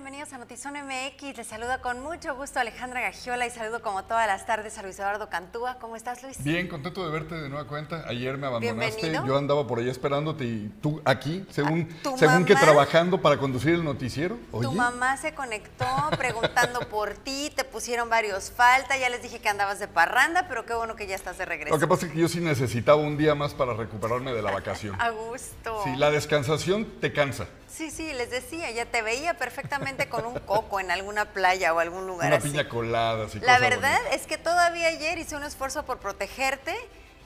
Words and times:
Bienvenidos 0.00 0.32
a 0.32 0.38
Notizón 0.38 0.72
MX. 0.72 1.36
Les 1.36 1.46
saluda 1.46 1.82
con 1.82 2.00
mucho 2.02 2.34
gusto 2.34 2.58
Alejandra 2.58 3.02
Gagiola 3.02 3.46
y 3.46 3.50
saludo 3.50 3.82
como 3.82 4.02
todas 4.04 4.26
las 4.26 4.46
tardes 4.46 4.78
a 4.78 4.82
Luis 4.82 4.98
Eduardo 4.98 5.28
Cantúa. 5.28 5.76
¿Cómo 5.78 5.94
estás, 5.94 6.22
Luis? 6.22 6.42
Bien, 6.42 6.68
contento 6.68 7.04
de 7.04 7.12
verte 7.12 7.34
de 7.34 7.50
nueva 7.50 7.66
cuenta. 7.66 8.04
Ayer 8.08 8.38
me 8.38 8.46
abandonaste, 8.46 8.96
Bienvenido. 8.96 9.26
yo 9.26 9.36
andaba 9.36 9.66
por 9.66 9.78
ahí 9.78 9.90
esperándote 9.90 10.44
y 10.44 10.72
tú 10.80 11.02
aquí, 11.04 11.44
según, 11.50 11.86
¿Tu 12.02 12.16
según 12.16 12.46
que 12.46 12.56
trabajando 12.56 13.20
para 13.20 13.36
conducir 13.36 13.74
el 13.74 13.84
noticiero. 13.84 14.38
Oye, 14.52 14.68
Tu 14.68 14.72
mamá 14.72 15.18
se 15.18 15.34
conectó 15.34 15.84
preguntando 16.16 16.80
por 16.88 17.12
ti, 17.12 17.52
te 17.54 17.64
pusieron 17.64 18.08
varios 18.08 18.50
falta, 18.50 18.96
ya 18.96 19.10
les 19.10 19.22
dije 19.22 19.38
que 19.40 19.50
andabas 19.50 19.80
de 19.80 19.86
parranda, 19.86 20.46
pero 20.48 20.64
qué 20.64 20.72
bueno 20.72 20.96
que 20.96 21.06
ya 21.08 21.14
estás 21.14 21.36
de 21.36 21.44
regreso. 21.44 21.74
lo 21.74 21.78
que 21.78 21.86
pasa 21.86 22.06
es 22.06 22.12
que 22.12 22.18
yo 22.18 22.28
sí 22.28 22.40
necesitaba 22.40 23.02
un 23.02 23.18
día 23.18 23.34
más 23.34 23.52
para 23.52 23.74
recuperarme 23.74 24.32
de 24.32 24.40
la 24.40 24.50
vacación. 24.50 24.96
A 24.98 25.10
gusto. 25.10 25.82
Sí, 25.84 25.94
la 25.96 26.10
descansación 26.10 26.86
te 27.02 27.12
cansa. 27.12 27.48
Sí, 27.72 27.90
sí, 27.90 28.12
les 28.12 28.30
decía, 28.30 28.70
ya 28.72 28.84
te 28.86 29.00
veía 29.00 29.34
perfectamente 29.34 30.08
con 30.08 30.26
un 30.26 30.38
coco 30.40 30.80
en 30.80 30.90
alguna 30.90 31.26
playa 31.32 31.72
o 31.72 31.78
algún 31.78 32.06
lugar 32.06 32.26
Una 32.28 32.36
así. 32.36 32.50
piña 32.50 32.68
colada, 32.68 33.26
así 33.26 33.38
La 33.40 33.58
verdad 33.58 33.96
bonita. 33.98 34.16
es 34.16 34.26
que 34.26 34.38
todavía 34.38 34.88
ayer 34.88 35.18
hice 35.18 35.36
un 35.36 35.44
esfuerzo 35.44 35.84
por 35.84 35.98
protegerte 35.98 36.74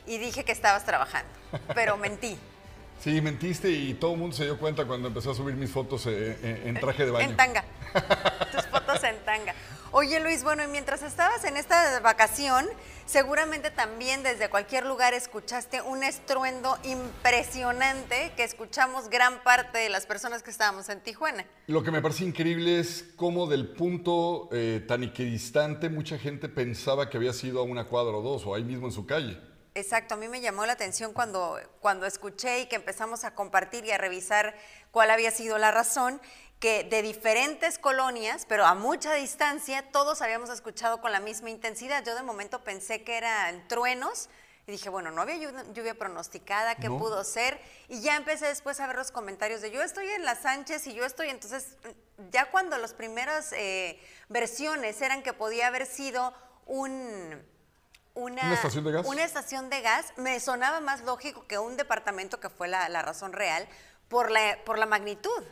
y 0.07 0.19
dije 0.19 0.45
que 0.45 0.53
estabas 0.53 0.85
trabajando, 0.85 1.33
pero 1.75 1.97
mentí. 1.97 2.39
Sí, 3.01 3.21
mentiste 3.21 3.71
y 3.71 3.95
todo 3.95 4.13
el 4.15 4.19
mundo 4.19 4.35
se 4.37 4.45
dio 4.45 4.59
cuenta 4.59 4.87
cuando 4.87 5.09
empecé 5.09 5.31
a 5.31 5.35
subir 5.35 5.55
mis 5.57 5.71
fotos 5.71 6.07
eh, 6.07 6.39
eh, 6.43 6.63
en 6.67 6.81
traje 6.81 7.05
de 7.05 7.11
baño. 7.11 7.29
En 7.29 7.37
tanga. 7.37 7.65
Tus 8.53 8.67
fotos 8.67 9.05
en 9.05 9.19
tanga. 9.25 9.55
Oye 9.97 10.19
Luis, 10.19 10.43
bueno, 10.43 10.65
y 10.65 10.67
mientras 10.67 11.03
estabas 11.03 11.45
en 11.45 11.57
esta 11.57 12.01
vacación, 12.01 12.67
seguramente 13.07 13.71
también 13.71 14.25
desde 14.25 14.51
cualquier 14.51 14.87
lugar 14.87 15.15
escuchaste 15.15 15.83
un 15.83 16.03
estruendo 16.03 16.77
impresionante 16.83 18.33
que 18.37 18.43
escuchamos 18.43 19.09
gran 19.09 19.43
parte 19.45 19.79
de 19.79 19.91
las 19.91 20.07
personas 20.07 20.43
que 20.43 20.51
estábamos 20.51 20.89
en 20.89 21.01
Tijuana. 21.01 21.45
Lo 21.69 21.85
que 21.85 21.93
me 21.93 22.03
parece 22.03 22.25
increíble 22.25 22.81
es 22.81 23.05
cómo 23.15 23.47
del 23.47 23.69
punto 23.69 24.49
eh, 24.51 24.85
tan 24.89 25.05
equidistante 25.05 25.89
mucha 25.91 26.19
gente 26.19 26.49
pensaba 26.49 27.09
que 27.09 27.17
había 27.17 27.33
sido 27.33 27.61
a 27.61 27.63
una 27.63 27.85
cuadra 27.85 28.17
o 28.17 28.23
dos, 28.23 28.45
o 28.47 28.55
ahí 28.57 28.65
mismo 28.65 28.87
en 28.87 28.93
su 28.93 29.07
calle. 29.07 29.39
Exacto, 29.77 30.15
a 30.15 30.17
mí 30.17 30.29
me 30.29 30.41
llamó 30.41 30.67
la 30.67 30.75
atención 30.75 31.13
cuando, 31.13 31.61
cuando 31.81 32.07
escuché 32.07 32.61
y 32.61 32.67
que 32.67 32.77
empezamos 32.77 33.25
a 33.25 33.35
compartir 33.35 33.85
y 33.85 33.91
a 33.91 33.99
revisar 33.99 34.55
cuál 34.93 35.11
había 35.11 35.33
sido 35.33 35.59
la 35.59 35.73
razón, 35.73 36.21
que 36.61 36.85
de 36.85 37.03
diferentes 37.03 37.79
colonias, 37.79 38.47
pero 38.49 38.65
a 38.67 38.75
mucha 38.75 39.13
distancia, 39.15 39.91
todos 39.91 40.23
habíamos 40.23 40.49
escuchado 40.51 41.01
con 41.01 41.11
la 41.11 41.19
misma 41.19 41.51
intensidad. 41.51 42.05
Yo 42.05 42.15
de 42.15 42.23
momento 42.23 42.63
pensé 42.63 43.03
que 43.03 43.17
eran 43.17 43.67
truenos 43.67 44.31
y 44.67 44.71
dije, 44.73 44.89
bueno, 44.89 45.11
no 45.11 45.21
había 45.23 45.37
lluvia, 45.73 45.95
pronosticada, 45.95 46.77
¿qué 46.77 46.89
No. 46.89 46.97
pudo 46.99 47.23
ser? 47.25 47.61
Y 47.89 48.01
ya 48.01 48.17
empecé 48.17 48.47
después 48.47 48.79
a 48.81 48.87
ver 48.87 48.97
los 48.97 49.11
comentarios 49.11 49.61
de 49.61 49.73
yo 49.73 49.83
estoy 49.83 50.09
en 50.09 50.25
las 50.25 50.39
Sánchez 50.43 50.87
y 50.87 50.95
yo 50.95 51.05
estoy, 51.05 51.29
entonces 51.29 51.77
ya 52.31 52.51
cuando 52.51 52.79
las 52.79 52.95
primeras 52.95 53.53
eh, 53.53 54.01
versiones 54.29 55.03
eran 55.03 55.23
que 55.23 55.33
podía 55.33 55.67
haber 55.67 55.85
sido 55.85 56.33
un... 56.65 57.45
Una, 58.15 58.43
¿Una 58.43 58.55
estación 58.55 58.85
de 58.85 58.93
gas? 58.93 59.07
una 59.07 59.25
estación 59.25 59.71
de 59.71 59.81
gas 59.81 60.13
me 60.17 60.39
sonaba 60.39 60.81
más 60.81 61.03
lógico 61.05 61.47
que 61.49 61.59
un 61.59 61.77
departamento 61.77 62.39
que 62.39 62.49
fue 62.49 62.69
la, 62.69 62.89
la 62.89 63.03
razón 63.03 63.33
real 63.33 63.67
por 64.09 64.31
la, 64.31 64.59
por 64.65 64.79
la 64.79 64.87
magnitud. 64.87 65.43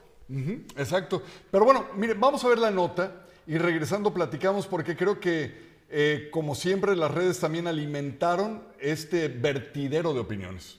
Exacto. 0.77 1.23
Pero 1.51 1.65
bueno, 1.65 1.89
mire, 1.95 2.15
vamos 2.15 2.45
a 2.45 2.49
ver 2.49 2.59
la 2.59 2.71
nota 2.71 3.27
y 3.47 3.59
regresando 3.59 4.15
platicamos 4.15 4.67
porque 4.67 4.97
creo 4.97 5.21
que, 5.21 5.83
eh, 5.91 6.29
como 6.33 6.55
siempre, 6.55 6.97
las 6.97 7.11
redes 7.11 7.41
también 7.41 7.67
alimentaron 7.67 8.67
este 8.79 9.29
vertidero 9.29 10.15
de 10.15 10.21
opiniones. 10.21 10.79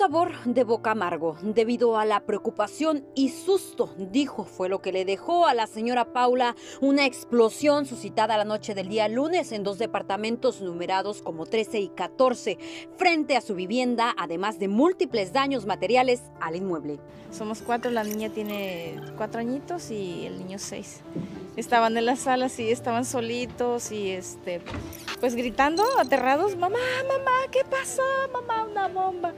Sabor 0.00 0.32
de 0.46 0.64
boca 0.64 0.92
amargo 0.92 1.36
debido 1.42 1.98
a 1.98 2.06
la 2.06 2.20
preocupación 2.20 3.04
y 3.14 3.28
susto, 3.28 3.94
dijo, 3.98 4.44
fue 4.44 4.70
lo 4.70 4.80
que 4.80 4.92
le 4.92 5.04
dejó 5.04 5.46
a 5.46 5.52
la 5.52 5.66
señora 5.66 6.14
Paula 6.14 6.56
una 6.80 7.04
explosión 7.04 7.84
suscitada 7.84 8.38
la 8.38 8.46
noche 8.46 8.74
del 8.74 8.88
día 8.88 9.08
lunes 9.08 9.52
en 9.52 9.62
dos 9.62 9.76
departamentos 9.76 10.62
numerados 10.62 11.20
como 11.20 11.44
13 11.44 11.80
y 11.80 11.88
14 11.90 12.56
frente 12.96 13.36
a 13.36 13.42
su 13.42 13.54
vivienda, 13.54 14.14
además 14.16 14.58
de 14.58 14.68
múltiples 14.68 15.34
daños 15.34 15.66
materiales 15.66 16.22
al 16.40 16.56
inmueble. 16.56 16.98
Somos 17.30 17.60
cuatro, 17.60 17.90
la 17.90 18.02
niña 18.02 18.30
tiene 18.30 18.98
cuatro 19.18 19.40
añitos 19.40 19.90
y 19.90 20.24
el 20.24 20.38
niño 20.38 20.58
seis. 20.58 21.02
Estaban 21.60 21.96
en 21.98 22.06
la 22.06 22.16
sala, 22.16 22.48
sí, 22.48 22.70
estaban 22.70 23.04
solitos 23.04 23.92
y 23.92 24.10
este, 24.10 24.62
pues 25.20 25.34
gritando, 25.34 25.84
aterrados, 25.98 26.56
mamá, 26.56 26.78
mamá, 27.06 27.32
¿qué 27.52 27.60
pasó? 27.68 28.02
Mamá, 28.32 28.64
una 28.64 28.88
bomba. 28.88 29.34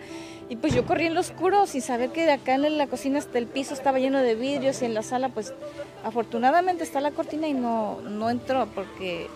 Y 0.48 0.54
pues 0.54 0.72
yo 0.72 0.86
corrí 0.86 1.06
en 1.06 1.14
lo 1.14 1.20
oscuro 1.20 1.66
sin 1.66 1.82
saber 1.82 2.10
que 2.10 2.24
de 2.24 2.32
acá 2.32 2.54
en 2.54 2.78
la 2.78 2.86
cocina 2.86 3.18
hasta 3.18 3.38
el 3.38 3.46
piso 3.46 3.74
estaba 3.74 3.98
lleno 3.98 4.20
de 4.20 4.36
vidrios 4.36 4.82
y 4.82 4.84
en 4.84 4.94
la 4.94 5.02
sala 5.02 5.30
pues 5.30 5.52
afortunadamente 6.04 6.84
está 6.84 7.00
la 7.00 7.10
cortina 7.10 7.48
y 7.48 7.54
no, 7.54 8.00
no 8.02 8.30
entró 8.30 8.68
porque 8.72 9.28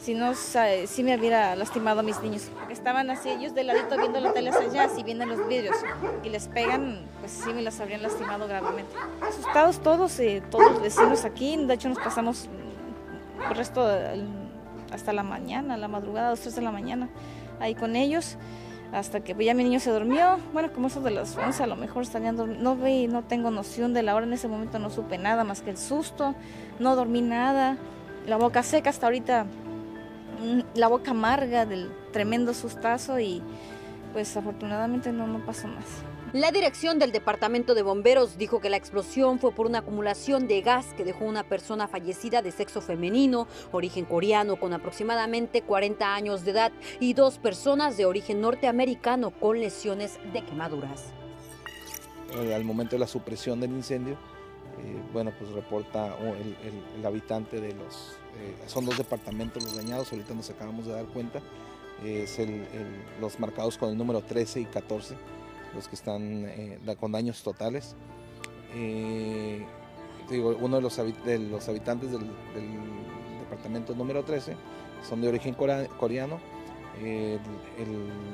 si 0.00 0.14
no, 0.14 0.34
sí 0.34 1.02
me 1.02 1.16
hubiera 1.18 1.54
lastimado 1.56 2.00
a 2.00 2.02
mis 2.02 2.20
niños. 2.22 2.48
Estaban 2.70 3.10
así 3.10 3.28
ellos 3.28 3.54
de 3.54 3.64
ladito 3.64 3.96
viendo 3.98 4.18
la 4.20 4.32
tele 4.32 4.50
allá, 4.50 4.88
si 4.88 5.02
vienen 5.02 5.28
los 5.28 5.46
vidrios. 5.46 5.76
Y 6.24 6.30
les 6.30 6.48
pegan, 6.48 7.06
pues 7.20 7.32
sí 7.32 7.52
me 7.52 7.62
las 7.62 7.80
habrían 7.80 8.02
lastimado 8.02 8.48
gravemente. 8.48 8.92
Asustados 9.20 9.80
todos, 9.80 10.18
eh, 10.20 10.42
todos 10.50 10.72
los 10.72 10.82
vecinos 10.82 11.24
aquí, 11.24 11.56
de 11.56 11.74
hecho 11.74 11.88
nos 11.88 11.98
pasamos 11.98 12.48
el 13.48 13.56
resto 13.56 13.86
hasta 14.90 15.12
la 15.12 15.22
mañana, 15.22 15.76
la 15.76 15.88
madrugada, 15.88 16.30
dos, 16.30 16.40
tres 16.40 16.56
de 16.56 16.62
la 16.62 16.72
mañana, 16.72 17.08
ahí 17.60 17.74
con 17.74 17.94
ellos, 17.94 18.36
hasta 18.92 19.20
que 19.20 19.34
pues, 19.34 19.46
ya 19.46 19.54
mi 19.54 19.64
niño 19.64 19.80
se 19.80 19.90
durmió, 19.90 20.38
bueno, 20.52 20.72
como 20.72 20.88
eso 20.88 21.00
de 21.00 21.10
las 21.10 21.36
11 21.36 21.62
a 21.62 21.66
lo 21.66 21.76
mejor 21.76 22.02
estarían 22.02 22.36
no 22.62 22.76
vi, 22.76 23.06
no 23.06 23.22
tengo 23.22 23.50
noción 23.50 23.92
de 23.94 24.02
la 24.02 24.14
hora, 24.14 24.26
en 24.26 24.32
ese 24.32 24.48
momento 24.48 24.78
no 24.78 24.90
supe 24.90 25.16
nada 25.18 25.44
más 25.44 25.62
que 25.62 25.70
el 25.70 25.78
susto, 25.78 26.34
no 26.78 26.96
dormí 26.96 27.22
nada, 27.22 27.76
la 28.26 28.36
boca 28.36 28.62
seca 28.62 28.90
hasta 28.90 29.06
ahorita 29.06 29.46
la 30.74 30.88
boca 30.88 31.10
amarga 31.12 31.66
del 31.66 31.90
tremendo 32.12 32.54
sustazo 32.54 33.18
y 33.20 33.42
pues 34.12 34.36
afortunadamente 34.36 35.12
no, 35.12 35.26
no 35.26 35.44
pasó 35.44 35.68
más. 35.68 35.84
La 36.32 36.52
dirección 36.52 37.00
del 37.00 37.10
Departamento 37.10 37.74
de 37.74 37.82
Bomberos 37.82 38.38
dijo 38.38 38.60
que 38.60 38.70
la 38.70 38.76
explosión 38.76 39.40
fue 39.40 39.50
por 39.50 39.66
una 39.66 39.78
acumulación 39.78 40.46
de 40.46 40.60
gas 40.60 40.86
que 40.96 41.04
dejó 41.04 41.24
una 41.24 41.42
persona 41.42 41.88
fallecida 41.88 42.40
de 42.40 42.52
sexo 42.52 42.80
femenino, 42.80 43.48
origen 43.72 44.04
coreano, 44.04 44.54
con 44.54 44.72
aproximadamente 44.72 45.62
40 45.62 46.14
años 46.14 46.44
de 46.44 46.52
edad, 46.52 46.72
y 47.00 47.14
dos 47.14 47.38
personas 47.38 47.96
de 47.96 48.06
origen 48.06 48.40
norteamericano 48.40 49.32
con 49.32 49.58
lesiones 49.58 50.20
de 50.32 50.44
quemaduras. 50.44 51.06
Eh, 52.40 52.54
al 52.54 52.62
momento 52.62 52.94
de 52.94 53.00
la 53.00 53.08
supresión 53.08 53.58
del 53.58 53.72
incendio, 53.72 54.16
eh, 54.78 55.02
bueno, 55.12 55.32
pues 55.38 55.50
reporta 55.50 56.16
el, 56.96 57.04
habitante 57.04 57.60
de 57.60 57.74
los, 57.74 58.16
eh, 58.38 58.54
son 58.66 58.84
dos 58.86 58.96
departamentos 58.96 59.62
los 59.62 59.76
dañados, 59.76 60.12
ahorita 60.12 60.34
nos 60.34 60.48
acabamos 60.50 60.86
de 60.86 60.92
dar 60.92 61.06
cuenta, 61.06 61.40
es 62.04 62.38
el- 62.38 62.64
los 63.20 63.38
marcados 63.38 63.76
con 63.76 63.90
el 63.90 63.98
número 63.98 64.22
13 64.22 64.60
y 64.60 64.64
14, 64.64 65.16
los 65.74 65.88
que 65.88 65.96
están 65.96 66.44
eh, 66.46 66.78
con 66.98 67.12
daños 67.12 67.42
totales. 67.42 67.94
Digo, 70.30 70.56
uno 70.60 70.76
de 70.76 70.82
los, 70.82 70.96
los 70.98 71.68
habitantes 71.68 72.12
del, 72.12 72.30
departamento 73.40 73.94
número 73.96 74.22
13 74.22 74.54
son 75.08 75.20
de 75.20 75.28
origen 75.28 75.54
coreano, 75.54 76.38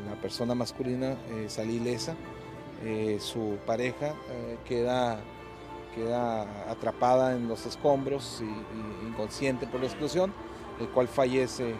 la 0.06 0.20
persona 0.20 0.54
masculina 0.54 1.16
sale 1.48 1.72
ilesa, 1.72 2.14
su 3.18 3.56
pareja 3.64 4.14
queda, 4.66 5.20
queda 5.96 6.42
atrapada 6.70 7.34
en 7.34 7.48
los 7.48 7.66
escombros 7.66 8.40
y, 8.42 8.44
y 8.44 9.08
inconsciente 9.08 9.66
por 9.66 9.80
la 9.80 9.86
explosión, 9.86 10.32
el 10.78 10.88
cual 10.90 11.08
fallece 11.08 11.70
eh, 11.70 11.74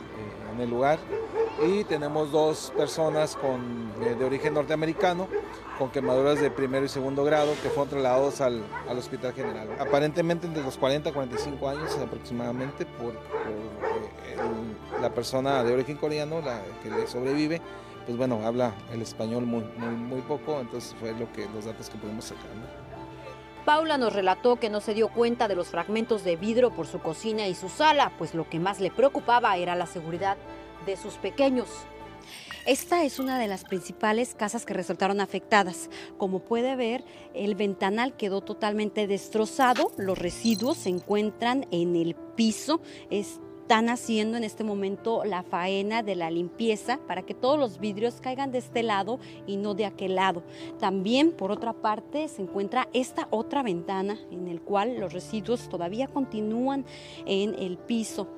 en 0.54 0.60
el 0.60 0.70
lugar. 0.70 0.98
Y 1.64 1.84
tenemos 1.84 2.32
dos 2.32 2.72
personas 2.76 3.36
con, 3.36 3.92
eh, 4.02 4.14
de 4.18 4.24
origen 4.24 4.54
norteamericano 4.54 5.28
con 5.78 5.90
quemaduras 5.90 6.40
de 6.40 6.50
primero 6.50 6.86
y 6.86 6.88
segundo 6.88 7.22
grado 7.22 7.52
que 7.62 7.68
fueron 7.68 7.90
trasladados 7.90 8.40
al, 8.40 8.64
al 8.88 8.96
Hospital 8.98 9.34
General. 9.34 9.68
Aparentemente 9.78 10.46
entre 10.46 10.62
los 10.62 10.78
40 10.78 11.10
y 11.10 11.12
45 11.12 11.68
años 11.68 11.94
aproximadamente 11.98 12.86
por, 12.86 13.12
por, 13.12 13.52
eh, 13.52 14.36
el- 14.96 15.02
la 15.02 15.10
persona 15.12 15.62
de 15.62 15.74
origen 15.74 15.98
coreano, 15.98 16.40
la 16.40 16.62
que 16.82 16.90
le 16.90 17.06
sobrevive, 17.06 17.60
pues 18.06 18.16
bueno, 18.16 18.40
habla 18.46 18.72
el 18.90 19.02
español 19.02 19.44
muy, 19.44 19.64
muy, 19.76 19.94
muy 19.96 20.20
poco, 20.22 20.60
entonces 20.60 20.94
fue 20.98 21.12
lo 21.12 21.30
que, 21.32 21.46
los 21.54 21.66
datos 21.66 21.90
que 21.90 21.98
pudimos 21.98 22.24
sacar. 22.24 22.46
¿no? 22.54 22.85
Paula 23.66 23.98
nos 23.98 24.12
relató 24.12 24.60
que 24.60 24.70
no 24.70 24.80
se 24.80 24.94
dio 24.94 25.08
cuenta 25.08 25.48
de 25.48 25.56
los 25.56 25.66
fragmentos 25.66 26.22
de 26.22 26.36
vidrio 26.36 26.70
por 26.70 26.86
su 26.86 27.00
cocina 27.00 27.48
y 27.48 27.56
su 27.56 27.68
sala, 27.68 28.12
pues 28.16 28.32
lo 28.32 28.48
que 28.48 28.60
más 28.60 28.78
le 28.78 28.92
preocupaba 28.92 29.56
era 29.56 29.74
la 29.74 29.86
seguridad 29.86 30.36
de 30.86 30.96
sus 30.96 31.14
pequeños. 31.14 31.66
Esta 32.64 33.02
es 33.02 33.18
una 33.18 33.40
de 33.40 33.48
las 33.48 33.64
principales 33.64 34.36
casas 34.36 34.64
que 34.66 34.72
resultaron 34.72 35.20
afectadas. 35.20 35.90
Como 36.16 36.44
puede 36.44 36.76
ver, 36.76 37.04
el 37.34 37.56
ventanal 37.56 38.16
quedó 38.16 38.40
totalmente 38.40 39.08
destrozado, 39.08 39.90
los 39.96 40.16
residuos 40.16 40.76
se 40.76 40.90
encuentran 40.90 41.66
en 41.72 41.96
el 41.96 42.14
piso, 42.14 42.80
están 43.66 43.88
haciendo 43.88 44.36
en 44.36 44.44
este 44.44 44.62
momento 44.62 45.24
la 45.24 45.42
faena 45.42 46.04
de 46.04 46.14
la 46.14 46.30
limpieza 46.30 47.00
para 47.08 47.22
que 47.22 47.34
todos 47.34 47.58
los 47.58 47.80
vidrios 47.80 48.20
caigan 48.20 48.52
de 48.52 48.58
este 48.58 48.84
lado 48.84 49.18
y 49.44 49.56
no 49.56 49.74
de 49.74 49.86
aquel 49.86 50.14
lado. 50.14 50.44
También, 50.78 51.32
por 51.32 51.50
otra 51.50 51.72
parte, 51.72 52.28
se 52.28 52.42
encuentra 52.42 52.86
esta 52.92 53.26
otra 53.30 53.64
ventana 53.64 54.20
en 54.30 54.46
el 54.46 54.60
cual 54.60 55.00
los 55.00 55.12
residuos 55.12 55.68
todavía 55.68 56.06
continúan 56.06 56.84
en 57.26 57.56
el 57.58 57.76
piso. 57.76 58.28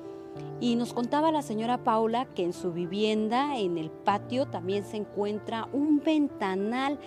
Y 0.59 0.75
nos 0.75 0.93
contaba 0.93 1.31
la 1.31 1.43
señora 1.43 1.83
Paula 1.83 2.25
que 2.33 2.43
en 2.43 2.51
su 2.51 2.73
vivienda, 2.73 3.59
en 3.59 3.77
el 3.77 3.91
patio, 3.91 4.47
también 4.47 4.83
se 4.83 4.97
encuentra 4.97 5.69
un 5.73 5.99
ventanal 5.99 6.99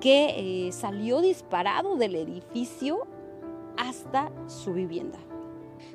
que 0.00 0.68
eh, 0.68 0.70
salió 0.70 1.20
disparado 1.20 1.96
del 1.96 2.14
edificio 2.14 3.04
hasta 3.76 4.30
su 4.46 4.74
vivienda. 4.74 5.18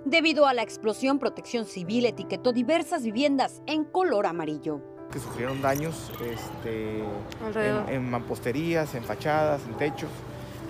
Debido 0.06 0.48
a 0.48 0.54
la 0.54 0.62
explosión, 0.62 1.20
Protección 1.20 1.66
Civil 1.66 2.06
etiquetó 2.06 2.54
diversas 2.54 3.04
viviendas 3.04 3.62
en 3.68 3.84
color 3.84 4.26
amarillo. 4.26 4.82
Que 5.12 5.20
sufrieron 5.20 5.62
daños 5.62 6.12
este, 6.22 7.00
en, 7.00 7.90
en 7.90 8.10
mamposterías, 8.10 8.96
en 8.96 9.04
fachadas, 9.04 9.62
en 9.68 9.76
techos. 9.76 10.10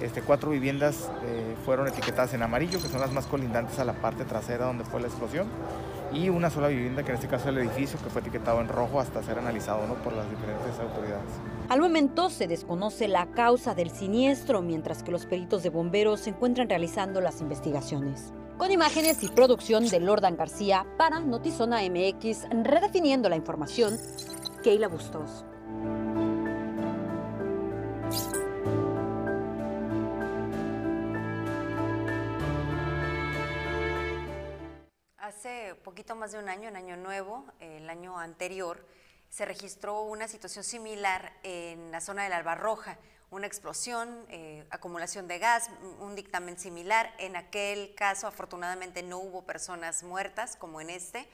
Este, 0.02 0.22
cuatro 0.22 0.50
viviendas 0.50 1.12
eh, 1.24 1.56
fueron 1.66 1.88
etiquetadas 1.88 2.34
en 2.34 2.42
amarillo, 2.42 2.82
que 2.82 2.88
son 2.88 3.02
las 3.02 3.12
más 3.12 3.28
colindantes 3.28 3.80
a 3.80 3.86
la 3.86 3.94
parte 3.94 4.24
trasera 4.24 4.66
donde 4.66 4.86
fue 4.86 5.02
la 5.02 5.08
explosión, 5.08 5.48
y 6.14 6.30
una 6.30 6.50
sola 6.50 6.68
vivienda, 6.68 7.04
que 7.04 7.12
en 7.12 7.16
este 7.16 7.28
caso 7.28 7.50
es 7.50 7.56
el 7.56 7.58
edificio, 7.60 8.00
que 8.04 8.10
fue 8.10 8.22
etiquetado 8.22 8.62
en 8.62 8.68
rojo 8.68 9.00
hasta 9.00 9.22
ser 9.24 9.38
analizado 9.40 9.88
¿no? 9.88 9.96
por 9.96 10.14
las 10.14 10.30
diferentes 10.30 10.80
autoridades. 10.80 11.30
Al 11.70 11.80
momento 11.80 12.30
se 12.30 12.48
desconoce 12.48 13.08
la 13.08 13.28
causa 13.28 13.76
del 13.76 13.92
siniestro, 13.92 14.62
mientras 14.62 15.04
que 15.04 15.12
los 15.12 15.26
peritos 15.26 15.64
de 15.64 15.70
bomberos 15.70 16.22
se 16.22 16.32
encuentran 16.32 16.70
realizando 16.70 17.22
las 17.22 17.42
investigaciones. 17.42 18.34
Con 18.58 18.72
imágenes 18.72 19.24
y 19.24 19.30
producción 19.30 19.88
de 19.88 20.00
Lordan 20.00 20.36
García 20.36 20.86
para 20.98 21.20
Notizona 21.20 21.80
MX, 21.82 22.48
redefiniendo 22.64 23.30
la 23.30 23.38
información, 23.38 23.98
Keila 24.64 24.90
Bustos. 24.90 25.46
Hace 35.40 35.74
poquito 35.86 36.18
más 36.18 36.34
de 36.34 36.40
un 36.40 36.50
año, 36.50 36.68
en 36.68 36.76
Año 36.76 36.98
Nuevo, 36.98 37.46
el 37.62 37.90
año 37.90 38.20
anterior, 38.20 38.86
se 39.30 39.46
registró 39.46 40.02
una 40.02 40.28
situación 40.28 40.66
similar 40.66 41.32
en 41.44 41.94
la 41.94 42.02
zona 42.02 42.24
de 42.24 42.30
la 42.30 42.36
Albarroja, 42.36 42.98
una 43.32 43.48
explosión, 43.48 44.26
eh, 44.28 44.66
acumulación 44.70 45.30
de 45.30 45.40
gas, 45.40 45.70
un 46.02 46.14
dictamen 46.14 46.60
similar. 46.60 47.16
En 47.20 47.38
aquel 47.38 47.96
caso, 47.96 48.28
afortunadamente, 48.28 49.02
no 49.02 49.20
hubo 49.20 49.44
personas 49.44 50.04
muertas 50.04 50.58
como 50.58 50.82
en 50.82 50.90
este, 50.90 51.26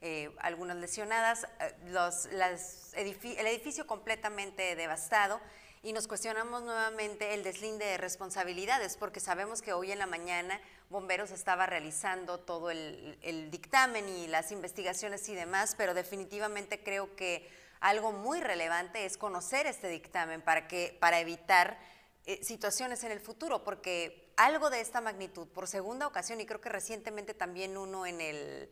eh, 0.00 0.34
algunas 0.40 0.76
lesionadas, 0.78 1.46
eh, 1.60 3.16
el 3.38 3.46
edificio 3.46 3.86
completamente 3.86 4.74
devastado. 4.74 5.40
Y 5.84 5.92
nos 5.92 6.08
cuestionamos 6.08 6.64
nuevamente 6.64 7.34
el 7.34 7.44
deslinde 7.44 7.84
de 7.84 7.96
responsabilidades, 7.96 8.96
porque 8.96 9.20
sabemos 9.20 9.62
que 9.62 9.72
hoy 9.72 9.92
en 9.92 10.00
la 10.00 10.06
mañana 10.06 10.60
Bomberos 10.92 11.30
estaba 11.30 11.64
realizando 11.64 12.38
todo 12.38 12.70
el, 12.70 13.48
dictamen 13.50 14.08
y 14.08 14.26
las 14.28 14.52
investigaciones 14.52 15.26
y 15.30 15.34
demás, 15.34 15.74
pero 15.76 15.94
definitivamente 15.94 16.82
creo 16.82 17.16
que 17.16 17.48
algo 17.80 18.12
muy 18.12 18.40
relevante 18.40 19.06
es 19.06 19.16
conocer 19.16 19.66
este 19.66 19.88
dictamen 19.88 20.42
para, 20.42 20.68
que, 20.68 20.96
para 21.00 21.18
evitar 21.18 21.78
eh, 22.26 22.44
situaciones 22.44 23.02
en 23.04 23.10
el 23.10 23.20
futuro, 23.20 23.64
porque 23.64 24.32
algo 24.36 24.68
de 24.68 24.82
esta 24.82 25.00
magnitud, 25.00 25.48
por 25.48 25.66
segunda 25.66 26.06
ocasión, 26.06 26.40
y 26.42 26.46
creo 26.46 26.60
que 26.60 26.68
recientemente 26.68 27.32
también 27.32 27.78
uno 27.78 28.04
en, 28.04 28.20
el, 28.20 28.70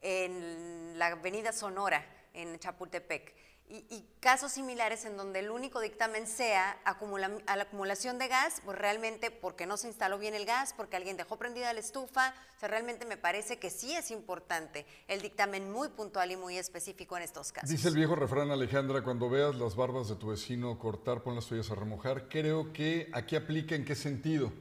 en 0.00 0.98
la 0.98 1.08
avenida 1.08 1.52
Sonora, 1.52 2.04
en 2.32 2.58
Chapultepec, 2.58 3.34
y, 3.70 4.04
casos 4.20 4.52
similares 4.52 5.06
en 5.06 5.16
donde 5.16 5.38
el 5.38 5.50
único 5.50 5.80
dictamen 5.80 6.26
sea 6.26 6.76
acumula, 6.84 7.30
a 7.46 7.56
la 7.56 7.62
acumulación 7.62 8.18
de 8.18 8.28
gas, 8.28 8.60
pues 8.64 8.76
realmente 8.76 9.30
porque 9.30 9.64
no 9.64 9.76
se 9.76 9.86
instaló 9.88 10.18
bien 10.18 10.34
el 10.34 10.44
gas, 10.44 10.74
porque 10.76 10.96
alguien 10.96 11.16
dejó 11.16 11.38
prendida 11.38 11.72
la 11.72 11.80
estufa, 11.80 12.34
o 12.56 12.60
sea, 12.60 12.68
realmente 12.68 13.06
me 13.06 13.16
parece 13.16 13.58
que 13.58 13.70
sí 13.70 13.94
es 13.94 14.10
importante 14.10 14.84
el 15.08 15.22
dictamen 15.22 15.70
muy 15.70 15.88
puntual 15.88 16.32
y 16.32 16.36
muy 16.36 16.58
específico 16.58 17.16
en 17.16 17.22
estos 17.22 17.52
casos. 17.52 17.70
Dice 17.70 17.88
el 17.88 17.94
viejo 17.94 18.14
refrán 18.14 18.50
Alejandra, 18.50 19.02
cuando 19.02 19.30
veas 19.30 19.54
las 19.54 19.74
barbas 19.76 20.08
de 20.08 20.16
tu 20.16 20.28
vecino 20.28 20.78
cortar, 20.78 21.22
pon 21.22 21.36
las 21.36 21.46
tuyas 21.46 21.70
a 21.70 21.76
remojar. 21.76 22.28
Creo 22.28 22.72
que 22.72 23.08
aquí 23.14 23.36
aplica 23.36 23.74
en 23.74 23.84
qué 23.84 23.94
sentido. 23.94 24.52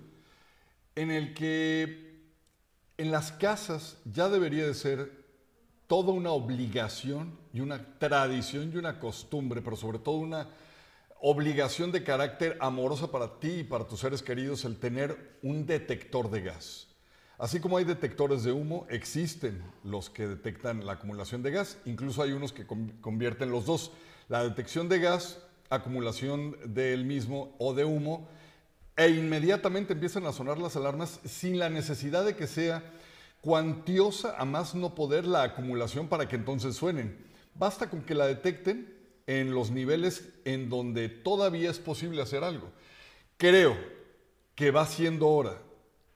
En 0.95 1.11
el 1.11 1.33
que 1.33 2.09
en 2.97 3.11
las 3.11 3.31
casas 3.31 3.97
ya 4.05 4.29
debería 4.29 4.65
de 4.65 4.73
ser 4.73 5.18
toda 5.89 6.13
una 6.13 6.29
obligación 6.29 7.35
y 7.51 7.61
una 7.61 7.83
tradición 7.97 8.71
y 8.71 8.77
una 8.77 8.99
costumbre, 8.99 9.59
pero 9.63 9.75
sobre 9.75 9.97
todo 9.97 10.17
una 10.17 10.47
obligación 11.19 11.91
de 11.91 12.03
carácter 12.03 12.55
amorosa 12.61 13.11
para 13.11 13.39
ti 13.39 13.61
y 13.61 13.63
para 13.63 13.87
tus 13.87 14.01
seres 14.01 14.21
queridos 14.21 14.65
el 14.65 14.77
tener 14.77 15.39
un 15.41 15.65
detector 15.65 16.29
de 16.29 16.41
gas. 16.41 16.89
Así 17.39 17.59
como 17.59 17.77
hay 17.77 17.85
detectores 17.85 18.43
de 18.43 18.51
humo, 18.51 18.85
existen 18.87 19.63
los 19.83 20.11
que 20.11 20.27
detectan 20.27 20.85
la 20.85 20.93
acumulación 20.93 21.41
de 21.41 21.49
gas, 21.49 21.79
incluso 21.85 22.21
hay 22.21 22.33
unos 22.33 22.53
que 22.53 22.67
convierten 22.67 23.49
los 23.49 23.65
dos, 23.65 23.91
la 24.27 24.43
detección 24.43 24.89
de 24.89 24.99
gas, 24.99 25.39
acumulación 25.71 26.55
del 26.65 27.03
mismo 27.03 27.55
o 27.57 27.73
de 27.73 27.85
humo, 27.85 28.29
e 28.95 29.09
inmediatamente 29.09 29.93
empiezan 29.93 30.27
a 30.27 30.33
sonar 30.33 30.59
las 30.59 30.75
alarmas 30.75 31.19
sin 31.25 31.57
la 31.57 31.69
necesidad 31.69 32.23
de 32.25 32.35
que 32.35 32.45
sea 32.45 32.83
cuantiosa 33.41 34.35
a 34.37 34.45
más 34.45 34.75
no 34.75 34.95
poder 34.95 35.25
la 35.25 35.43
acumulación 35.43 36.07
para 36.07 36.27
que 36.27 36.35
entonces 36.35 36.75
suenen. 36.75 37.17
Basta 37.55 37.89
con 37.89 38.01
que 38.01 38.15
la 38.15 38.27
detecten 38.27 38.97
en 39.27 39.53
los 39.53 39.71
niveles 39.71 40.29
en 40.45 40.69
donde 40.69 41.09
todavía 41.09 41.69
es 41.69 41.79
posible 41.79 42.21
hacer 42.21 42.43
algo. 42.43 42.71
Creo 43.37 43.77
que 44.55 44.71
va 44.71 44.85
siendo 44.85 45.27
hora 45.27 45.61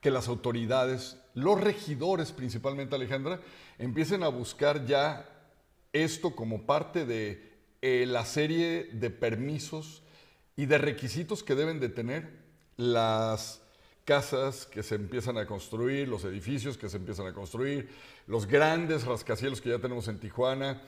que 0.00 0.10
las 0.10 0.28
autoridades, 0.28 1.16
los 1.32 1.60
regidores 1.60 2.32
principalmente 2.32 2.94
Alejandra, 2.94 3.40
empiecen 3.78 4.22
a 4.22 4.28
buscar 4.28 4.84
ya 4.84 5.28
esto 5.92 6.34
como 6.34 6.66
parte 6.66 7.06
de 7.06 7.54
eh, 7.80 8.04
la 8.06 8.24
serie 8.24 8.90
de 8.92 9.10
permisos 9.10 10.02
y 10.56 10.66
de 10.66 10.78
requisitos 10.78 11.42
que 11.42 11.54
deben 11.54 11.80
de 11.80 11.88
tener 11.88 12.44
las 12.76 13.63
casas 14.04 14.66
que 14.66 14.82
se 14.82 14.94
empiezan 14.94 15.38
a 15.38 15.46
construir, 15.46 16.08
los 16.08 16.24
edificios 16.24 16.76
que 16.76 16.88
se 16.88 16.96
empiezan 16.96 17.26
a 17.26 17.32
construir, 17.32 17.90
los 18.26 18.46
grandes 18.46 19.04
rascacielos 19.04 19.60
que 19.60 19.70
ya 19.70 19.78
tenemos 19.78 20.08
en 20.08 20.20
Tijuana. 20.20 20.82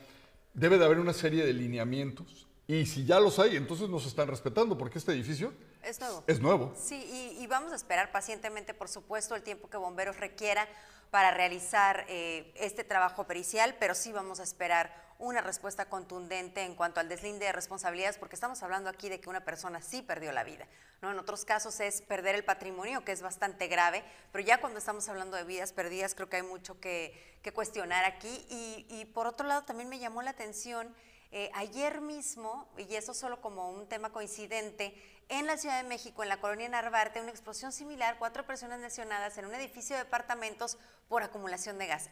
Debe 0.54 0.78
de 0.78 0.84
haber 0.84 0.98
una 0.98 1.12
serie 1.12 1.44
de 1.44 1.52
lineamientos 1.52 2.46
y 2.66 2.86
si 2.86 3.04
ya 3.04 3.20
los 3.20 3.38
hay, 3.38 3.56
entonces 3.56 3.88
nos 3.88 4.06
están 4.06 4.28
respetando 4.28 4.76
porque 4.76 4.98
este 4.98 5.12
edificio 5.12 5.52
es 5.82 6.00
nuevo. 6.00 6.24
Es 6.26 6.40
nuevo. 6.40 6.74
Sí, 6.76 6.96
y, 6.96 7.42
y 7.42 7.46
vamos 7.46 7.72
a 7.72 7.76
esperar 7.76 8.10
pacientemente, 8.10 8.74
por 8.74 8.88
supuesto, 8.88 9.34
el 9.36 9.42
tiempo 9.42 9.70
que 9.70 9.76
Bomberos 9.76 10.18
requiera 10.18 10.68
para 11.10 11.30
realizar 11.30 12.04
eh, 12.08 12.52
este 12.56 12.84
trabajo 12.84 13.24
pericial, 13.24 13.76
pero 13.78 13.94
sí 13.94 14.12
vamos 14.12 14.40
a 14.40 14.42
esperar 14.42 15.05
una 15.18 15.40
respuesta 15.40 15.88
contundente 15.88 16.62
en 16.62 16.74
cuanto 16.74 17.00
al 17.00 17.08
deslinde 17.08 17.46
de 17.46 17.52
responsabilidades, 17.52 18.18
porque 18.18 18.34
estamos 18.34 18.62
hablando 18.62 18.90
aquí 18.90 19.08
de 19.08 19.20
que 19.20 19.28
una 19.28 19.44
persona 19.44 19.80
sí 19.80 20.02
perdió 20.02 20.32
la 20.32 20.44
vida. 20.44 20.66
¿no? 21.02 21.10
En 21.10 21.18
otros 21.18 21.44
casos 21.44 21.80
es 21.80 22.02
perder 22.02 22.34
el 22.34 22.44
patrimonio, 22.44 23.04
que 23.04 23.12
es 23.12 23.22
bastante 23.22 23.68
grave, 23.68 24.04
pero 24.32 24.44
ya 24.44 24.60
cuando 24.60 24.78
estamos 24.78 25.08
hablando 25.08 25.36
de 25.36 25.44
vidas 25.44 25.72
perdidas, 25.72 26.14
creo 26.14 26.28
que 26.28 26.36
hay 26.36 26.42
mucho 26.42 26.80
que, 26.80 27.36
cuestionar 27.54 28.04
aquí. 28.04 28.44
Y, 28.50 28.86
y, 28.88 29.04
por 29.04 29.28
otro 29.28 29.46
lado, 29.46 29.62
también 29.62 29.88
me 29.88 30.00
llamó 30.00 30.20
la 30.20 30.30
atención 30.30 30.92
eh, 31.30 31.50
ayer 31.54 32.00
mismo, 32.00 32.68
y 32.76 32.94
eso 32.96 33.14
solo 33.14 33.40
como 33.40 33.70
un 33.70 33.88
tema 33.88 34.10
coincidente, 34.10 34.94
en 35.28 35.46
la 35.46 35.56
Ciudad 35.56 35.82
de 35.82 35.88
México, 35.88 36.22
en 36.22 36.28
la 36.28 36.40
colonia 36.40 36.68
Narvarte, 36.68 37.20
una 37.20 37.30
explosión 37.30 37.72
similar, 37.72 38.16
cuatro 38.18 38.46
personas 38.46 38.80
lesionadas 38.80 39.38
en 39.38 39.46
un 39.46 39.54
edificio 39.54 39.96
de 39.96 40.04
departamentos 40.04 40.78
por 41.08 41.22
acumulación 41.22 41.78
de 41.78 41.86
gas 41.86 42.10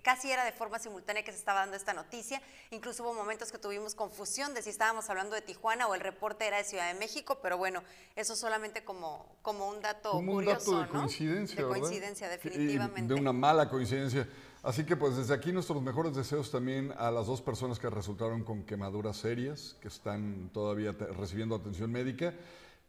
casi 0.00 0.30
era 0.30 0.44
de 0.44 0.52
forma 0.52 0.78
simultánea 0.78 1.22
que 1.22 1.32
se 1.32 1.38
estaba 1.38 1.60
dando 1.60 1.76
esta 1.76 1.92
noticia. 1.92 2.40
Incluso 2.70 3.02
hubo 3.02 3.14
momentos 3.14 3.52
que 3.52 3.58
tuvimos 3.58 3.94
confusión 3.94 4.54
de 4.54 4.62
si 4.62 4.70
estábamos 4.70 5.08
hablando 5.10 5.34
de 5.34 5.42
Tijuana 5.42 5.86
o 5.86 5.94
el 5.94 6.00
reporte 6.00 6.46
era 6.46 6.58
de 6.58 6.64
Ciudad 6.64 6.92
de 6.92 6.98
México, 6.98 7.38
pero 7.42 7.58
bueno, 7.58 7.82
eso 8.16 8.36
solamente 8.36 8.84
como, 8.84 9.26
como 9.42 9.68
un 9.68 9.80
dato 9.80 10.12
como 10.12 10.32
curioso, 10.32 10.70
un 10.70 10.80
dato 10.80 10.92
de 10.92 10.98
coincidencia, 10.98 11.56
De 11.62 11.68
coincidencia, 11.68 12.28
definitivamente. 12.28 13.14
de 13.14 13.20
una 13.20 13.32
mala 13.32 13.68
coincidencia. 13.68 14.28
Así 14.62 14.84
que 14.84 14.96
pues 14.96 15.16
desde 15.16 15.34
aquí 15.34 15.50
nuestros 15.52 15.82
mejores 15.82 16.14
deseos 16.14 16.50
también 16.52 16.94
a 16.96 17.10
las 17.10 17.26
dos 17.26 17.42
personas 17.42 17.80
que 17.80 17.90
resultaron 17.90 18.44
con 18.44 18.62
quemaduras 18.62 19.16
serias, 19.16 19.76
que 19.80 19.88
están 19.88 20.50
todavía 20.52 20.92
recibiendo 20.92 21.56
atención 21.56 21.90
médica 21.90 22.32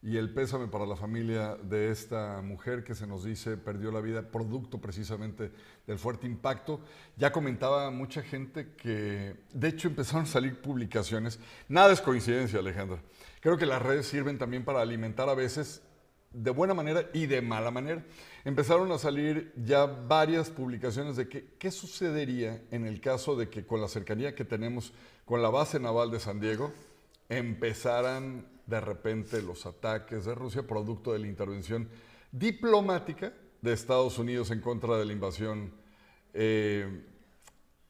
y 0.04 0.18
el 0.18 0.34
pésame 0.34 0.68
para 0.68 0.86
la 0.86 0.98
familia 0.98 1.56
de 1.56 1.90
esta 1.90 2.42
mujer 2.42 2.84
que 2.84 2.94
se 2.94 3.08
nos 3.08 3.24
dice 3.24 3.56
perdió 3.56 3.90
la 3.90 4.02
vida 4.02 4.22
producto 4.22 4.82
precisamente 4.82 5.50
del 5.88 5.98
fuerte 5.98 6.28
impacto. 6.28 6.82
Ya 7.16 7.32
comentaba 7.32 7.90
mucha 7.90 8.22
gente 8.22 8.74
que, 8.76 9.38
de 9.54 9.68
hecho, 9.70 9.88
empezaron 9.88 10.24
a 10.24 10.26
salir 10.26 10.62
publicaciones. 10.62 11.40
Nada 11.70 11.94
es 11.94 12.02
coincidencia, 12.02 12.60
Alejandra. 12.60 13.02
Creo 13.40 13.58
que 13.58 13.66
las 13.66 13.82
redes 13.82 14.06
sirven 14.06 14.38
también 14.38 14.66
para 14.66 14.82
alimentar 14.82 15.30
a 15.30 15.36
veces 15.36 15.82
de 16.34 16.52
buena 16.52 16.74
manera 16.74 17.10
y 17.14 17.28
de 17.28 17.42
mala 17.42 17.72
manera. 17.72 18.04
Empezaron 18.44 18.92
a 18.92 18.98
salir 18.98 19.54
ya 19.56 19.86
varias 19.86 20.50
publicaciones 20.50 21.16
de 21.16 21.30
que, 21.30 21.54
qué 21.58 21.72
sucedería 21.72 22.62
en 22.72 22.86
el 22.86 23.00
caso 23.00 23.38
de 23.38 23.48
que 23.48 23.66
con 23.66 23.80
la 23.80 23.88
cercanía 23.88 24.36
que 24.36 24.44
tenemos 24.44 24.92
con 25.24 25.42
la 25.42 25.50
base 25.50 25.80
naval 25.80 26.12
de 26.12 26.20
San 26.20 26.42
Diego 26.42 26.74
empezaran 27.30 28.53
de 28.66 28.80
repente 28.80 29.42
los 29.42 29.66
ataques 29.66 30.26
de 30.26 30.36
Rusia 30.36 30.66
producto 30.66 31.14
de 31.14 31.20
la 31.20 31.28
intervención 31.28 31.90
diplomática 32.32 33.34
de 33.62 33.74
Estados 33.74 34.18
Unidos 34.18 34.52
en 34.52 34.62
contra 34.62 34.98
de 34.98 35.06
la 35.06 35.14
invasión. 35.14 35.74
Eh, 36.34 37.06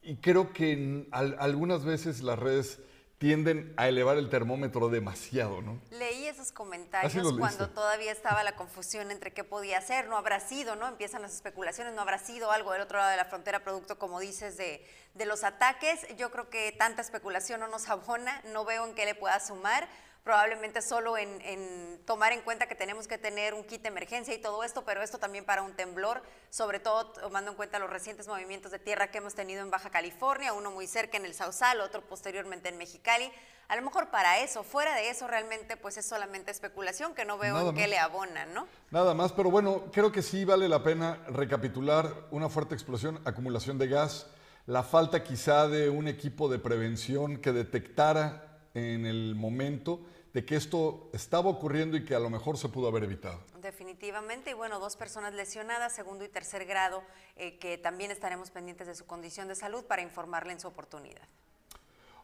y 0.01 0.17
creo 0.17 0.51
que 0.51 1.07
algunas 1.11 1.85
veces 1.85 2.21
las 2.21 2.37
redes 2.37 2.79
tienden 3.23 3.73
a 3.77 3.87
elevar 3.87 4.17
el 4.17 4.29
termómetro 4.29 4.89
demasiado, 4.89 5.61
¿no? 5.61 5.79
Leí 5.91 6.27
esos 6.27 6.51
comentarios 6.51 7.31
cuando 7.39 7.69
todavía 7.69 8.11
estaba 8.11 8.43
la 8.43 8.57
confusión 8.57 9.11
entre 9.11 9.31
qué 9.31 9.45
podía 9.45 9.79
ser, 9.79 10.09
no 10.09 10.17
habrá 10.17 10.41
sido, 10.41 10.75
¿no? 10.75 10.89
Empiezan 10.89 11.21
las 11.21 11.33
especulaciones, 11.33 11.93
no 11.93 12.01
habrá 12.01 12.17
sido 12.17 12.51
algo 12.51 12.73
del 12.73 12.81
otro 12.81 12.97
lado 12.97 13.11
de 13.11 13.15
la 13.15 13.23
frontera 13.23 13.63
producto, 13.63 13.97
como 13.97 14.19
dices, 14.19 14.57
de, 14.57 14.85
de 15.13 15.25
los 15.25 15.45
ataques. 15.45 16.05
Yo 16.17 16.31
creo 16.31 16.49
que 16.49 16.73
tanta 16.77 17.01
especulación 17.01 17.61
no 17.61 17.69
nos 17.69 17.87
abona, 17.89 18.41
no 18.51 18.65
veo 18.65 18.85
en 18.85 18.93
qué 18.93 19.05
le 19.05 19.15
pueda 19.15 19.39
sumar 19.39 19.87
probablemente 20.23 20.81
solo 20.81 21.17
en, 21.17 21.99
tomar 22.05 22.31
en 22.31 22.41
cuenta 22.41 22.67
que 22.67 22.75
tenemos 22.75 23.07
que 23.07 23.17
tener 23.17 23.53
un 23.53 23.63
kit 23.63 23.81
de 23.81 23.89
emergencia 23.89 24.33
y 24.33 24.41
todo 24.41 24.63
esto, 24.63 24.83
pero 24.85 25.01
esto 25.01 25.17
también 25.17 25.45
para 25.45 25.61
un 25.61 25.73
temblor, 25.73 26.21
sobre 26.49 26.79
todo 26.79 27.07
tomando 27.07 27.51
en 27.51 27.57
cuenta 27.57 27.77
los 27.77 27.89
recientes 27.89 28.27
movimientos 28.27 28.71
de 28.71 28.79
tierra 28.79 29.11
que 29.11 29.17
hemos 29.17 29.35
tenido 29.35 29.61
en 29.61 29.69
Baja 29.69 29.89
California, 29.89 30.53
uno 30.53 30.71
muy 30.71 30.87
cerca 30.87 31.17
en 31.17 31.25
el 31.25 31.33
Sausal, 31.33 31.81
otro 31.81 32.01
posteriormente 32.01 32.69
en 32.69 32.77
Mexicali. 32.77 33.31
A 33.67 33.75
lo 33.75 33.81
mejor 33.81 34.11
para 34.11 34.39
eso, 34.39 34.63
fuera 34.63 34.95
de 34.95 35.09
eso 35.09 35.27
realmente 35.27 35.77
pues 35.77 35.97
es 35.97 36.05
solamente 36.05 36.51
especulación 36.51 37.13
que 37.13 37.25
no 37.25 37.37
veo 37.37 37.69
en 37.69 37.75
qué 37.75 37.87
le 37.87 37.97
abonan, 37.97 38.53
¿no? 38.53 38.67
Nada 38.91 39.13
más, 39.13 39.31
pero 39.33 39.51
bueno, 39.51 39.85
creo 39.91 40.11
que 40.11 40.21
sí 40.21 40.45
vale 40.45 40.69
la 40.69 40.83
pena 40.83 41.19
recapitular 41.27 42.13
una 42.31 42.49
fuerte 42.49 42.75
explosión, 42.75 43.19
acumulación 43.25 43.77
de 43.77 43.87
gas, 43.87 44.27
la 44.67 44.83
falta 44.83 45.23
quizá 45.23 45.67
de 45.67 45.89
un 45.89 46.07
equipo 46.07 46.49
de 46.49 46.59
prevención 46.59 47.37
que 47.37 47.51
detectara 47.51 48.53
en 48.73 49.05
el 49.05 49.35
momento 49.35 50.01
de 50.33 50.43
que 50.43 50.55
esto 50.55 51.09
estaba 51.13 51.49
ocurriendo 51.49 51.95
y 51.95 52.05
que 52.05 52.15
a 52.15 52.19
lo 52.19 52.29
mejor 52.29 52.57
se 52.57 52.67
pudo 52.67 52.87
haber 52.87 53.03
evitado. 53.03 53.39
Definitivamente, 53.61 54.51
y 54.51 54.53
bueno, 54.53 54.79
dos 54.79 54.95
personas 54.95 55.33
lesionadas, 55.33 55.93
segundo 55.93 56.25
y 56.25 56.29
tercer 56.29 56.65
grado, 56.65 57.03
eh, 57.35 57.59
que 57.59 57.77
también 57.77 58.09
estaremos 58.09 58.49
pendientes 58.49 58.87
de 58.87 58.95
su 58.95 59.05
condición 59.05 59.47
de 59.47 59.55
salud 59.55 59.85
para 59.85 60.01
informarle 60.01 60.53
en 60.53 60.59
su 60.59 60.67
oportunidad. 60.67 61.27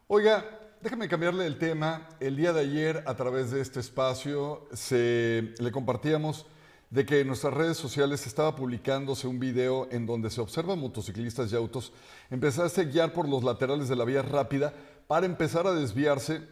Oiga, 0.08 0.44
déjame 0.80 1.08
cambiarle 1.08 1.46
el 1.46 1.56
tema. 1.56 2.08
El 2.18 2.36
día 2.36 2.52
de 2.52 2.62
ayer, 2.62 3.04
a 3.06 3.14
través 3.14 3.52
de 3.52 3.60
este 3.60 3.78
espacio, 3.78 4.66
se, 4.72 5.54
le 5.58 5.70
compartíamos 5.70 6.46
de 6.90 7.06
que 7.06 7.20
en 7.20 7.28
nuestras 7.28 7.54
redes 7.54 7.76
sociales 7.76 8.26
estaba 8.26 8.56
publicándose 8.56 9.28
un 9.28 9.38
video 9.38 9.86
en 9.92 10.06
donde 10.06 10.28
se 10.30 10.40
observan 10.40 10.80
motociclistas 10.80 11.52
y 11.52 11.56
autos 11.56 11.92
empezarse 12.28 12.80
a 12.80 12.84
guiar 12.84 13.12
por 13.12 13.28
los 13.28 13.44
laterales 13.44 13.88
de 13.88 13.94
la 13.94 14.04
vía 14.04 14.22
rápida 14.22 14.74
para 15.06 15.26
empezar 15.26 15.68
a 15.68 15.72
desviarse 15.72 16.42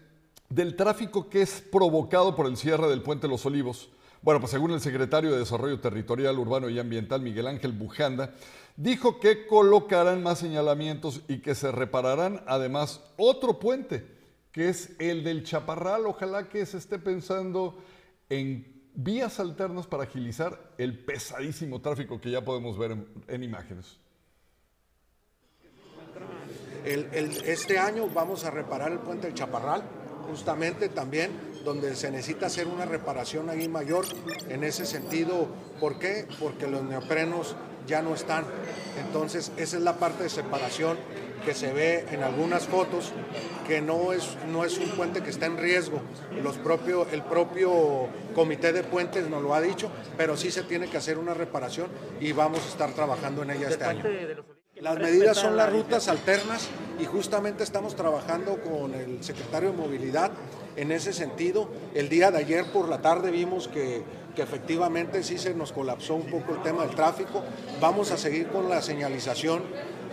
del 0.49 0.77
tráfico 0.77 1.29
que 1.29 1.43
es 1.43 1.61
provocado 1.61 2.35
por 2.35 2.47
el 2.47 2.57
cierre 2.57 2.89
del 2.89 3.03
puente 3.03 3.29
Los 3.29 3.45
Olivos. 3.47 3.91
Bueno, 4.23 4.41
pues 4.41 4.51
según 4.51 4.73
el 4.73 4.81
secretario 4.81 5.31
de 5.31 5.39
Desarrollo 5.39 5.81
Territorial, 5.81 6.39
Urbano 6.39 6.69
y 6.69 6.79
Ambiental, 6.79 7.21
Miguel 7.21 7.47
Ángel 7.47 7.73
Bujanda, 7.73 8.35
dijo 8.77 9.21
que 9.21 9.47
colocarán 9.47 10.23
más 10.23 10.41
señalamientos 10.41 11.23
y 11.29 11.39
que 11.39 11.55
se 11.55 11.71
repararán 11.71 12.43
además 12.47 13.01
otro 13.17 13.59
puente, 13.59 14.07
que 14.51 14.71
es 14.71 14.97
el 14.99 15.23
del 15.23 15.45
Chaparral. 15.45 16.07
Ojalá 16.07 16.49
que 16.49 16.67
se 16.67 16.79
esté 16.79 16.99
pensando 16.99 17.79
en 18.29 18.91
vías 18.95 19.39
alternas 19.39 19.87
para 19.87 20.05
agilizar 20.05 20.73
el 20.79 20.99
pesadísimo 20.99 21.81
tráfico 21.81 22.21
que 22.21 22.33
ya 22.33 22.45
podemos 22.45 22.77
ver 22.77 22.97
en, 23.29 23.43
imágenes. 23.45 24.01
este 26.85 27.79
año 27.79 28.09
vamos 28.09 28.45
a 28.45 28.51
reparar 28.51 28.91
el 28.91 28.99
puente 28.99 29.29
del 29.29 29.37
Chaparral 29.37 29.98
justamente 30.29 30.89
también 30.89 31.31
donde 31.65 31.97
se 31.97 32.11
necesita 32.11 32.47
hacer 32.47 32.67
una 32.67 32.85
reparación 32.85 33.51
ahí 33.51 33.69
mayor 33.69 34.05
en 34.49 34.65
ese 34.65 34.87
sentido. 34.87 35.49
¿Por 35.81 35.99
qué? 35.99 36.27
Porque 36.39 36.67
los 36.67 36.83
neoprenos 36.83 37.57
ya 37.87 38.03
no 38.03 38.15
están. 38.15 38.45
Entonces, 39.05 39.53
esa 39.57 39.77
es 39.77 39.83
la 39.83 39.95
parte 39.95 40.25
de 40.25 40.29
separación 40.29 40.99
que 41.45 41.55
se 41.55 41.73
ve 41.73 42.05
en 42.11 42.23
algunas 42.23 42.67
fotos, 42.67 43.13
que 43.67 43.81
no 43.81 44.13
es, 44.13 44.37
no 44.53 44.65
es 44.65 44.79
un 44.79 44.91
puente 44.91 45.23
que 45.23 45.31
está 45.31 45.47
en 45.47 45.57
riesgo. 45.57 46.01
Los 46.43 46.57
propio, 46.59 47.07
el 47.11 47.23
propio 47.23 48.09
comité 48.35 48.73
de 48.73 48.83
puentes 48.83 49.29
nos 49.29 49.43
lo 49.43 49.55
ha 49.55 49.61
dicho, 49.61 49.91
pero 50.17 50.37
sí 50.37 50.51
se 50.51 50.63
tiene 50.63 50.89
que 50.89 50.99
hacer 50.99 51.19
una 51.19 51.35
reparación 51.35 51.89
y 52.21 52.33
vamos 52.33 52.65
a 52.65 52.69
estar 52.69 52.93
trabajando 52.93 53.43
en 53.43 53.51
ella 53.51 53.69
este 53.69 53.85
año. 53.85 54.03
Las 54.81 54.97
medidas 54.97 55.37
son 55.37 55.57
las 55.57 55.73
rutas 55.73 56.07
alternas 56.07 56.69
y 57.01 57.05
justamente 57.05 57.65
estamos 57.65 57.97
trabajando 57.97 58.61
con 58.63 58.95
el 58.95 59.25
secretario 59.25 59.73
de 59.73 59.77
Movilidad 59.77 60.31
en 60.77 60.93
ese 60.93 61.13
sentido. 61.13 61.69
El 61.95 62.09
día 62.09 62.31
de 62.31 62.39
ayer 62.39 62.65
por 62.73 62.89
la 62.89 63.03
tarde 63.03 63.33
vimos 63.33 63.67
que, 63.67 64.03
que, 64.37 64.43
efectivamente 64.43 65.25
sí 65.25 65.37
se 65.37 65.53
nos 65.53 65.73
colapsó 65.73 66.15
un 66.15 66.27
poco 66.27 66.55
el 66.55 66.63
tema 66.63 66.85
del 66.85 66.95
tráfico. 66.95 67.43
Vamos 67.81 68.13
a 68.13 68.17
seguir 68.17 68.49
con 68.49 68.69
la 68.69 68.81
señalización 68.81 69.65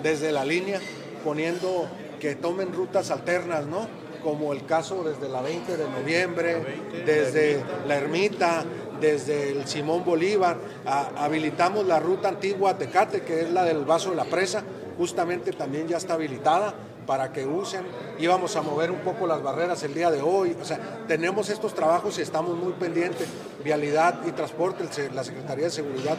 desde 0.01 0.31
la 0.31 0.43
línea, 0.43 0.79
poniendo 1.23 1.87
que 2.19 2.33
tomen 2.33 2.73
rutas 2.73 3.11
alternas, 3.11 3.67
¿no? 3.67 3.87
Como 4.23 4.51
el 4.51 4.65
caso 4.65 5.03
desde 5.03 5.29
la 5.29 5.41
20 5.41 5.77
de 5.77 5.87
noviembre, 5.87 6.65
desde 7.05 7.63
la 7.87 7.97
ermita, 7.97 8.65
desde 8.99 9.51
el 9.51 9.67
Simón 9.67 10.03
Bolívar, 10.05 10.57
habilitamos 10.85 11.85
la 11.85 11.99
ruta 11.99 12.29
antigua 12.29 12.77
Tecate, 12.77 13.21
que 13.21 13.41
es 13.41 13.51
la 13.51 13.63
del 13.63 13.85
vaso 13.85 14.11
de 14.11 14.15
la 14.15 14.25
presa, 14.25 14.63
justamente 14.97 15.51
también 15.51 15.87
ya 15.87 15.97
está 15.97 16.13
habilitada 16.13 16.73
para 17.05 17.31
que 17.31 17.45
usen. 17.45 17.85
Íbamos 18.17 18.55
a 18.55 18.61
mover 18.61 18.91
un 18.91 18.99
poco 18.99 19.27
las 19.27 19.41
barreras 19.41 19.83
el 19.83 19.93
día 19.93 20.09
de 20.09 20.21
hoy. 20.21 20.55
O 20.59 20.65
sea, 20.65 21.03
tenemos 21.07 21.49
estos 21.49 21.73
trabajos 21.73 22.17
y 22.17 22.21
estamos 22.21 22.57
muy 22.57 22.73
pendientes. 22.73 23.27
Vialidad 23.63 24.25
y 24.27 24.31
Transporte, 24.31 24.85
la 25.13 25.23
Secretaría 25.23 25.65
de 25.65 25.71
Seguridad 25.71 26.17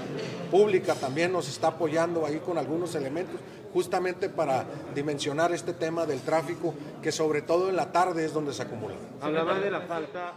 Pública 0.50 0.95
también 0.95 1.33
nos 1.33 1.49
está 1.49 1.68
apoyando 1.68 2.26
ahí 2.26 2.38
con 2.38 2.59
algunos 2.59 2.95
elementos, 2.95 3.40
justamente 3.73 4.28
para 4.28 4.64
dimensionar 4.95 5.52
este 5.52 5.73
tema 5.73 6.06
del 6.06 6.21
tráfico, 6.21 6.75
que 7.02 7.12
sobre 7.12 7.42
todo 7.42 7.68
en 7.68 7.76
la 7.76 7.92
tarde 7.92 8.25
es 8.25 8.33
donde 8.33 8.52
se 8.52 8.62
acumula. 8.62 8.95
Hablaba 9.21 9.59
de 9.59 9.71
la 9.71 9.80
falta, 9.83 10.35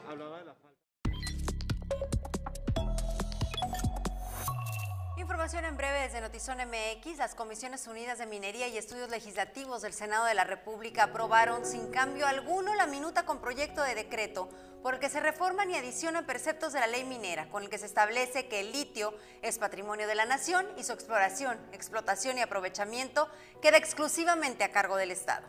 Información 5.49 5.73
en 5.73 5.77
breve 5.77 6.01
desde 6.01 6.21
Notizón 6.21 6.59
MX. 6.59 7.17
Las 7.17 7.33
Comisiones 7.33 7.87
Unidas 7.87 8.19
de 8.19 8.27
Minería 8.27 8.67
y 8.67 8.77
Estudios 8.77 9.09
Legislativos 9.09 9.81
del 9.81 9.93
Senado 9.93 10.25
de 10.25 10.35
la 10.35 10.43
República 10.43 11.05
aprobaron 11.05 11.65
sin 11.65 11.89
cambio 11.89 12.27
alguno 12.27 12.75
la 12.75 12.85
minuta 12.85 13.25
con 13.25 13.41
proyecto 13.41 13.81
de 13.81 13.95
decreto 13.95 14.47
por 14.83 14.93
el 14.93 14.99
que 14.99 15.09
se 15.09 15.19
reforman 15.19 15.71
y 15.71 15.75
adicionan 15.75 16.27
preceptos 16.27 16.71
de 16.71 16.81
la 16.81 16.85
ley 16.85 17.03
minera, 17.03 17.49
con 17.49 17.63
el 17.63 17.69
que 17.71 17.79
se 17.79 17.87
establece 17.87 18.47
que 18.47 18.59
el 18.59 18.71
litio 18.71 19.11
es 19.41 19.57
patrimonio 19.57 20.05
de 20.05 20.13
la 20.13 20.25
nación 20.25 20.67
y 20.77 20.83
su 20.83 20.93
exploración, 20.93 21.57
explotación 21.71 22.37
y 22.37 22.41
aprovechamiento 22.41 23.27
queda 23.59 23.77
exclusivamente 23.77 24.63
a 24.63 24.71
cargo 24.71 24.97
del 24.97 25.09
Estado. 25.09 25.47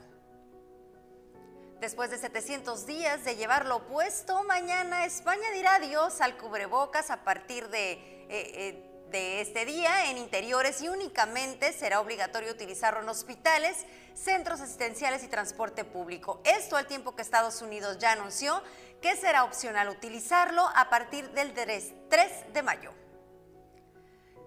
Después 1.79 2.09
de 2.09 2.17
700 2.17 2.87
días 2.87 3.23
de 3.27 3.37
llevarlo 3.37 3.87
puesto, 3.87 4.45
mañana 4.45 5.05
España 5.05 5.51
dirá 5.53 5.75
adiós 5.75 6.23
al 6.23 6.39
cubrebocas 6.39 7.11
a 7.11 7.23
partir 7.23 7.69
de... 7.69 7.93
Eh, 7.93 8.29
eh, 8.31 8.90
de 9.11 9.41
este 9.41 9.65
día 9.65 10.11
en 10.11 10.19
interiores 10.19 10.81
y 10.81 10.89
únicamente 10.89 11.73
será 11.73 12.01
obligatorio 12.01 12.53
utilizarlo 12.53 13.01
en 13.01 13.09
hospitales, 13.09 13.87
centros 14.15 14.61
asistenciales 14.61 15.25
y 15.25 15.29
transporte 15.29 15.85
público. 15.85 16.41
Esto 16.45 16.77
al 16.77 16.87
tiempo 16.87 17.17
que 17.17 17.23
Estados 17.23 17.63
Unidos 17.63 17.99
ya 17.99 18.13
anunció 18.13 18.63
que 19.03 19.17
será 19.17 19.45
opcional 19.45 19.89
utilizarlo 19.89 20.69
a 20.75 20.91
partir 20.91 21.31
del 21.31 21.53
3 21.53 22.53
de 22.53 22.63
mayo. 22.63 22.93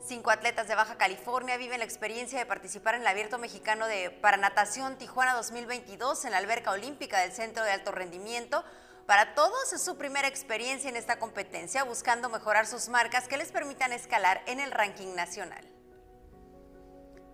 Cinco 0.06 0.32
atletas 0.32 0.68
de 0.68 0.76
Baja 0.76 0.98
California 0.98 1.56
viven 1.58 1.80
la 1.80 1.86
experiencia 1.86 2.38
de 2.38 2.46
participar 2.46 2.96
en 2.96 3.02
el 3.02 3.08
Abierto 3.08 3.38
Mexicano 3.38 3.88
de 3.88 4.10
Paranatación 4.10 4.98
Tijuana 4.98 5.34
2022 5.34 6.26
en 6.26 6.32
la 6.32 6.40
alberca 6.40 6.72
olímpica 6.72 7.20
del 7.20 7.32
Centro 7.32 7.64
de 7.64 7.72
Alto 7.72 7.92
Rendimiento 7.92 8.66
para 9.06 9.36
todos 9.36 9.74
es 9.74 9.82
su 9.82 9.98
primera 9.98 10.28
experiencia 10.28 10.90
en 10.90 10.96
esta 10.96 11.20
competencia, 11.20 11.84
buscando 11.84 12.30
mejorar 12.30 12.66
sus 12.66 12.88
marcas 12.88 13.28
que 13.28 13.38
les 13.38 13.52
permitan 13.52 13.92
escalar 13.92 14.42
en 14.46 14.60
el 14.60 14.72
ranking 14.72 15.14
nacional. 15.14 15.68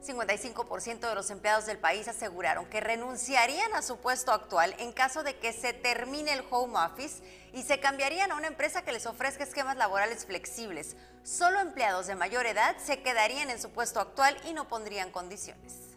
55% 0.01 1.09
de 1.09 1.15
los 1.15 1.29
empleados 1.29 1.65
del 1.65 1.77
país 1.77 2.07
aseguraron 2.07 2.65
que 2.67 2.79
renunciarían 2.79 3.73
a 3.75 3.81
su 3.81 3.97
puesto 3.97 4.31
actual 4.31 4.73
en 4.79 4.93
caso 4.93 5.23
de 5.23 5.37
que 5.37 5.53
se 5.53 5.73
termine 5.73 6.33
el 6.33 6.45
home 6.49 6.79
office 6.79 7.21
y 7.53 7.63
se 7.63 7.79
cambiarían 7.79 8.31
a 8.31 8.35
una 8.35 8.47
empresa 8.47 8.83
que 8.83 8.93
les 8.93 9.05
ofrezca 9.05 9.43
esquemas 9.43 9.77
laborales 9.77 10.25
flexibles. 10.25 10.95
Solo 11.23 11.59
empleados 11.59 12.07
de 12.07 12.15
mayor 12.15 12.45
edad 12.45 12.77
se 12.77 13.01
quedarían 13.01 13.49
en 13.49 13.61
su 13.61 13.71
puesto 13.71 13.99
actual 13.99 14.37
y 14.45 14.53
no 14.53 14.67
pondrían 14.67 15.11
condiciones. 15.11 15.88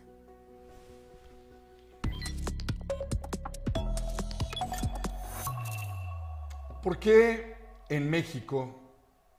¿Por 6.82 6.98
qué 6.98 7.54
en 7.90 8.10
México 8.10 8.74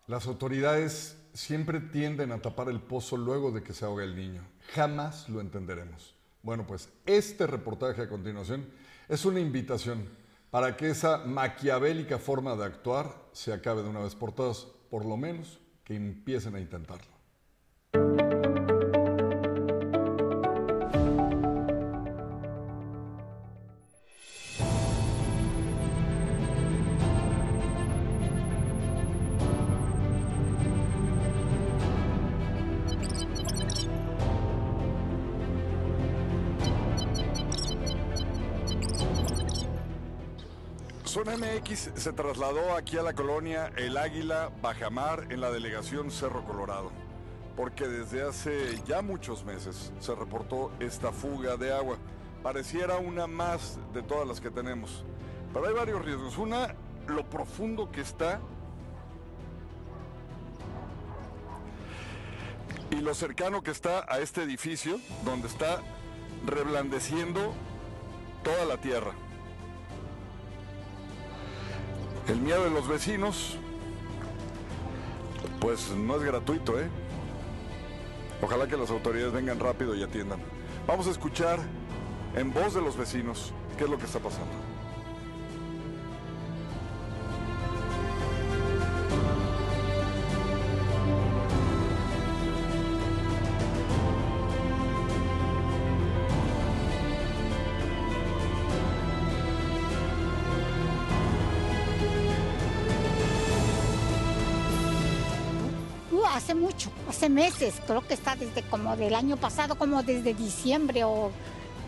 las 0.08 0.28
autoridades 0.28 1.18
siempre 1.34 1.82
tienden 1.82 2.32
a 2.32 2.42
tapar 2.42 2.70
el 2.70 2.80
pozo 2.80 3.18
luego 3.18 3.52
de 3.52 3.62
que 3.62 3.74
se 3.74 3.84
ahoga 3.84 4.06
el 4.06 4.16
niño? 4.16 4.48
Jamás 4.74 5.28
lo 5.28 5.42
entenderemos. 5.42 6.16
Bueno, 6.42 6.66
pues 6.66 6.88
este 7.06 7.46
reportaje 7.46 8.02
a 8.02 8.08
continuación 8.08 8.66
es 9.10 9.26
una 9.26 9.42
invitación 9.42 10.08
para 10.52 10.78
que 10.78 10.90
esa 10.90 11.18
maquiavélica 11.26 12.18
forma 12.18 12.56
de 12.56 12.64
actuar 12.64 13.14
se 13.34 13.52
acabe 13.52 13.84
de 13.84 13.90
una 13.90 14.00
vez 14.00 14.16
por 14.16 14.32
todas, 14.32 14.66
por 14.90 15.04
lo 15.04 15.18
menos 15.18 15.60
que 15.84 15.96
empiecen 15.96 16.56
a 16.56 16.62
intentarlo. 16.62 17.12
Se 41.76 42.14
trasladó 42.14 42.76
aquí 42.76 42.98
a 42.98 43.02
la 43.02 43.14
colonia 43.14 43.72
El 43.76 43.98
Águila 43.98 44.52
Bajamar 44.62 45.26
en 45.32 45.42
la 45.42 45.50
delegación 45.50 46.12
Cerro 46.12 46.46
Colorado, 46.46 46.92
porque 47.56 47.88
desde 47.88 48.22
hace 48.22 48.80
ya 48.86 49.02
muchos 49.02 49.44
meses 49.44 49.92
se 50.00 50.14
reportó 50.14 50.72
esta 50.80 51.12
fuga 51.12 51.58
de 51.58 51.74
agua. 51.74 51.98
Pareciera 52.44 52.98
una 52.98 53.26
más 53.26 53.80
de 53.92 54.04
todas 54.04 54.28
las 54.28 54.40
que 54.40 54.52
tenemos, 54.52 55.04
pero 55.52 55.68
hay 55.68 55.74
varios 55.74 56.06
riesgos. 56.06 56.38
Una, 56.38 56.76
lo 57.08 57.28
profundo 57.28 57.92
que 57.92 58.02
está 58.02 58.40
y 62.92 62.98
lo 62.98 63.16
cercano 63.16 63.64
que 63.64 63.72
está 63.72 64.06
a 64.08 64.20
este 64.20 64.44
edificio, 64.44 65.00
donde 65.26 65.48
está 65.48 65.82
reblandeciendo 66.46 67.52
toda 68.44 68.66
la 68.66 68.78
tierra. 68.78 69.16
El 72.28 72.40
miedo 72.40 72.64
de 72.64 72.70
los 72.70 72.88
vecinos, 72.88 73.58
pues 75.60 75.92
no 75.92 76.16
es 76.16 76.24
gratuito, 76.24 76.80
¿eh? 76.80 76.88
Ojalá 78.42 78.68
que 78.68 78.78
las 78.78 78.90
autoridades 78.90 79.34
vengan 79.34 79.60
rápido 79.60 79.94
y 79.94 80.04
atiendan. 80.04 80.40
Vamos 80.88 81.08
a 81.08 81.12
escuchar 81.12 81.60
en 82.36 82.54
voz 82.54 82.74
de 82.74 82.82
los 82.82 82.96
vecinos 82.96 83.54
qué 83.78 83.84
es 83.84 83.90
lo 83.90 83.98
que 83.98 84.06
está 84.06 84.20
pasando. 84.20 84.73
Meses, 107.30 107.76
creo 107.86 108.06
que 108.06 108.14
está 108.14 108.36
desde 108.36 108.64
como 108.64 108.96
del 108.96 109.16
año 109.16 109.38
pasado, 109.38 109.76
como 109.76 110.04
desde 110.04 110.34
diciembre 110.34 111.04
o 111.04 111.32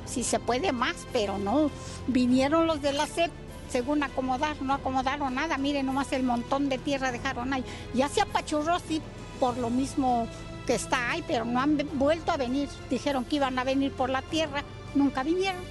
si 0.05 0.23
se 0.23 0.39
puede 0.39 0.71
más, 0.71 0.95
pero 1.11 1.37
no. 1.37 1.71
Vinieron 2.07 2.67
los 2.67 2.81
de 2.81 2.93
la 2.93 3.07
SEP 3.07 3.31
según 3.69 4.03
acomodar, 4.03 4.61
no 4.61 4.73
acomodaron 4.73 5.35
nada, 5.35 5.57
miren 5.57 5.87
nomás 5.87 6.11
el 6.13 6.23
montón 6.23 6.69
de 6.69 6.77
tierra 6.77 7.11
dejaron 7.11 7.53
ahí. 7.53 7.63
Ya 7.93 8.07
se 8.07 8.21
apachurró, 8.21 8.79
sí, 8.79 9.01
por 9.39 9.57
lo 9.57 9.69
mismo 9.69 10.27
que 10.65 10.75
está 10.75 11.11
ahí, 11.11 11.23
pero 11.27 11.45
no 11.45 11.59
han 11.59 11.77
vuelto 11.93 12.31
a 12.31 12.37
venir. 12.37 12.69
Dijeron 12.89 13.25
que 13.25 13.37
iban 13.37 13.57
a 13.59 13.63
venir 13.63 13.91
por 13.91 14.09
la 14.09 14.21
tierra, 14.21 14.63
nunca 14.93 15.23
vinieron. 15.23 15.61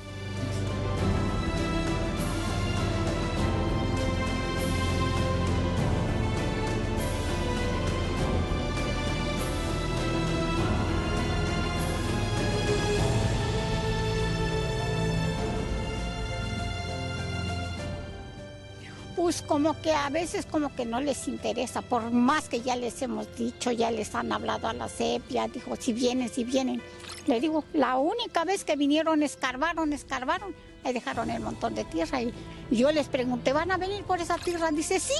Pues 19.34 19.48
como 19.48 19.80
que 19.82 19.92
a 19.92 20.10
veces 20.10 20.46
como 20.46 20.72
que 20.76 20.84
no 20.84 21.00
les 21.00 21.26
interesa, 21.26 21.82
por 21.82 22.12
más 22.12 22.48
que 22.48 22.60
ya 22.60 22.76
les 22.76 23.02
hemos 23.02 23.26
dicho, 23.36 23.72
ya 23.72 23.90
les 23.90 24.14
han 24.14 24.30
hablado 24.30 24.68
a 24.68 24.72
la 24.72 24.88
CEP, 24.88 25.28
ya 25.28 25.48
dijo, 25.48 25.74
si 25.74 25.92
vienen, 25.92 26.28
si 26.28 26.44
vienen. 26.44 26.80
Le 27.26 27.40
digo, 27.40 27.64
la 27.72 27.96
única 27.96 28.44
vez 28.44 28.64
que 28.64 28.76
vinieron, 28.76 29.24
escarbaron, 29.24 29.92
escarbaron, 29.92 30.54
ahí 30.84 30.92
dejaron 30.92 31.30
el 31.30 31.42
montón 31.42 31.74
de 31.74 31.82
tierra 31.82 32.22
y 32.22 32.32
yo 32.70 32.92
les 32.92 33.08
pregunté, 33.08 33.52
¿van 33.52 33.72
a 33.72 33.76
venir 33.76 34.04
por 34.04 34.20
esa 34.20 34.38
tierra? 34.38 34.70
Dice, 34.70 35.00
sí. 35.00 35.12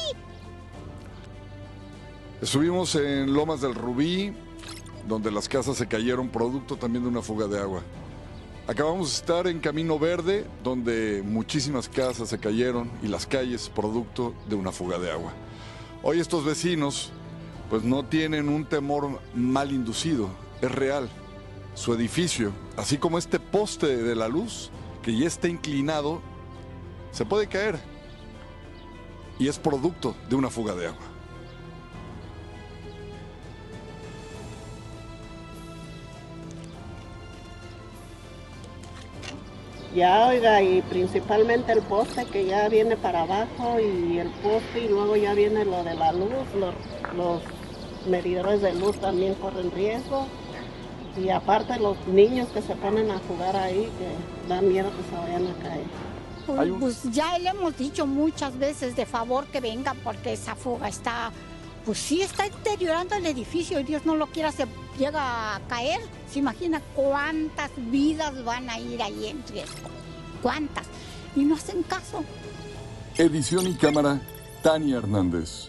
Estuvimos 2.40 2.94
en 2.94 3.34
Lomas 3.34 3.62
del 3.62 3.74
Rubí, 3.74 4.32
donde 5.08 5.32
las 5.32 5.48
casas 5.48 5.76
se 5.76 5.88
cayeron 5.88 6.28
producto 6.28 6.76
también 6.76 7.02
de 7.02 7.08
una 7.08 7.20
fuga 7.22 7.48
de 7.48 7.58
agua. 7.58 7.82
Acabamos 8.66 9.10
de 9.10 9.16
estar 9.16 9.46
en 9.46 9.60
Camino 9.60 9.98
Verde, 9.98 10.46
donde 10.62 11.22
muchísimas 11.22 11.86
casas 11.86 12.30
se 12.30 12.38
cayeron 12.38 12.90
y 13.02 13.08
las 13.08 13.26
calles 13.26 13.68
producto 13.68 14.32
de 14.48 14.54
una 14.54 14.72
fuga 14.72 14.98
de 14.98 15.10
agua. 15.10 15.34
Hoy 16.02 16.18
estos 16.18 16.46
vecinos 16.46 17.12
pues 17.68 17.82
no 17.82 18.06
tienen 18.06 18.48
un 18.48 18.64
temor 18.64 19.20
mal 19.34 19.70
inducido, 19.70 20.30
es 20.62 20.72
real. 20.72 21.10
Su 21.74 21.92
edificio, 21.92 22.52
así 22.78 22.96
como 22.96 23.18
este 23.18 23.38
poste 23.38 23.98
de 23.98 24.16
la 24.16 24.28
luz 24.28 24.70
que 25.02 25.14
ya 25.14 25.26
está 25.26 25.46
inclinado, 25.46 26.22
se 27.10 27.26
puede 27.26 27.48
caer 27.48 27.78
y 29.38 29.48
es 29.48 29.58
producto 29.58 30.16
de 30.30 30.36
una 30.36 30.48
fuga 30.48 30.74
de 30.74 30.86
agua. 30.86 31.13
Ya, 39.94 40.26
oiga, 40.26 40.60
y 40.60 40.82
principalmente 40.82 41.72
el 41.72 41.80
poste 41.82 42.24
que 42.24 42.46
ya 42.46 42.68
viene 42.68 42.96
para 42.96 43.22
abajo 43.22 43.78
y 43.78 44.18
el 44.18 44.28
poste 44.28 44.80
y 44.84 44.88
luego 44.88 45.14
ya 45.14 45.34
viene 45.34 45.64
lo 45.64 45.84
de 45.84 45.94
la 45.94 46.12
luz, 46.12 46.30
los, 46.58 46.74
los 47.16 47.40
medidores 48.08 48.60
de 48.60 48.74
luz 48.74 48.96
también 48.96 49.34
corren 49.34 49.70
riesgo. 49.70 50.26
Y 51.16 51.28
aparte 51.28 51.78
los 51.78 51.96
niños 52.08 52.48
que 52.48 52.60
se 52.60 52.74
ponen 52.74 53.08
a 53.12 53.20
jugar 53.28 53.54
ahí, 53.54 53.88
que 53.98 54.48
dan 54.48 54.68
miedo 54.68 54.90
que 54.96 55.02
se 55.08 55.16
vayan 55.16 55.46
a 55.46 55.54
caer. 55.62 55.86
Pues, 56.44 56.70
pues 56.80 57.14
ya 57.14 57.38
le 57.38 57.50
hemos 57.50 57.76
dicho 57.78 58.04
muchas 58.04 58.58
veces 58.58 58.96
de 58.96 59.06
favor 59.06 59.46
que 59.46 59.60
venga 59.60 59.94
porque 60.02 60.32
esa 60.32 60.56
fuga 60.56 60.88
está, 60.88 61.30
pues 61.84 61.98
sí 61.98 62.22
está 62.22 62.44
deteriorando 62.44 63.14
el 63.14 63.26
edificio 63.26 63.78
y 63.80 63.84
Dios 63.84 64.06
no 64.06 64.16
lo 64.16 64.26
quiera, 64.28 64.52
se 64.52 64.66
llega 64.98 65.56
a 65.56 65.60
caer. 65.68 66.00
¿Se 66.30 66.38
imagina 66.38 66.80
cuántas 66.94 67.70
vidas 67.76 68.42
van 68.44 68.70
a 68.70 68.78
ir 68.78 69.02
ahí 69.02 69.26
en 69.26 69.42
riesgo? 69.48 69.88
¿Cuántas? 70.42 70.86
Y 71.36 71.44
no 71.44 71.56
hacen 71.56 71.82
caso. 71.82 72.24
Edición 73.16 73.66
y 73.66 73.74
cámara, 73.74 74.20
Tania 74.62 74.98
Hernández. 74.98 75.68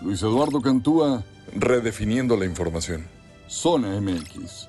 Luis 0.00 0.22
Eduardo 0.22 0.60
Cantúa, 0.60 1.24
redefiniendo 1.54 2.36
la 2.36 2.44
información. 2.44 3.06
Zona 3.48 4.00
MX. 4.00 4.68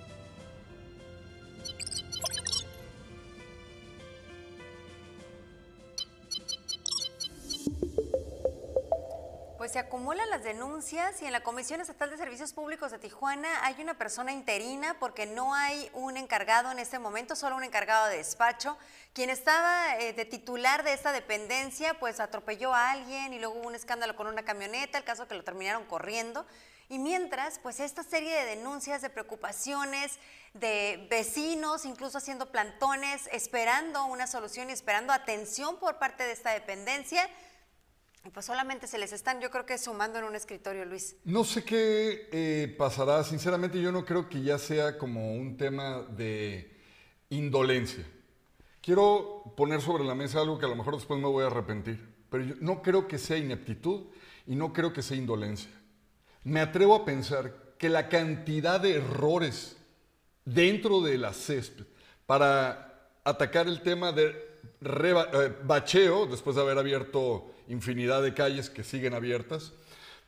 Se 9.79 9.85
acumulan 9.85 10.29
las 10.29 10.43
denuncias 10.43 11.21
y 11.21 11.25
en 11.25 11.31
la 11.31 11.39
Comisión 11.39 11.79
Estatal 11.79 12.09
de 12.09 12.17
Servicios 12.17 12.51
Públicos 12.51 12.91
de 12.91 12.99
Tijuana 12.99 13.47
hay 13.63 13.81
una 13.81 13.93
persona 13.93 14.33
interina 14.33 14.97
porque 14.99 15.25
no 15.25 15.53
hay 15.53 15.89
un 15.93 16.17
encargado 16.17 16.69
en 16.69 16.79
este 16.79 16.99
momento, 16.99 17.33
solo 17.33 17.55
un 17.55 17.63
encargado 17.63 18.07
de 18.07 18.17
despacho. 18.17 18.77
Quien 19.13 19.29
estaba 19.29 19.97
eh, 19.97 20.11
de 20.11 20.25
titular 20.25 20.83
de 20.83 20.91
esta 20.91 21.13
dependencia, 21.13 21.93
pues 21.93 22.19
atropelló 22.19 22.73
a 22.73 22.91
alguien 22.91 23.31
y 23.31 23.39
luego 23.39 23.53
hubo 23.57 23.69
un 23.69 23.75
escándalo 23.75 24.17
con 24.17 24.27
una 24.27 24.43
camioneta, 24.43 24.97
el 24.97 25.05
caso 25.05 25.29
que 25.29 25.35
lo 25.35 25.45
terminaron 25.45 25.85
corriendo. 25.85 26.45
Y 26.89 26.99
mientras, 26.99 27.57
pues 27.59 27.79
esta 27.79 28.03
serie 28.03 28.35
de 28.35 28.57
denuncias, 28.57 29.01
de 29.01 29.09
preocupaciones, 29.09 30.19
de 30.53 31.07
vecinos, 31.09 31.85
incluso 31.85 32.17
haciendo 32.17 32.51
plantones, 32.51 33.29
esperando 33.31 34.03
una 34.07 34.27
solución 34.27 34.71
y 34.71 34.73
esperando 34.73 35.13
atención 35.13 35.77
por 35.77 35.99
parte 35.99 36.25
de 36.25 36.33
esta 36.33 36.51
dependencia, 36.51 37.29
pues 38.33 38.45
solamente 38.45 38.87
se 38.87 38.97
les 38.97 39.13
están, 39.13 39.39
yo 39.41 39.49
creo 39.49 39.65
que 39.65 39.77
sumando 39.77 40.19
en 40.19 40.25
un 40.25 40.35
escritorio, 40.35 40.85
Luis. 40.85 41.15
No 41.23 41.43
sé 41.43 41.63
qué 41.63 42.29
eh, 42.31 42.75
pasará, 42.77 43.23
sinceramente 43.23 43.81
yo 43.81 43.91
no 43.91 44.05
creo 44.05 44.29
que 44.29 44.41
ya 44.41 44.57
sea 44.57 44.97
como 44.97 45.33
un 45.33 45.57
tema 45.57 46.01
de 46.01 46.75
indolencia. 47.29 48.05
Quiero 48.81 49.53
poner 49.55 49.81
sobre 49.81 50.03
la 50.03 50.15
mesa 50.15 50.39
algo 50.39 50.59
que 50.59 50.65
a 50.65 50.69
lo 50.69 50.75
mejor 50.75 50.95
después 50.95 51.19
me 51.19 51.27
voy 51.27 51.43
a 51.43 51.47
arrepentir, 51.47 52.13
pero 52.29 52.43
yo 52.43 52.55
no 52.59 52.81
creo 52.81 53.07
que 53.07 53.17
sea 53.17 53.37
ineptitud 53.37 54.07
y 54.45 54.55
no 54.55 54.73
creo 54.73 54.93
que 54.93 55.01
sea 55.01 55.17
indolencia. 55.17 55.71
Me 56.43 56.59
atrevo 56.59 56.95
a 56.95 57.05
pensar 57.05 57.75
que 57.77 57.89
la 57.89 58.09
cantidad 58.09 58.79
de 58.79 58.95
errores 58.95 59.77
dentro 60.45 61.01
de 61.01 61.17
la 61.17 61.33
césped 61.33 61.85
para 62.25 63.11
atacar 63.23 63.67
el 63.67 63.81
tema 63.81 64.11
de 64.11 64.49
eh, 64.81 65.55
bacheo, 65.63 66.25
después 66.25 66.55
de 66.55 66.61
haber 66.61 66.77
abierto 66.77 67.51
infinidad 67.69 68.21
de 68.21 68.33
calles 68.33 68.69
que 68.69 68.83
siguen 68.83 69.13
abiertas, 69.13 69.71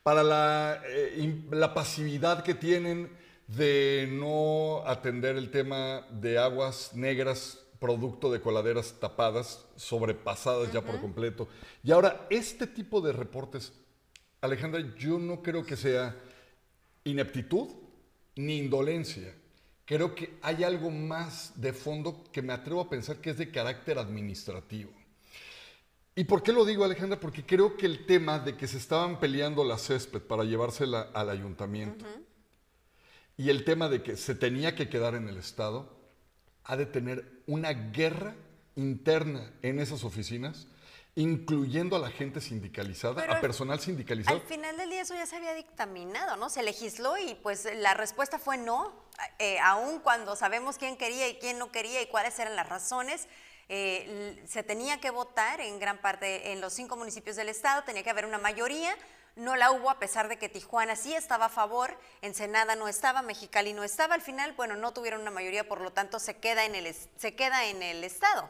para 0.02 0.22
la, 0.22 0.82
eh, 0.86 1.42
la 1.50 1.74
pasividad 1.74 2.42
que 2.42 2.54
tienen 2.54 3.10
de 3.46 4.08
no 4.10 4.82
atender 4.86 5.36
el 5.36 5.50
tema 5.50 6.06
de 6.10 6.38
aguas 6.38 6.94
negras 6.94 7.58
producto 7.78 8.30
de 8.30 8.40
coladeras 8.40 8.94
tapadas, 9.00 9.66
sobrepasadas 9.74 10.72
ya 10.72 10.82
por 10.82 11.00
completo. 11.00 11.48
Y 11.82 11.90
ahora, 11.90 12.28
este 12.30 12.68
tipo 12.68 13.00
de 13.00 13.12
reportes, 13.12 13.72
Alejandra, 14.40 14.94
yo 14.96 15.18
no 15.18 15.42
creo 15.42 15.66
que 15.66 15.76
sea 15.76 16.16
ineptitud 17.02 17.70
ni 18.36 18.58
indolencia. 18.58 19.34
Creo 19.84 20.14
que 20.14 20.38
hay 20.42 20.62
algo 20.62 20.90
más 20.90 21.60
de 21.60 21.72
fondo 21.72 22.22
que 22.32 22.40
me 22.40 22.52
atrevo 22.52 22.82
a 22.82 22.88
pensar 22.88 23.16
que 23.16 23.30
es 23.30 23.36
de 23.36 23.50
carácter 23.50 23.98
administrativo. 23.98 24.92
¿Y 26.14 26.24
por 26.24 26.42
qué 26.42 26.52
lo 26.52 26.64
digo, 26.64 26.84
Alejandra? 26.84 27.18
Porque 27.18 27.44
creo 27.44 27.76
que 27.76 27.86
el 27.86 28.04
tema 28.04 28.38
de 28.38 28.56
que 28.56 28.66
se 28.66 28.76
estaban 28.76 29.18
peleando 29.18 29.64
la 29.64 29.78
césped 29.78 30.20
para 30.20 30.44
llevársela 30.44 31.08
al 31.14 31.30
ayuntamiento 31.30 32.04
y 33.36 33.48
el 33.48 33.64
tema 33.64 33.88
de 33.88 34.02
que 34.02 34.16
se 34.16 34.34
tenía 34.34 34.74
que 34.74 34.88
quedar 34.88 35.14
en 35.14 35.28
el 35.28 35.38
Estado, 35.38 35.90
ha 36.64 36.76
de 36.76 36.86
tener 36.86 37.42
una 37.46 37.72
guerra 37.72 38.34
interna 38.76 39.52
en 39.62 39.80
esas 39.80 40.04
oficinas, 40.04 40.66
incluyendo 41.14 41.96
a 41.96 41.98
la 41.98 42.10
gente 42.10 42.40
sindicalizada, 42.40 43.22
a 43.24 43.40
personal 43.40 43.80
sindicalizado. 43.80 44.36
Al 44.36 44.46
final 44.46 44.76
del 44.76 44.90
día 44.90 45.02
eso 45.02 45.14
ya 45.14 45.26
se 45.26 45.36
había 45.36 45.54
dictaminado, 45.54 46.36
¿no? 46.36 46.50
Se 46.50 46.62
legisló 46.62 47.18
y 47.18 47.34
pues 47.42 47.66
la 47.76 47.94
respuesta 47.94 48.38
fue 48.38 48.58
no, 48.58 48.92
eh, 49.38 49.58
aun 49.60 50.00
cuando 50.00 50.36
sabemos 50.36 50.78
quién 50.78 50.96
quería 50.96 51.28
y 51.28 51.34
quién 51.36 51.58
no 51.58 51.72
quería 51.72 52.00
y 52.02 52.06
cuáles 52.06 52.38
eran 52.38 52.54
las 52.54 52.68
razones. 52.68 53.28
Eh, 53.74 54.42
se 54.46 54.62
tenía 54.62 55.00
que 55.00 55.08
votar 55.08 55.62
en 55.62 55.78
gran 55.78 55.96
parte 56.02 56.52
en 56.52 56.60
los 56.60 56.74
cinco 56.74 56.94
municipios 56.94 57.36
del 57.36 57.48
estado, 57.48 57.84
tenía 57.84 58.02
que 58.02 58.10
haber 58.10 58.26
una 58.26 58.36
mayoría, 58.36 58.94
no 59.34 59.56
la 59.56 59.70
hubo 59.70 59.88
a 59.88 59.98
pesar 59.98 60.28
de 60.28 60.36
que 60.36 60.50
Tijuana 60.50 60.94
sí 60.94 61.14
estaba 61.14 61.46
a 61.46 61.48
favor, 61.48 61.96
Ensenada 62.20 62.76
no 62.76 62.86
estaba, 62.86 63.22
Mexicali 63.22 63.72
no 63.72 63.82
estaba. 63.82 64.14
Al 64.14 64.20
final, 64.20 64.52
bueno, 64.58 64.76
no 64.76 64.92
tuvieron 64.92 65.22
una 65.22 65.30
mayoría, 65.30 65.66
por 65.66 65.80
lo 65.80 65.90
tanto 65.90 66.18
se 66.18 66.36
queda 66.36 66.66
en 66.66 66.74
el, 66.74 66.94
se 66.94 67.34
queda 67.34 67.64
en 67.64 67.82
el 67.82 68.04
Estado. 68.04 68.46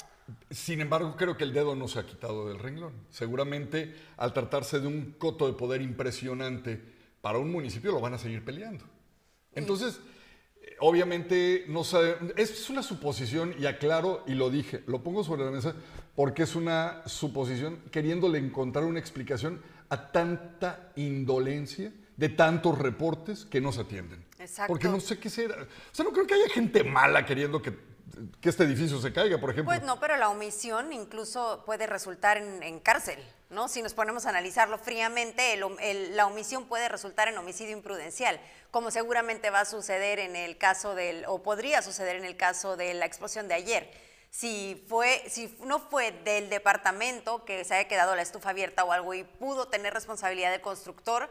Sin 0.51 0.81
embargo, 0.81 1.15
creo 1.17 1.37
que 1.37 1.45
el 1.45 1.53
dedo 1.53 1.77
no 1.77 1.87
se 1.87 2.01
ha 2.01 2.07
quitado 2.07 2.49
del 2.49 2.59
renglón. 2.59 3.07
Seguramente, 3.11 3.95
al 4.17 4.33
tratarse 4.33 4.81
de 4.81 4.89
un 4.89 5.13
coto 5.13 5.47
de 5.47 5.53
poder 5.53 5.83
impresionante 5.83 6.83
para 7.21 7.39
un 7.39 7.53
municipio, 7.53 7.93
lo 7.93 8.01
van 8.01 8.15
a 8.15 8.19
seguir 8.19 8.45
peleando. 8.45 8.85
Entonces, 9.55 10.01
obviamente, 10.83 11.65
no 11.69 11.85
sabe, 11.85 12.17
es 12.37 12.69
una 12.69 12.83
suposición, 12.83 13.55
y 13.59 13.67
aclaro, 13.67 14.25
y 14.27 14.35
lo 14.35 14.51
dije, 14.51 14.83
lo 14.87 15.03
pongo 15.03 15.23
sobre 15.23 15.45
la 15.45 15.51
mesa, 15.51 15.75
porque 16.17 16.43
es 16.43 16.57
una 16.57 17.03
suposición 17.07 17.79
queriéndole 17.91 18.39
encontrar 18.39 18.85
una 18.85 18.99
explicación 18.99 19.63
a 19.89 20.11
tanta 20.11 20.93
indolencia 20.97 21.93
de 22.17 22.29
tantos 22.29 22.79
reportes 22.79 23.45
que 23.45 23.61
no 23.61 23.73
se 23.73 23.83
atienden. 23.83 24.25
Exacto. 24.39 24.73
Porque 24.73 24.89
no 24.89 24.99
sé 24.99 25.19
qué 25.19 25.31
será. 25.31 25.63
O 25.63 25.95
sea, 25.95 26.05
no 26.05 26.13
creo 26.13 26.27
que 26.27 26.35
haya 26.35 26.49
gente 26.49 26.83
mala 26.83 27.25
queriendo 27.25 27.63
que, 27.63 27.79
que 28.41 28.49
este 28.49 28.65
edificio 28.65 29.01
se 29.01 29.13
caiga, 29.13 29.39
por 29.39 29.51
ejemplo. 29.51 29.73
Pues 29.73 29.85
no, 29.85 30.01
pero 30.01 30.17
la 30.17 30.31
omisión 30.31 30.93
incluso 30.93 31.63
puede 31.65 31.87
resultar 31.87 32.39
en, 32.39 32.81
cárcel, 32.81 33.19
¿no? 33.53 33.69
Si 33.69 33.83
nos 33.83 33.95
ponemos 33.95 34.27
a 34.27 34.31
analizarlo 34.31 34.79
fríamente, 34.79 35.57
la 35.57 36.27
omisión 36.27 36.67
puede 36.67 36.89
resultar 36.89 37.29
en 37.29 37.39
homicidio 37.39 37.73
imprudencial, 37.73 38.41
como 38.71 38.91
seguramente 38.91 39.51
va 39.51 39.61
a 39.61 39.65
suceder 39.65 40.19
en 40.19 40.35
el 40.35 40.59
caso 40.59 40.95
del, 40.95 41.25
o 41.27 41.43
podría 41.43 41.83
suceder 41.83 42.17
en 42.17 42.25
el 42.25 42.37
caso 42.37 42.77
de 42.77 42.95
la 42.95 43.07
explosión 43.07 43.49
de 43.49 43.55
ayer 43.55 44.13
si, 44.33 44.83
fue, 44.89 45.23
si 45.29 45.55
no 45.65 45.79
fue 45.79 46.11
del 46.11 46.49
departamento 46.49 47.45
que 47.45 47.65
se 47.65 47.75
haya 47.75 47.87
quedado 47.87 48.17
la 48.17 48.23
estufa 48.23 48.51
abierta 48.51 48.83
o 48.83 48.91
algo 48.91 49.13
y 49.13 49.25
pudo 49.25 49.69
tener 49.69 49.93
responsabilidad 49.93 50.51
de 50.51 50.63
constructor, 50.63 51.29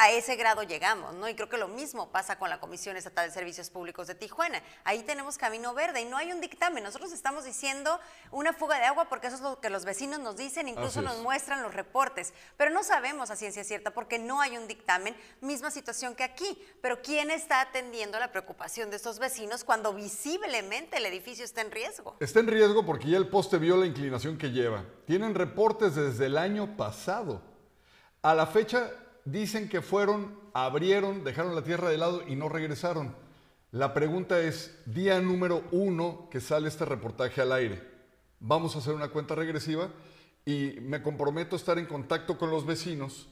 a 0.00 0.10
ese 0.10 0.34
grado 0.36 0.62
llegamos, 0.62 1.12
¿no? 1.12 1.28
Y 1.28 1.34
creo 1.34 1.50
que 1.50 1.58
lo 1.58 1.68
mismo 1.68 2.10
pasa 2.10 2.38
con 2.38 2.48
la 2.48 2.58
Comisión 2.58 2.96
Estatal 2.96 3.28
de 3.28 3.34
Servicios 3.34 3.68
Públicos 3.68 4.06
de 4.06 4.14
Tijuana. 4.14 4.62
Ahí 4.82 5.02
tenemos 5.02 5.36
camino 5.36 5.74
verde 5.74 6.00
y 6.00 6.06
no 6.06 6.16
hay 6.16 6.32
un 6.32 6.40
dictamen. 6.40 6.82
Nosotros 6.82 7.12
estamos 7.12 7.44
diciendo 7.44 8.00
una 8.30 8.54
fuga 8.54 8.78
de 8.78 8.86
agua 8.86 9.10
porque 9.10 9.26
eso 9.26 9.36
es 9.36 9.42
lo 9.42 9.60
que 9.60 9.68
los 9.68 9.84
vecinos 9.84 10.18
nos 10.18 10.38
dicen, 10.38 10.68
incluso 10.68 11.02
nos 11.02 11.18
muestran 11.18 11.62
los 11.62 11.74
reportes, 11.74 12.32
pero 12.56 12.70
no 12.70 12.82
sabemos 12.82 13.30
a 13.30 13.36
ciencia 13.36 13.62
cierta 13.62 13.90
porque 13.90 14.18
no 14.18 14.40
hay 14.40 14.56
un 14.56 14.66
dictamen, 14.66 15.14
misma 15.42 15.70
situación 15.70 16.14
que 16.14 16.24
aquí. 16.24 16.58
Pero 16.80 17.02
¿quién 17.02 17.30
está 17.30 17.60
atendiendo 17.60 18.18
la 18.18 18.32
preocupación 18.32 18.88
de 18.88 18.96
estos 18.96 19.18
vecinos 19.18 19.64
cuando 19.64 19.92
visiblemente 19.92 20.96
el 20.96 21.04
edificio 21.04 21.44
está 21.44 21.60
en 21.60 21.72
riesgo? 21.72 22.16
Está 22.20 22.40
en 22.40 22.46
riesgo 22.46 22.86
porque 22.86 23.10
ya 23.10 23.18
el 23.18 23.28
poste 23.28 23.58
vio 23.58 23.76
la 23.76 23.84
inclinación 23.84 24.38
que 24.38 24.50
lleva. 24.50 24.82
Tienen 25.04 25.34
reportes 25.34 25.94
desde 25.94 26.24
el 26.24 26.38
año 26.38 26.78
pasado. 26.78 27.42
A 28.22 28.34
la 28.34 28.46
fecha 28.46 28.90
dicen 29.24 29.68
que 29.68 29.82
fueron, 29.82 30.38
abrieron, 30.52 31.24
dejaron 31.24 31.54
la 31.54 31.62
tierra 31.62 31.90
de 31.90 31.98
lado 31.98 32.22
y 32.26 32.36
no 32.36 32.48
regresaron. 32.48 33.14
La 33.72 33.94
pregunta 33.94 34.40
es, 34.40 34.76
día 34.86 35.20
número 35.20 35.62
uno 35.70 36.28
que 36.30 36.40
sale 36.40 36.68
este 36.68 36.84
reportaje 36.84 37.40
al 37.40 37.52
aire, 37.52 37.82
vamos 38.40 38.74
a 38.74 38.80
hacer 38.80 38.94
una 38.94 39.08
cuenta 39.08 39.34
regresiva 39.34 39.90
y 40.44 40.74
me 40.80 41.02
comprometo 41.02 41.54
a 41.54 41.58
estar 41.58 41.78
en 41.78 41.86
contacto 41.86 42.36
con 42.36 42.50
los 42.50 42.66
vecinos 42.66 43.28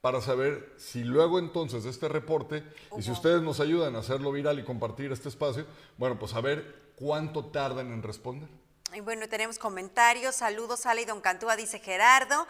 para 0.00 0.20
saber 0.20 0.72
si 0.76 1.04
luego 1.04 1.38
entonces 1.38 1.84
de 1.84 1.90
este 1.90 2.08
reporte, 2.08 2.64
y 2.96 3.02
si 3.02 3.10
ustedes 3.10 3.42
nos 3.42 3.60
ayudan 3.60 3.96
a 3.96 3.98
hacerlo 3.98 4.32
viral 4.32 4.58
y 4.58 4.64
compartir 4.64 5.12
este 5.12 5.28
espacio, 5.28 5.66
bueno, 5.98 6.18
pues 6.18 6.34
a 6.34 6.40
ver 6.40 6.92
cuánto 6.96 7.46
tardan 7.46 7.92
en 7.92 8.02
responder. 8.02 8.48
Y 8.92 9.00
bueno, 9.00 9.28
tenemos 9.28 9.58
comentarios, 9.58 10.34
saludos, 10.34 10.84
Ale 10.84 11.02
y 11.02 11.04
Don 11.04 11.20
Cantúa, 11.20 11.54
dice 11.54 11.78
Gerardo. 11.78 12.46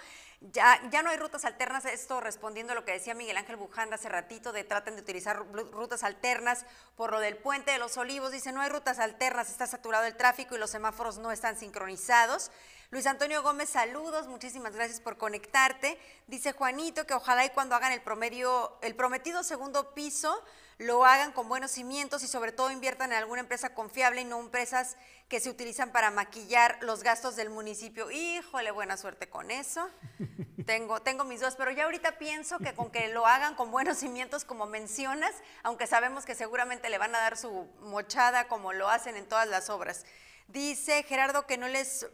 Ya, 0.52 0.80
ya 0.90 1.02
no 1.02 1.10
hay 1.10 1.18
rutas 1.18 1.44
alternas, 1.44 1.84
esto 1.84 2.18
respondiendo 2.18 2.72
a 2.72 2.74
lo 2.74 2.86
que 2.86 2.92
decía 2.92 3.12
Miguel 3.12 3.36
Ángel 3.36 3.56
Bujanda 3.56 3.96
hace 3.96 4.08
ratito, 4.08 4.52
de 4.52 4.64
traten 4.64 4.96
de 4.96 5.02
utilizar 5.02 5.44
rutas 5.70 6.02
alternas 6.02 6.64
por 6.96 7.10
lo 7.10 7.20
del 7.20 7.36
puente 7.36 7.72
de 7.72 7.78
los 7.78 7.98
olivos, 7.98 8.32
dice 8.32 8.50
no 8.50 8.62
hay 8.62 8.70
rutas 8.70 9.00
alternas, 9.00 9.50
está 9.50 9.66
saturado 9.66 10.06
el 10.06 10.16
tráfico 10.16 10.54
y 10.54 10.58
los 10.58 10.70
semáforos 10.70 11.18
no 11.18 11.30
están 11.30 11.58
sincronizados. 11.58 12.50
Luis 12.90 13.06
Antonio 13.06 13.42
Gómez, 13.42 13.68
saludos, 13.68 14.28
muchísimas 14.28 14.74
gracias 14.74 15.00
por 15.00 15.18
conectarte. 15.18 15.98
Dice 16.26 16.52
Juanito 16.52 17.06
que 17.06 17.12
ojalá 17.12 17.44
y 17.44 17.50
cuando 17.50 17.74
hagan 17.74 17.92
el 17.92 18.00
promedio, 18.00 18.78
el 18.80 18.96
prometido 18.96 19.44
segundo 19.44 19.92
piso, 19.92 20.42
lo 20.78 21.04
hagan 21.04 21.32
con 21.32 21.46
buenos 21.50 21.72
cimientos 21.72 22.22
y 22.22 22.26
sobre 22.26 22.52
todo 22.52 22.70
inviertan 22.70 23.12
en 23.12 23.18
alguna 23.18 23.42
empresa 23.42 23.74
confiable 23.74 24.22
y 24.22 24.24
no 24.24 24.40
empresas 24.40 24.96
que 25.30 25.38
se 25.38 25.48
utilizan 25.48 25.92
para 25.92 26.10
maquillar 26.10 26.76
los 26.80 27.04
gastos 27.04 27.36
del 27.36 27.50
municipio. 27.50 28.10
Híjole, 28.10 28.72
buena 28.72 28.96
suerte 28.96 29.28
con 29.28 29.52
eso. 29.52 29.88
tengo, 30.66 31.00
tengo 31.02 31.22
mis 31.22 31.40
dos, 31.40 31.54
pero 31.54 31.70
ya 31.70 31.84
ahorita 31.84 32.18
pienso 32.18 32.58
que 32.58 32.74
con 32.74 32.90
que 32.90 33.08
lo 33.08 33.24
hagan 33.26 33.54
con 33.54 33.70
buenos 33.70 33.98
cimientos 33.98 34.44
como 34.44 34.66
mencionas, 34.66 35.32
aunque 35.62 35.86
sabemos 35.86 36.26
que 36.26 36.34
seguramente 36.34 36.90
le 36.90 36.98
van 36.98 37.14
a 37.14 37.20
dar 37.20 37.36
su 37.36 37.68
mochada 37.80 38.48
como 38.48 38.72
lo 38.72 38.90
hacen 38.90 39.16
en 39.16 39.28
todas 39.28 39.46
las 39.46 39.70
obras. 39.70 40.04
Dice 40.48 41.04
Gerardo 41.04 41.46
que 41.46 41.58
no 41.58 41.68
les 41.68 42.08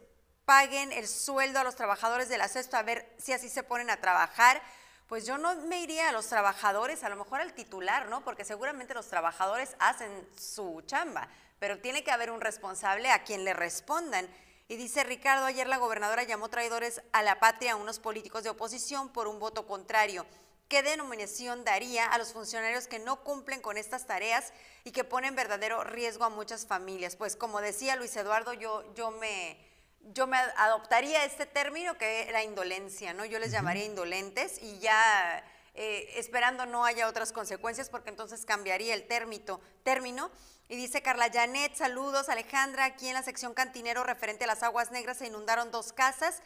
paguen 0.45 0.91
el 0.91 1.07
sueldo 1.07 1.59
a 1.59 1.63
los 1.63 1.75
trabajadores 1.75 2.29
de 2.29 2.37
la 2.37 2.47
CESPA, 2.47 2.77
a 2.77 2.83
ver 2.83 3.11
si 3.17 3.33
así 3.33 3.49
se 3.49 3.63
ponen 3.63 3.89
a 3.89 3.97
trabajar 3.97 4.61
pues 5.07 5.25
yo 5.25 5.37
no 5.37 5.55
me 5.55 5.81
iría 5.81 6.09
a 6.09 6.11
los 6.11 6.27
trabajadores, 6.27 7.03
a 7.03 7.09
lo 7.09 7.15
mejor 7.15 7.39
al 7.39 7.53
titular, 7.53 8.09
¿no? 8.09 8.25
Porque 8.25 8.43
seguramente 8.43 8.93
los 8.93 9.07
trabajadores 9.07 9.75
hacen 9.79 10.27
su 10.35 10.81
chamba, 10.85 11.29
pero 11.59 11.79
tiene 11.79 12.03
que 12.03 12.11
haber 12.11 12.31
un 12.31 12.41
responsable 12.41 13.09
a 13.11 13.23
quien 13.23 13.43
le 13.43 13.53
respondan. 13.53 14.27
Y 14.67 14.75
dice 14.75 15.03
Ricardo, 15.03 15.45
ayer 15.45 15.67
la 15.67 15.77
gobernadora 15.77 16.23
llamó 16.23 16.49
traidores 16.49 17.01
a 17.13 17.23
la 17.23 17.39
patria 17.39 17.73
a 17.73 17.75
unos 17.77 17.99
políticos 17.99 18.43
de 18.43 18.49
oposición 18.49 19.09
por 19.09 19.27
un 19.27 19.39
voto 19.39 19.65
contrario. 19.65 20.25
¿Qué 20.67 20.83
denominación 20.83 21.63
daría 21.63 22.05
a 22.05 22.17
los 22.17 22.33
funcionarios 22.33 22.87
que 22.87 22.99
no 22.99 23.23
cumplen 23.23 23.61
con 23.61 23.77
estas 23.77 24.05
tareas 24.05 24.51
y 24.83 24.91
que 24.91 25.05
ponen 25.05 25.35
verdadero 25.35 25.85
riesgo 25.85 26.25
a 26.25 26.29
muchas 26.29 26.65
familias? 26.67 27.15
Pues 27.15 27.37
como 27.37 27.61
decía 27.61 27.95
Luis 27.95 28.15
Eduardo, 28.17 28.51
yo, 28.51 28.93
yo 28.93 29.11
me, 29.11 29.57
yo 30.01 30.27
me 30.27 30.37
adoptaría 30.37 31.23
este 31.23 31.45
término 31.45 31.97
que 31.97 32.23
es 32.23 32.31
la 32.33 32.43
indolencia, 32.43 33.13
¿no? 33.13 33.23
Yo 33.23 33.39
les 33.39 33.51
llamaría 33.51 33.85
indolentes 33.85 34.61
y 34.61 34.79
ya 34.79 35.41
eh, 35.79 36.09
esperando 36.15 36.65
no 36.65 36.85
haya 36.85 37.07
otras 37.07 37.31
consecuencias 37.31 37.89
porque 37.89 38.09
entonces 38.09 38.45
cambiaría 38.45 38.95
el 38.95 39.07
término. 39.07 39.61
término. 39.83 40.31
Y 40.69 40.75
dice 40.75 41.03
Carla 41.03 41.29
Janet, 41.31 41.75
saludos 41.75 42.29
Alejandra, 42.29 42.85
aquí 42.85 43.07
en 43.07 43.13
la 43.13 43.21
sección 43.21 43.53
cantinero 43.53 44.03
referente 44.03 44.45
a 44.45 44.47
las 44.47 44.63
aguas 44.63 44.91
negras 44.91 45.17
se 45.17 45.27
inundaron 45.27 45.69
dos 45.69 45.93
casas, 45.93 46.41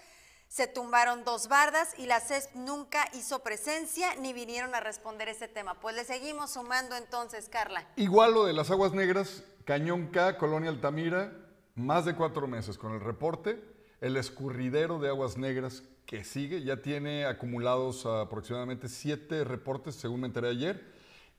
se 0.50 0.68
tumbaron 0.68 1.24
dos 1.24 1.48
bardas 1.48 1.98
y 1.98 2.08
la 2.08 2.20
CESP 2.20 2.56
nunca 2.56 3.08
hizo 3.14 3.40
presencia 3.40 4.14
ni 4.16 4.34
vinieron 4.34 4.76
a 4.76 4.82
responder 4.82 5.30
ese 5.30 5.48
tema. 5.48 5.80
Pues 5.80 5.96
le 5.96 6.04
seguimos 6.04 6.52
sumando 6.52 6.98
entonces, 6.98 7.48
Carla. 7.48 7.88
Igual 7.96 8.34
lo 8.34 8.44
de 8.44 8.52
las 8.52 8.70
aguas 8.70 8.92
negras, 8.92 9.44
Cañón 9.64 10.08
K, 10.08 10.38
Colonia 10.38 10.70
Altamira, 10.70 11.32
más 11.76 12.04
de 12.04 12.16
cuatro 12.16 12.48
meses 12.48 12.78
con 12.78 12.92
el 12.92 13.00
reporte, 13.00 13.64
el 14.02 14.18
escurridero 14.18 15.00
de 15.00 15.08
aguas 15.08 15.38
negras 15.38 15.84
que 16.06 16.24
sigue, 16.24 16.64
ya 16.64 16.82
tiene 16.82 17.26
acumulados 17.26 18.06
aproximadamente 18.06 18.90
siete 18.90 19.44
reportes, 19.44 19.96
según 19.96 20.22
me 20.22 20.28
enteré 20.28 20.50
ayer, 20.50 20.86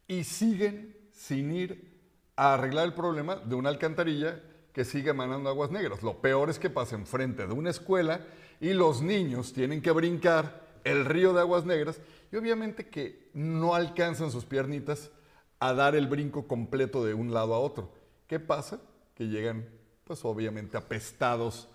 y 0.09 0.25
siguen 0.25 0.97
sin 1.13 1.53
ir 1.53 1.93
a 2.37 2.55
arreglar 2.55 2.87
el 2.87 2.95
problema 2.95 3.37
de 3.37 3.55
una 3.55 3.69
alcantarilla 3.69 4.43
que 4.73 4.85
sigue 4.85 5.11
emanando 5.11 5.51
aguas 5.51 5.71
negras. 5.71 6.03
Lo 6.03 6.21
peor 6.21 6.51
es 6.51 6.59
que 6.59 6.71
pasa 6.71 6.97
enfrente 6.97 7.47
de 7.47 7.53
una 7.53 7.71
escuela 7.71 8.27
y 8.61 8.73
los 8.73 9.03
niños 9.03 9.53
tienen 9.53 9.83
que 9.83 9.91
brincar 9.91 10.63
el 10.85 11.05
río 11.05 11.33
de 11.33 11.41
aguas 11.41 11.65
negras 11.65 12.01
y 12.31 12.37
obviamente 12.37 12.89
que 12.89 13.31
no 13.35 13.75
alcanzan 13.75 14.31
sus 14.31 14.45
piernitas 14.45 15.11
a 15.59 15.75
dar 15.75 15.95
el 15.95 16.07
brinco 16.07 16.49
completo 16.49 17.05
de 17.05 17.15
un 17.15 17.33
lado 17.33 17.55
a 17.55 17.59
otro. 17.59 17.93
¿Qué 18.27 18.41
pasa? 18.41 18.81
Que 19.15 19.29
llegan, 19.29 19.69
pues 20.05 20.25
obviamente, 20.25 20.77
apestados 20.77 21.69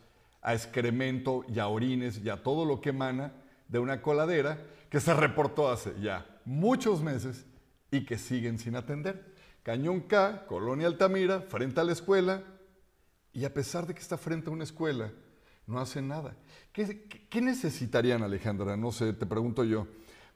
a 0.48 0.54
excremento 0.54 1.44
y 1.50 1.60
a 1.60 1.68
orines 1.68 2.22
y 2.24 2.30
a 2.30 2.42
todo 2.42 2.64
lo 2.64 2.80
que 2.80 2.92
emana 2.92 3.34
de 3.68 3.80
una 3.80 4.02
coladera 4.02 4.58
que 4.90 5.02
se 5.02 5.14
reportó 5.14 5.70
hace 5.70 5.94
ya 6.00 6.26
muchos 6.46 7.02
meses 7.02 7.46
y 7.92 8.06
que 8.06 8.18
siguen 8.18 8.58
sin 8.58 8.78
atender. 8.78 9.36
Cañón 9.62 10.00
K, 10.00 10.46
Colonia 10.48 10.88
Altamira, 10.88 11.42
frente 11.42 11.82
a 11.82 11.84
la 11.84 11.92
escuela, 11.92 12.42
y 13.34 13.44
a 13.44 13.54
pesar 13.54 13.88
de 13.88 13.94
que 13.94 14.00
está 14.00 14.18
frente 14.18 14.50
a 14.50 14.54
una 14.54 14.64
escuela, 14.64 15.12
no 15.66 15.82
hacen 15.82 16.08
nada. 16.08 16.38
¿Qué, 16.72 17.42
necesitarían, 17.42 18.24
Alejandra? 18.24 18.78
No 18.78 18.94
sé, 18.94 19.12
te 19.12 19.26
pregunto 19.26 19.66
yo, 19.66 19.86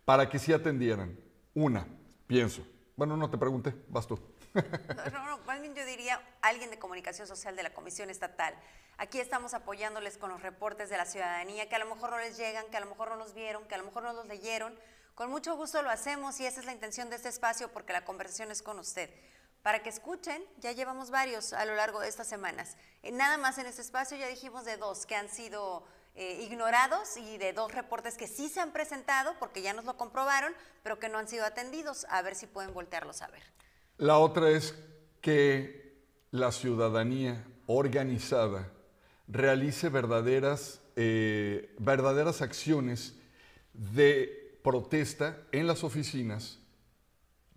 para 0.04 0.28
que 0.28 0.40
sí 0.40 0.52
atendieran. 0.52 1.18
Una, 1.54 1.88
pienso. 2.28 2.64
Bueno, 2.98 3.16
no 3.16 3.30
te 3.30 3.38
pregunté, 3.38 3.74
vas 3.88 4.06
tú. 4.06 4.20
No, 4.54 5.38
no, 5.38 5.74
yo 5.74 5.86
diría 5.86 6.22
alguien 6.42 6.70
de 6.70 6.80
comunicación 6.80 7.28
social 7.28 7.56
de 7.56 7.64
la 7.64 7.74
Comisión 7.74 8.10
Estatal. 8.10 8.56
Aquí 8.98 9.20
estamos 9.20 9.54
apoyándoles 9.54 10.18
con 10.18 10.30
los 10.30 10.42
reportes 10.42 10.90
de 10.90 10.98
la 10.98 11.06
ciudadanía, 11.06 11.68
que 11.70 11.76
a 11.76 11.80
lo 11.80 11.88
mejor 11.88 12.12
no 12.12 12.20
les 12.20 12.38
llegan, 12.38 12.66
que 12.68 12.78
a 12.78 12.80
lo 12.80 12.88
mejor 12.88 13.10
no 13.10 13.16
los 13.16 13.34
vieron, 13.34 13.66
que 13.68 13.76
a 13.76 13.78
lo 13.78 13.86
mejor 13.86 14.04
no 14.04 14.14
los 14.14 14.28
leyeron. 14.28 14.78
Con 15.16 15.30
mucho 15.30 15.56
gusto 15.56 15.82
lo 15.82 15.90
hacemos 15.90 16.40
y 16.40 16.46
esa 16.46 16.60
es 16.60 16.66
la 16.66 16.72
intención 16.72 17.10
de 17.10 17.16
este 17.16 17.30
espacio 17.30 17.72
porque 17.72 17.94
la 17.94 18.06
conversación 18.06 18.52
es 18.52 18.62
con 18.62 18.80
usted 18.80 19.10
para 19.62 19.84
que 19.84 19.90
escuchen. 19.90 20.44
Ya 20.58 20.72
llevamos 20.72 21.10
varios 21.10 21.54
a 21.54 21.66
lo 21.66 21.76
largo 21.76 22.00
de 22.00 22.10
estas 22.10 22.28
semanas. 22.28 22.76
Eh, 23.04 23.12
nada 23.12 23.38
más 23.38 23.58
en 23.58 23.66
este 23.66 23.82
espacio 23.82 24.18
ya 24.18 24.28
dijimos 24.28 24.66
de 24.66 24.78
dos 24.78 25.06
que 25.06 25.16
han 25.16 25.30
sido 25.30 25.84
eh, 26.16 26.42
ignorados 26.42 27.18
y 27.18 27.38
de 27.38 27.54
dos 27.54 27.72
reportes 27.72 28.18
que 28.18 28.28
sí 28.28 28.50
se 28.50 28.60
han 28.60 28.72
presentado 28.72 29.34
porque 29.40 29.62
ya 29.62 29.74
nos 29.74 29.86
lo 29.86 29.98
comprobaron, 29.98 30.56
pero 30.84 31.00
que 31.00 31.10
no 31.10 31.18
han 31.18 31.28
sido 31.28 31.46
atendidos. 31.46 32.06
A 32.10 32.22
ver 32.22 32.36
si 32.36 32.48
pueden 32.48 32.74
voltearlos 32.74 33.22
a 33.22 33.28
ver. 33.28 33.44
La 33.98 34.18
otra 34.18 34.50
es 34.50 34.76
que 35.22 35.96
la 36.32 36.52
ciudadanía 36.52 37.46
organizada 37.68 38.72
realice 39.28 39.90
verdaderas, 39.90 40.82
eh, 40.96 41.74
verdaderas 41.80 42.42
acciones 42.42 43.16
de 43.74 44.60
protesta 44.64 45.38
en 45.52 45.68
las 45.68 45.84
oficinas 45.84 46.62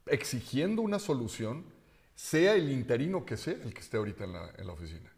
exigiendo 0.07 0.83
una 0.83 0.99
solución 0.99 1.64
sea 2.14 2.55
el 2.55 2.70
interino 2.70 3.25
que 3.25 3.37
sea 3.37 3.55
el 3.55 3.75
que 3.75 3.81
esté 3.81 3.97
ahorita 3.97 4.25
en 4.25 4.33
la, 4.66 4.73
oficina. 4.73 5.13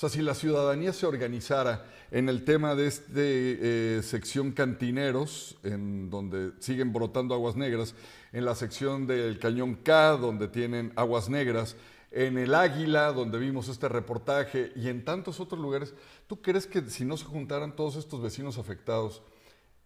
O 0.00 0.08
sea, 0.08 0.08
si 0.08 0.22
la 0.22 0.34
ciudadanía 0.34 0.94
se 0.94 1.04
organizara 1.04 1.84
en 2.10 2.30
el 2.30 2.46
tema 2.46 2.74
de 2.74 2.86
esta 2.86 3.10
eh, 3.16 4.00
sección 4.02 4.52
cantineros, 4.52 5.58
en 5.62 6.08
donde 6.08 6.52
siguen 6.58 6.90
brotando 6.90 7.34
aguas 7.34 7.54
negras, 7.54 7.94
en 8.32 8.46
la 8.46 8.54
sección 8.54 9.06
del 9.06 9.38
Cañón 9.38 9.74
K, 9.74 10.12
donde 10.12 10.48
tienen 10.48 10.94
aguas 10.96 11.28
negras, 11.28 11.76
en 12.12 12.38
el 12.38 12.54
Águila, 12.54 13.12
donde 13.12 13.38
vimos 13.38 13.68
este 13.68 13.90
reportaje, 13.90 14.72
y 14.74 14.88
en 14.88 15.04
tantos 15.04 15.38
otros 15.38 15.60
lugares, 15.60 15.92
¿tú 16.26 16.40
crees 16.40 16.66
que 16.66 16.80
si 16.88 17.04
no 17.04 17.18
se 17.18 17.26
juntaran 17.26 17.76
todos 17.76 17.96
estos 17.96 18.22
vecinos 18.22 18.56
afectados, 18.56 19.22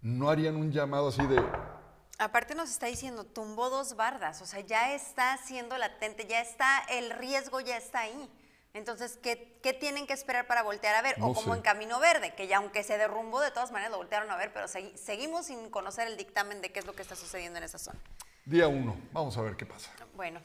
no 0.01 0.31
harían 0.31 0.55
un 0.55 0.71
llamado 0.71 1.09
así 1.09 1.27
de, 1.27 1.43
Aparte 2.21 2.55
nos 2.55 2.71
está 2.71 2.87
diciendo, 2.87 3.25
tumbó 3.25 3.69
dos 3.69 3.97
bardas, 3.97 4.41
o 4.43 4.47
sea, 4.47 4.61
ya 4.61 4.95
está 4.95 5.37
siendo 5.39 5.77
latente, 5.77 6.25
ya 6.29 6.41
está, 6.41 6.85
el 6.89 7.11
riesgo 7.11 7.61
ya 7.61 7.77
está 7.77 8.03
ahí. 8.03 8.31
Entonces, 8.75 9.19
¿qué, 9.23 9.57
qué 9.63 9.73
tienen 9.73 10.07
que 10.07 10.13
esperar 10.13 10.49
para 10.49 10.65
voltear 10.65 10.97
a 10.97 11.03
ver? 11.03 11.15
o 11.21 11.33
como 11.33 11.55
en 11.55 11.63
Camino 11.63 12.01
Verde, 12.01 12.35
que 12.35 12.49
ya 12.49 12.57
aunque 12.57 12.83
se 12.83 12.99
derrumbó, 12.99 13.41
de 13.41 13.53
todas 13.53 13.71
maneras 13.71 13.93
lo 13.93 13.99
voltearon 13.99 14.29
a 14.31 14.37
ver, 14.37 14.53
pero 14.53 14.67
seguimos 14.69 15.47
sin 15.47 15.71
conocer 15.71 16.09
el 16.09 16.17
dictamen 16.17 16.61
de 16.61 16.73
qué 16.73 16.81
es 16.81 16.87
lo 16.87 16.93
que 16.93 17.03
está 17.03 17.15
sucediendo 17.15 17.59
en 17.59 17.65
esa 17.65 17.79
zona. 17.79 18.01
Día 18.45 18.67
uno, 18.67 18.97
vamos 19.13 19.39
a 19.39 19.43
ver 19.43 19.57
qué 19.57 19.65
pasa. 19.65 19.93
Bueno, 20.15 20.41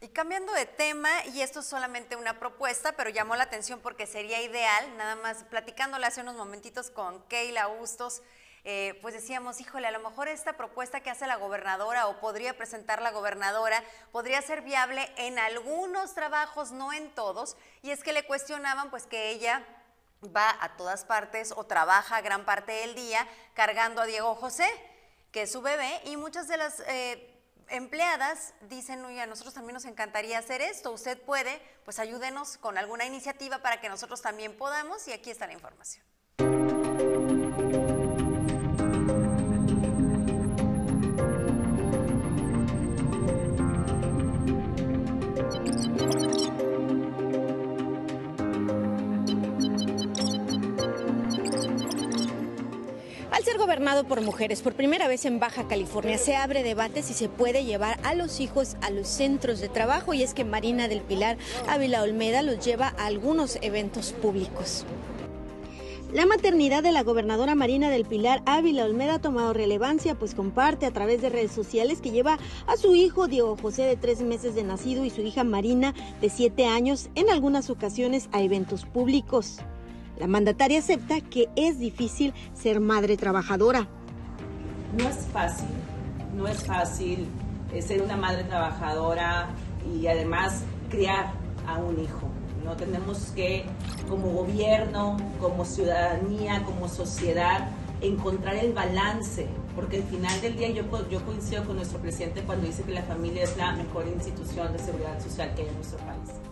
y 0.00 0.08
cambiando 0.08 0.52
de 0.52 0.66
tema, 0.66 1.10
y 1.34 1.40
esto 1.40 1.58
es 1.60 1.66
solamente 1.66 2.14
una 2.14 2.38
propuesta, 2.38 2.92
pero 2.92 3.10
llamó 3.10 3.34
la 3.34 3.42
atención 3.44 3.80
porque 3.80 4.06
sería 4.06 4.40
ideal, 4.42 4.96
nada 4.96 5.16
más 5.16 5.42
platicándole 5.44 6.06
hace 6.06 6.20
unos 6.20 6.36
momentitos 6.36 6.90
con 6.90 7.20
Keila 7.24 7.66
Bustos, 7.66 8.22
eh, 8.68 8.98
pues 9.00 9.14
decíamos, 9.14 9.60
híjole, 9.60 9.86
a 9.86 9.92
lo 9.92 10.00
mejor 10.00 10.26
esta 10.26 10.54
propuesta 10.54 11.00
que 11.00 11.08
hace 11.08 11.28
la 11.28 11.36
gobernadora 11.36 12.08
o 12.08 12.18
podría 12.18 12.56
presentar 12.56 13.00
la 13.00 13.12
gobernadora 13.12 13.80
podría 14.10 14.42
ser 14.42 14.62
viable 14.62 15.08
en 15.18 15.38
algunos 15.38 16.16
trabajos, 16.16 16.72
no 16.72 16.92
en 16.92 17.14
todos, 17.14 17.56
y 17.82 17.92
es 17.92 18.02
que 18.02 18.12
le 18.12 18.26
cuestionaban 18.26 18.90
pues 18.90 19.06
que 19.06 19.30
ella 19.30 19.64
va 20.34 20.52
a 20.60 20.76
todas 20.76 21.04
partes 21.04 21.54
o 21.56 21.62
trabaja 21.62 22.20
gran 22.22 22.44
parte 22.44 22.72
del 22.72 22.96
día 22.96 23.28
cargando 23.54 24.02
a 24.02 24.06
Diego 24.06 24.34
José, 24.34 24.68
que 25.30 25.42
es 25.42 25.52
su 25.52 25.62
bebé, 25.62 26.00
y 26.04 26.16
muchas 26.16 26.48
de 26.48 26.56
las... 26.56 26.80
Eh, 26.88 27.32
empleadas 27.68 28.54
dicen, 28.62 29.04
oye, 29.04 29.20
a 29.20 29.26
nosotros 29.26 29.54
también 29.54 29.74
nos 29.74 29.86
encantaría 29.86 30.38
hacer 30.38 30.60
esto, 30.60 30.92
usted 30.92 31.20
puede, 31.20 31.60
pues 31.84 31.98
ayúdenos 31.98 32.58
con 32.58 32.78
alguna 32.78 33.06
iniciativa 33.06 33.58
para 33.58 33.80
que 33.80 33.88
nosotros 33.88 34.22
también 34.22 34.56
podamos 34.56 35.08
y 35.08 35.12
aquí 35.12 35.32
está 35.32 35.48
la 35.48 35.52
información. 35.52 36.15
Gobernado 53.66 54.04
por 54.04 54.20
mujeres 54.20 54.62
por 54.62 54.74
primera 54.74 55.08
vez 55.08 55.24
en 55.24 55.40
Baja 55.40 55.66
California, 55.66 56.18
se 56.18 56.36
abre 56.36 56.62
debate 56.62 57.02
si 57.02 57.14
se 57.14 57.28
puede 57.28 57.64
llevar 57.64 57.98
a 58.04 58.14
los 58.14 58.38
hijos 58.38 58.76
a 58.80 58.90
los 58.90 59.08
centros 59.08 59.58
de 59.58 59.68
trabajo 59.68 60.14
y 60.14 60.22
es 60.22 60.34
que 60.34 60.44
Marina 60.44 60.86
del 60.86 61.00
Pilar 61.00 61.36
Ávila 61.68 62.02
Olmeda 62.02 62.42
los 62.42 62.64
lleva 62.64 62.94
a 62.96 63.06
algunos 63.06 63.58
eventos 63.62 64.12
públicos. 64.12 64.84
La 66.12 66.26
maternidad 66.26 66.84
de 66.84 66.92
la 66.92 67.02
gobernadora 67.02 67.56
Marina 67.56 67.90
del 67.90 68.04
Pilar 68.04 68.40
Ávila 68.46 68.84
Olmeda 68.84 69.14
ha 69.14 69.20
tomado 69.20 69.52
relevancia, 69.52 70.14
pues 70.14 70.36
comparte 70.36 70.86
a 70.86 70.92
través 70.92 71.20
de 71.20 71.30
redes 71.30 71.50
sociales 71.50 72.00
que 72.00 72.12
lleva 72.12 72.38
a 72.68 72.76
su 72.76 72.94
hijo 72.94 73.26
Diego 73.26 73.56
José 73.60 73.82
de 73.82 73.96
tres 73.96 74.22
meses 74.22 74.54
de 74.54 74.62
nacido 74.62 75.04
y 75.04 75.10
su 75.10 75.22
hija 75.22 75.42
Marina 75.42 75.92
de 76.20 76.30
siete 76.30 76.66
años 76.66 77.08
en 77.16 77.30
algunas 77.30 77.68
ocasiones 77.68 78.28
a 78.30 78.42
eventos 78.42 78.84
públicos. 78.84 79.58
La 80.18 80.26
mandataria 80.26 80.78
acepta 80.78 81.20
que 81.20 81.48
es 81.56 81.78
difícil 81.78 82.32
ser 82.54 82.80
madre 82.80 83.16
trabajadora. 83.16 83.86
No 84.96 85.08
es 85.08 85.26
fácil, 85.30 85.68
no 86.34 86.48
es 86.48 86.64
fácil 86.64 87.26
eh, 87.72 87.82
ser 87.82 88.00
una 88.00 88.16
madre 88.16 88.44
trabajadora 88.44 89.48
y 89.94 90.06
además 90.06 90.62
criar 90.88 91.32
a 91.66 91.78
un 91.78 92.00
hijo. 92.00 92.28
No 92.64 92.76
tenemos 92.76 93.32
que, 93.34 93.66
como 94.08 94.28
gobierno, 94.28 95.18
como 95.40 95.64
ciudadanía, 95.64 96.62
como 96.64 96.88
sociedad, 96.88 97.68
encontrar 98.00 98.56
el 98.56 98.72
balance, 98.72 99.46
porque 99.74 99.98
al 99.98 100.02
final 100.04 100.40
del 100.40 100.56
día 100.56 100.70
yo, 100.70 100.82
yo 101.10 101.24
coincido 101.24 101.64
con 101.64 101.76
nuestro 101.76 101.98
presidente 101.98 102.42
cuando 102.42 102.66
dice 102.66 102.82
que 102.82 102.92
la 102.92 103.02
familia 103.02 103.44
es 103.44 103.56
la 103.56 103.72
mejor 103.72 104.06
institución 104.08 104.72
de 104.72 104.78
seguridad 104.78 105.22
social 105.22 105.54
que 105.54 105.62
hay 105.62 105.68
en 105.68 105.74
nuestro 105.74 105.98
país. 105.98 106.45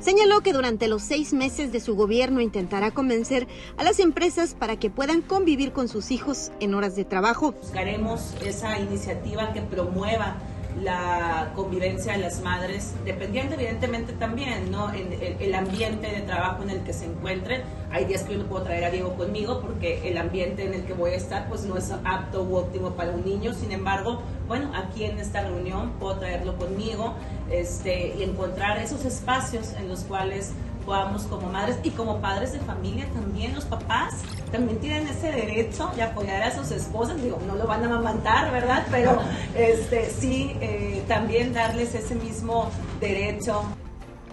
Señaló 0.00 0.40
que 0.40 0.52
durante 0.52 0.86
los 0.86 1.02
seis 1.02 1.32
meses 1.32 1.72
de 1.72 1.80
su 1.80 1.96
gobierno 1.96 2.40
intentará 2.40 2.92
convencer 2.92 3.48
a 3.76 3.82
las 3.82 3.98
empresas 3.98 4.54
para 4.54 4.76
que 4.76 4.90
puedan 4.90 5.22
convivir 5.22 5.72
con 5.72 5.88
sus 5.88 6.12
hijos 6.12 6.52
en 6.60 6.74
horas 6.74 6.94
de 6.94 7.04
trabajo. 7.04 7.52
Buscaremos 7.52 8.34
esa 8.44 8.78
iniciativa 8.78 9.52
que 9.52 9.60
promueva 9.60 10.36
la 10.82 11.52
convivencia 11.54 12.12
de 12.12 12.18
las 12.18 12.40
madres, 12.42 12.94
dependiendo 13.04 13.54
evidentemente 13.54 14.12
también, 14.12 14.70
¿no? 14.70 14.92
En 14.92 15.12
el, 15.40 15.54
ambiente 15.54 16.06
de 16.06 16.20
trabajo 16.22 16.62
en 16.62 16.70
el 16.70 16.82
que 16.84 16.92
se 16.92 17.06
encuentren. 17.06 17.62
Hay 17.90 18.04
días 18.04 18.22
que 18.22 18.34
yo 18.34 18.40
no 18.40 18.44
puedo 18.44 18.64
traer 18.64 18.84
a 18.84 18.90
Diego 18.90 19.14
conmigo 19.14 19.60
porque 19.60 20.08
el 20.08 20.18
ambiente 20.18 20.64
en 20.64 20.74
el 20.74 20.84
que 20.84 20.92
voy 20.92 21.12
a 21.12 21.16
estar 21.16 21.48
pues 21.48 21.64
no 21.64 21.76
es 21.76 21.90
apto 22.04 22.42
u 22.42 22.56
óptimo 22.56 22.90
para 22.90 23.12
un 23.12 23.24
niño. 23.24 23.54
Sin 23.54 23.72
embargo, 23.72 24.20
bueno, 24.46 24.70
aquí 24.74 25.04
en 25.04 25.18
esta 25.18 25.42
reunión 25.42 25.92
puedo 25.98 26.18
traerlo 26.18 26.56
conmigo 26.56 27.14
este, 27.50 28.14
y 28.18 28.22
encontrar 28.22 28.78
esos 28.78 29.04
espacios 29.04 29.72
en 29.72 29.88
los 29.88 30.00
cuales 30.00 30.52
podamos 30.84 31.24
como 31.24 31.48
madres 31.48 31.78
y 31.82 31.90
como 31.90 32.18
padres 32.20 32.52
de 32.54 32.60
familia 32.60 33.06
también, 33.12 33.54
los 33.54 33.66
papás 33.66 34.14
también 34.50 34.78
tienen 34.78 35.06
ese 35.06 35.30
derecho 35.30 35.90
de 35.94 36.02
apoyar 36.02 36.42
a 36.42 36.50
sus 36.50 36.70
esposas, 36.70 37.20
digo, 37.22 37.38
no 37.46 37.56
lo 37.56 37.66
van 37.66 37.82
a 37.82 37.86
amamantar, 37.86 38.50
¿verdad? 38.50 38.86
Pero 38.90 39.18
este, 39.54 40.08
sí, 40.08 40.56
eh, 40.62 41.02
también 41.06 41.52
darles 41.52 41.94
ese 41.94 42.14
mismo 42.14 42.70
derecho. 43.00 43.64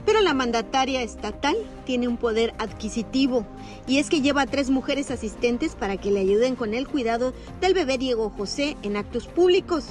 Pero 0.05 0.21
la 0.21 0.33
mandataria 0.33 1.01
estatal 1.01 1.55
tiene 1.85 2.07
un 2.07 2.17
poder 2.17 2.53
adquisitivo 2.59 3.45
y 3.87 3.97
es 3.97 4.09
que 4.09 4.21
lleva 4.21 4.43
a 4.43 4.45
tres 4.45 4.69
mujeres 4.69 5.09
asistentes 5.09 5.75
para 5.75 5.97
que 5.97 6.11
le 6.11 6.19
ayuden 6.19 6.55
con 6.55 6.73
el 6.73 6.87
cuidado 6.87 7.33
del 7.59 7.73
bebé 7.73 7.97
Diego 7.97 8.29
José 8.29 8.77
en 8.83 8.97
actos 8.97 9.27
públicos. 9.27 9.87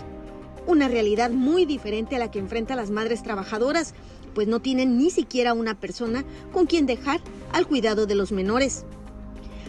Una 0.67 0.89
realidad 0.89 1.31
muy 1.31 1.67
diferente 1.67 2.17
a 2.17 2.19
la 2.21 2.31
que 2.31 2.39
enfrentan 2.39 2.77
las 2.77 2.91
madres 2.91 3.23
trabajadoras, 3.23 3.93
pues 4.35 4.47
no 4.47 4.61
tienen 4.61 4.97
ni 4.97 5.11
siquiera 5.11 5.53
una 5.53 5.75
persona 5.75 6.25
con 6.53 6.67
quien 6.67 6.87
dejar 6.87 7.21
al 7.53 7.67
cuidado 7.67 8.07
de 8.07 8.15
los 8.15 8.33
menores. 8.33 8.85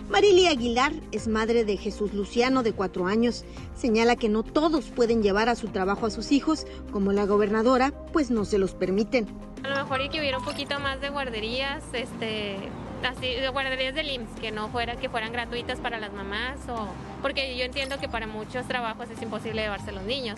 Marilia 0.09 0.51
Aguilar 0.51 0.93
es 1.11 1.27
madre 1.27 1.65
de 1.65 1.77
Jesús 1.77 2.13
Luciano 2.13 2.61
de 2.61 2.73
cuatro 2.73 3.07
años. 3.07 3.43
Señala 3.75 4.15
que 4.15 4.29
no 4.29 4.43
todos 4.43 4.85
pueden 4.85 5.23
llevar 5.23 5.49
a 5.49 5.55
su 5.55 5.69
trabajo 5.69 6.05
a 6.05 6.11
sus 6.11 6.31
hijos, 6.31 6.67
como 6.91 7.11
la 7.11 7.25
gobernadora, 7.25 7.91
pues 8.13 8.29
no 8.29 8.45
se 8.45 8.59
los 8.59 8.75
permiten. 8.75 9.25
A 9.65 9.67
lo 9.67 9.75
mejor 9.77 9.99
y 10.01 10.09
que 10.09 10.19
hubiera 10.19 10.37
un 10.37 10.45
poquito 10.45 10.79
más 10.79 11.01
de 11.01 11.09
guarderías, 11.09 11.83
este, 11.93 12.55
así, 13.03 13.33
de 13.33 13.49
guarderías 13.49 13.95
del 13.95 14.11
IMSS, 14.11 14.39
que 14.39 14.51
no 14.51 14.69
fuera, 14.69 14.95
que 14.95 15.09
fueran 15.09 15.31
gratuitas 15.33 15.79
para 15.79 15.99
las 15.99 16.13
mamás, 16.13 16.57
o 16.69 16.87
porque 17.23 17.57
yo 17.57 17.65
entiendo 17.65 17.99
que 17.99 18.07
para 18.07 18.27
muchos 18.27 18.67
trabajos 18.67 19.09
es 19.09 19.19
imposible 19.23 19.63
llevarse 19.63 19.91
los 19.91 20.03
niños 20.03 20.37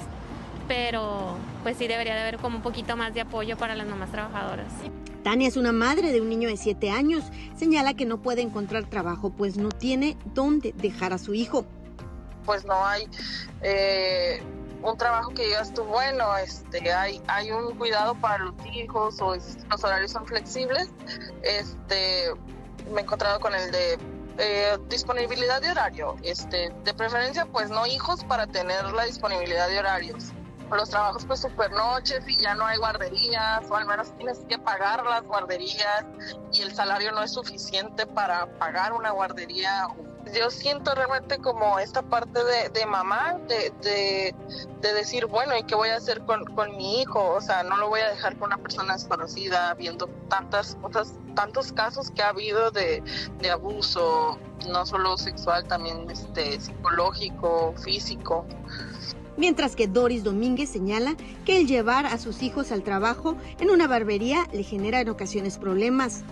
pero 0.67 1.37
pues 1.63 1.77
sí 1.77 1.87
debería 1.87 2.13
de 2.13 2.21
haber 2.21 2.37
como 2.39 2.57
un 2.57 2.61
poquito 2.61 2.97
más 2.97 3.13
de 3.13 3.21
apoyo 3.21 3.55
para 3.55 3.73
las 3.73 3.87
mamás 3.87 4.11
trabajadoras. 4.11 4.67
Tania 5.23 5.47
es 5.47 5.55
una 5.55 5.71
madre 5.71 6.11
de 6.11 6.19
un 6.19 6.27
niño 6.27 6.49
de 6.49 6.57
7 6.57 6.91
años. 6.91 7.23
Señala 7.55 7.93
que 7.93 8.05
no 8.05 8.21
puede 8.21 8.41
encontrar 8.41 8.83
trabajo 8.83 9.29
pues 9.29 9.55
no 9.55 9.69
tiene 9.69 10.17
dónde 10.33 10.73
dejar 10.73 11.13
a 11.13 11.19
su 11.19 11.33
hijo. 11.33 11.65
Pues 12.45 12.65
no 12.65 12.85
hay 12.85 13.07
eh, 13.61 14.41
un 14.91 14.97
trabajo 14.97 15.31
que 15.33 15.45
digas 15.45 15.73
tú, 15.73 15.83
bueno, 15.83 16.37
este, 16.37 16.91
hay, 16.91 17.21
hay 17.27 17.51
un 17.51 17.77
cuidado 17.77 18.15
para 18.15 18.45
los 18.45 18.55
hijos 18.65 19.21
o 19.21 19.35
los 19.35 19.83
horarios 19.83 20.11
son 20.11 20.25
flexibles. 20.25 20.89
Este, 21.43 22.31
me 22.91 23.01
he 23.01 23.03
encontrado 23.03 23.39
con 23.39 23.53
el 23.53 23.71
de 23.71 23.97
eh, 24.37 24.77
disponibilidad 24.89 25.61
de 25.61 25.71
horario. 25.71 26.15
Este, 26.23 26.73
de 26.83 26.93
preferencia, 26.93 27.45
pues 27.45 27.69
no 27.69 27.85
hijos 27.85 28.23
para 28.23 28.47
tener 28.47 28.85
la 28.93 29.03
disponibilidad 29.05 29.67
de 29.67 29.79
horarios 29.79 30.33
los 30.75 30.89
trabajos 30.89 31.25
pues 31.25 31.39
super 31.39 31.71
noches 31.71 32.27
y 32.27 32.37
ya 32.37 32.53
no 32.55 32.65
hay 32.65 32.77
guarderías 32.77 33.63
o 33.69 33.75
al 33.75 33.85
menos 33.85 34.11
tienes 34.17 34.39
que 34.49 34.57
pagar 34.57 35.05
las 35.05 35.23
guarderías 35.23 36.05
y 36.51 36.61
el 36.61 36.73
salario 36.75 37.11
no 37.11 37.23
es 37.23 37.31
suficiente 37.31 38.05
para 38.05 38.47
pagar 38.57 38.93
una 38.93 39.11
guardería. 39.11 39.87
Yo 40.33 40.49
siento 40.49 40.93
realmente 40.95 41.37
como 41.39 41.79
esta 41.79 42.01
parte 42.01 42.39
de, 42.43 42.85
mamá, 42.85 43.37
de, 43.47 44.33
decir, 44.81 45.25
bueno, 45.25 45.57
¿y 45.57 45.63
qué 45.63 45.75
voy 45.75 45.89
a 45.89 45.97
hacer 45.97 46.21
con, 46.21 46.45
mi 46.77 47.01
hijo? 47.01 47.33
O 47.33 47.41
sea, 47.41 47.63
no 47.63 47.77
lo 47.77 47.89
voy 47.89 48.01
a 48.01 48.09
dejar 48.09 48.37
con 48.37 48.47
una 48.47 48.57
persona 48.57 48.93
desconocida, 48.93 49.73
viendo 49.75 50.07
tantas 50.29 50.75
cosas, 50.75 51.13
tantos 51.35 51.71
casos 51.71 52.11
que 52.11 52.21
ha 52.21 52.29
habido 52.29 52.71
de, 52.71 53.03
de 53.39 53.51
abuso, 53.51 54.37
no 54.67 54.85
solo 54.85 55.17
sexual, 55.17 55.65
también 55.65 56.09
este, 56.09 56.59
psicológico, 56.59 57.73
físico 57.83 58.45
mientras 59.37 59.75
que 59.75 59.87
Doris 59.87 60.23
Domínguez 60.23 60.69
señala 60.69 61.15
que 61.45 61.61
el 61.61 61.67
llevar 61.67 62.05
a 62.05 62.17
sus 62.17 62.43
hijos 62.43 62.71
al 62.71 62.83
trabajo 62.83 63.37
en 63.59 63.69
una 63.69 63.87
barbería 63.87 64.47
le 64.51 64.63
genera 64.63 64.99
en 64.99 65.09
ocasiones 65.09 65.57
problemas. 65.57 66.23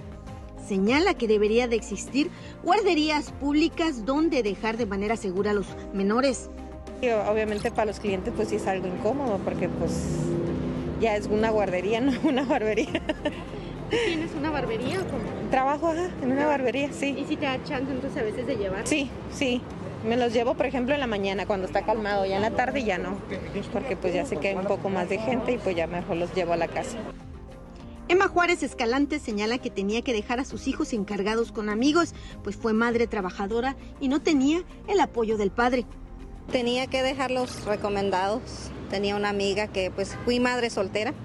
Señala 0.68 1.14
que 1.14 1.28
debería 1.28 1.68
de 1.68 1.76
existir 1.76 2.32
guarderías 2.64 3.32
públicas 3.32 4.06
donde 4.06 4.42
dejar 4.42 4.78
de 4.78 4.86
manera 4.86 5.16
segura 5.16 5.52
a 5.52 5.54
los 5.54 5.68
menores. 5.94 6.50
obviamente 7.30 7.70
para 7.70 7.86
los 7.86 8.00
clientes 8.00 8.34
pues 8.36 8.50
sí 8.50 8.56
es 8.56 8.66
algo 8.66 8.88
incómodo 8.88 9.40
porque 9.44 9.70
pues 9.70 9.92
ya 11.00 11.16
es 11.16 11.28
una 11.28 11.52
guardería, 11.52 12.02
no 12.02 12.14
una 12.24 12.44
barbería. 12.44 13.02
¿Tienes 13.90 14.32
una 14.34 14.50
barbería 14.50 15.00
o 15.02 15.06
cómo? 15.06 15.24
Trabajo 15.52 15.94
en 15.94 16.32
una 16.32 16.48
barbería, 16.48 16.92
sí. 16.92 17.16
¿Y 17.18 17.26
si 17.26 17.38
te 17.38 17.46
da 17.46 17.64
chance 17.64 17.92
entonces 17.92 18.20
a 18.20 18.24
veces 18.24 18.48
de 18.48 18.56
llevar? 18.56 18.88
Sí, 18.88 19.12
sí. 19.32 19.62
Me 20.04 20.18
los 20.18 20.34
llevo, 20.34 20.56
por 20.56 20.66
ejemplo, 20.66 20.94
en 20.94 21.00
la 21.00 21.08
mañana 21.08 21.46
cuando 21.46 21.66
está 21.66 21.84
calmado, 21.84 22.26
ya 22.26 22.36
en 22.36 22.42
la 22.44 22.52
tarde 22.52 22.84
ya 22.84 22.98
no, 22.98 23.18
porque 23.74 23.96
pues 23.96 24.14
ya 24.14 24.26
sé 24.26 24.38
que 24.38 24.50
hay 24.50 24.56
un 24.56 24.66
poco 24.66 24.90
más 24.90 25.10
de 25.10 25.18
gente 25.18 25.54
y 25.54 25.58
pues 25.58 25.76
ya 25.76 25.88
mejor 25.88 26.18
los 26.18 26.34
llevo 26.36 26.54
a 26.54 26.58
la 26.58 26.68
casa. 26.68 26.98
Emma 28.08 28.28
Juárez 28.28 28.62
Escalante 28.62 29.18
señala 29.18 29.58
que 29.58 29.72
tenía 29.72 30.04
que 30.04 30.14
dejar 30.14 30.40
a 30.40 30.46
sus 30.46 30.68
hijos 30.68 30.94
encargados 30.94 31.52
con 31.52 31.70
amigos, 31.70 32.14
pues 32.44 32.56
fue 32.56 32.72
madre 32.72 33.08
trabajadora 33.08 33.76
y 34.00 34.10
no 34.10 34.22
tenía 34.22 34.62
el 34.88 35.00
apoyo 35.00 35.38
del 35.38 35.50
padre. 35.50 35.86
Tenía 36.52 36.86
que 36.86 37.02
dejarlos 37.02 37.66
recomendados. 37.66 38.70
Tenía 38.92 39.16
una 39.16 39.30
amiga 39.30 39.66
que 39.68 39.90
pues 39.90 40.16
fui 40.24 40.40
madre 40.40 40.70
soltera 40.70 41.16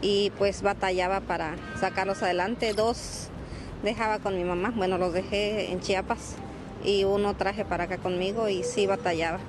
y 0.00 0.32
pues 0.38 0.62
batallaba 0.62 1.20
para 1.20 1.56
sacarlos 1.78 2.22
adelante. 2.22 2.72
Dos 2.72 3.28
dejaba 3.82 4.18
con 4.18 4.34
mi 4.34 4.44
mamá, 4.44 4.72
bueno, 4.74 4.96
los 4.96 5.12
dejé 5.12 5.72
en 5.72 5.80
Chiapas 5.80 6.36
y 6.82 7.04
uno 7.04 7.36
traje 7.36 7.66
para 7.66 7.84
acá 7.84 7.98
conmigo 7.98 8.48
y 8.48 8.64
sí 8.64 8.86
batallaba. 8.86 9.40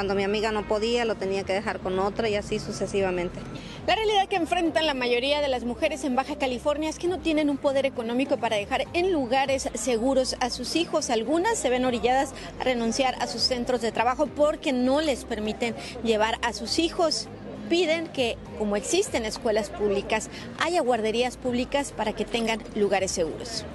Cuando 0.00 0.14
mi 0.14 0.24
amiga 0.24 0.50
no 0.50 0.66
podía, 0.66 1.04
lo 1.04 1.16
tenía 1.16 1.44
que 1.44 1.52
dejar 1.52 1.78
con 1.80 1.98
otra 1.98 2.26
y 2.30 2.34
así 2.34 2.58
sucesivamente. 2.58 3.38
La 3.86 3.94
realidad 3.94 4.28
que 4.28 4.36
enfrentan 4.36 4.86
la 4.86 4.94
mayoría 4.94 5.42
de 5.42 5.48
las 5.48 5.64
mujeres 5.64 6.04
en 6.04 6.16
Baja 6.16 6.36
California 6.36 6.88
es 6.88 6.98
que 6.98 7.06
no 7.06 7.18
tienen 7.18 7.50
un 7.50 7.58
poder 7.58 7.84
económico 7.84 8.38
para 8.38 8.56
dejar 8.56 8.86
en 8.94 9.12
lugares 9.12 9.68
seguros 9.74 10.36
a 10.40 10.48
sus 10.48 10.74
hijos. 10.74 11.10
Algunas 11.10 11.58
se 11.58 11.68
ven 11.68 11.84
orilladas 11.84 12.32
a 12.58 12.64
renunciar 12.64 13.14
a 13.20 13.26
sus 13.26 13.42
centros 13.42 13.82
de 13.82 13.92
trabajo 13.92 14.26
porque 14.26 14.72
no 14.72 15.02
les 15.02 15.26
permiten 15.26 15.74
llevar 16.02 16.38
a 16.40 16.54
sus 16.54 16.78
hijos 16.78 17.28
piden 17.68 18.06
que, 18.06 18.38
como 18.58 18.76
existen 18.76 19.26
escuelas 19.26 19.68
públicas, 19.68 20.30
haya 20.60 20.80
guarderías 20.80 21.36
públicas 21.36 21.92
para 21.92 22.14
que 22.14 22.24
tengan 22.24 22.62
lugares 22.74 23.10
seguros. 23.10 23.66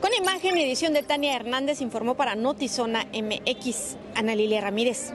Con 0.00 0.12
imagen 0.14 0.56
y 0.56 0.64
edición 0.64 0.94
de 0.94 1.04
Tania 1.04 1.36
Hernández 1.36 1.80
informó 1.80 2.16
para 2.16 2.34
Notizona 2.36 3.06
MX 3.12 3.96
Ana 4.16 4.34
Lilia 4.34 4.60
Ramírez. 4.60 5.12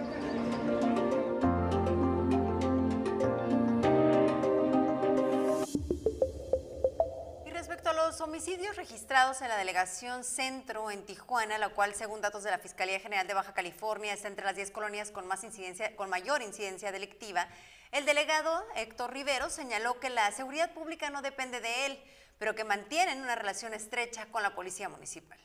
Homicidios 8.47 8.77
registrados 8.77 9.41
en 9.41 9.49
la 9.49 9.57
delegación 9.57 10.23
Centro 10.23 10.89
en 10.89 11.05
Tijuana, 11.05 11.57
la 11.57 11.67
cual 11.67 11.93
según 11.95 12.21
datos 12.21 12.45
de 12.45 12.51
la 12.51 12.57
Fiscalía 12.57 12.97
General 12.97 13.27
de 13.27 13.33
Baja 13.33 13.53
California 13.53 14.13
está 14.13 14.29
entre 14.29 14.45
las 14.45 14.55
10 14.55 14.71
colonias 14.71 15.11
con 15.11 15.27
más 15.27 15.43
incidencia 15.43 15.93
con 15.97 16.09
mayor 16.09 16.41
incidencia 16.41 16.93
delictiva, 16.93 17.45
el 17.91 18.05
delegado 18.05 18.65
Héctor 18.77 19.11
Rivero 19.11 19.49
señaló 19.49 19.99
que 19.99 20.09
la 20.09 20.31
seguridad 20.31 20.73
pública 20.73 21.09
no 21.09 21.21
depende 21.21 21.59
de 21.59 21.87
él, 21.87 21.99
pero 22.39 22.55
que 22.55 22.63
mantienen 22.63 23.21
una 23.21 23.35
relación 23.35 23.73
estrecha 23.73 24.27
con 24.27 24.43
la 24.43 24.55
policía 24.55 24.87
municipal. 24.87 25.37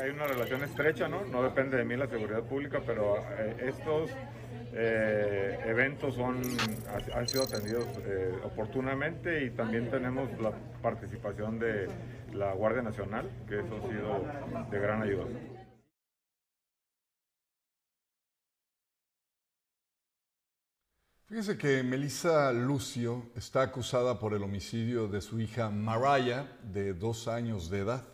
Hay 0.00 0.08
una 0.08 0.26
relación 0.26 0.64
estrecha, 0.64 1.08
¿no? 1.08 1.26
No 1.26 1.42
depende 1.42 1.76
de 1.76 1.84
mí 1.84 1.94
la 1.94 2.06
seguridad 2.06 2.42
pública, 2.42 2.80
pero 2.86 3.18
eh, 3.18 3.66
estos 3.68 4.10
eh, 4.76 5.56
eventos 5.66 6.16
son, 6.16 6.42
han 7.14 7.28
sido 7.28 7.44
atendidos 7.44 7.86
eh, 8.04 8.32
oportunamente 8.42 9.44
y 9.44 9.50
también 9.50 9.88
tenemos 9.88 10.28
la 10.40 10.50
participación 10.82 11.60
de 11.60 11.88
la 12.32 12.52
Guardia 12.54 12.82
Nacional, 12.82 13.30
que 13.48 13.60
eso 13.60 13.76
ha 13.76 13.88
sido 13.88 14.70
de 14.70 14.78
gran 14.80 15.02
ayuda. 15.02 15.26
Fíjese 21.28 21.56
que 21.56 21.82
Melissa 21.82 22.52
Lucio 22.52 23.30
está 23.36 23.62
acusada 23.62 24.18
por 24.18 24.34
el 24.34 24.42
homicidio 24.42 25.06
de 25.06 25.20
su 25.20 25.40
hija 25.40 25.70
Mariah, 25.70 26.48
de 26.64 26.94
dos 26.94 27.28
años 27.28 27.70
de 27.70 27.78
edad. 27.78 28.08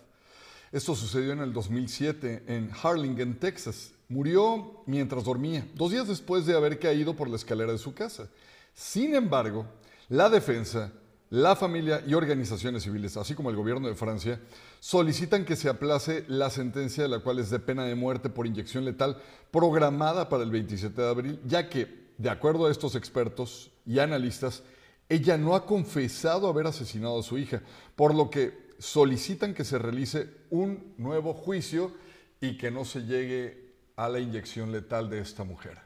Esto 0.72 0.94
sucedió 0.94 1.32
en 1.32 1.40
el 1.40 1.52
2007 1.52 2.44
en 2.46 2.70
Harlingen, 2.70 3.38
Texas. 3.38 3.94
Murió 4.10 4.82
mientras 4.86 5.22
dormía, 5.22 5.64
dos 5.76 5.92
días 5.92 6.08
después 6.08 6.44
de 6.44 6.56
haber 6.56 6.80
caído 6.80 7.14
por 7.14 7.30
la 7.30 7.36
escalera 7.36 7.70
de 7.70 7.78
su 7.78 7.94
casa. 7.94 8.28
Sin 8.74 9.14
embargo, 9.14 9.66
la 10.08 10.28
defensa, 10.28 10.92
la 11.28 11.54
familia 11.54 12.02
y 12.04 12.14
organizaciones 12.14 12.82
civiles, 12.82 13.16
así 13.16 13.34
como 13.36 13.50
el 13.50 13.56
gobierno 13.56 13.86
de 13.86 13.94
Francia, 13.94 14.40
solicitan 14.80 15.44
que 15.44 15.54
se 15.54 15.68
aplace 15.68 16.24
la 16.26 16.50
sentencia 16.50 17.04
de 17.04 17.08
la 17.08 17.20
cual 17.20 17.38
es 17.38 17.50
de 17.50 17.60
pena 17.60 17.84
de 17.84 17.94
muerte 17.94 18.30
por 18.30 18.48
inyección 18.48 18.84
letal 18.84 19.16
programada 19.52 20.28
para 20.28 20.42
el 20.42 20.50
27 20.50 21.00
de 21.00 21.08
abril, 21.08 21.40
ya 21.46 21.68
que 21.68 22.10
de 22.18 22.30
acuerdo 22.30 22.66
a 22.66 22.72
estos 22.72 22.96
expertos 22.96 23.70
y 23.86 24.00
analistas, 24.00 24.64
ella 25.08 25.38
no 25.38 25.54
ha 25.54 25.66
confesado 25.66 26.48
haber 26.48 26.66
asesinado 26.66 27.20
a 27.20 27.22
su 27.22 27.38
hija, 27.38 27.62
por 27.94 28.12
lo 28.12 28.28
que 28.28 28.70
solicitan 28.80 29.54
que 29.54 29.64
se 29.64 29.78
realice 29.78 30.28
un 30.50 30.94
nuevo 30.98 31.32
juicio 31.32 31.92
y 32.40 32.58
que 32.58 32.72
no 32.72 32.84
se 32.84 33.02
llegue 33.02 33.69
a 34.00 34.08
la 34.08 34.18
inyección 34.18 34.72
letal 34.72 35.10
de 35.10 35.20
esta 35.20 35.44
mujer. 35.44 35.76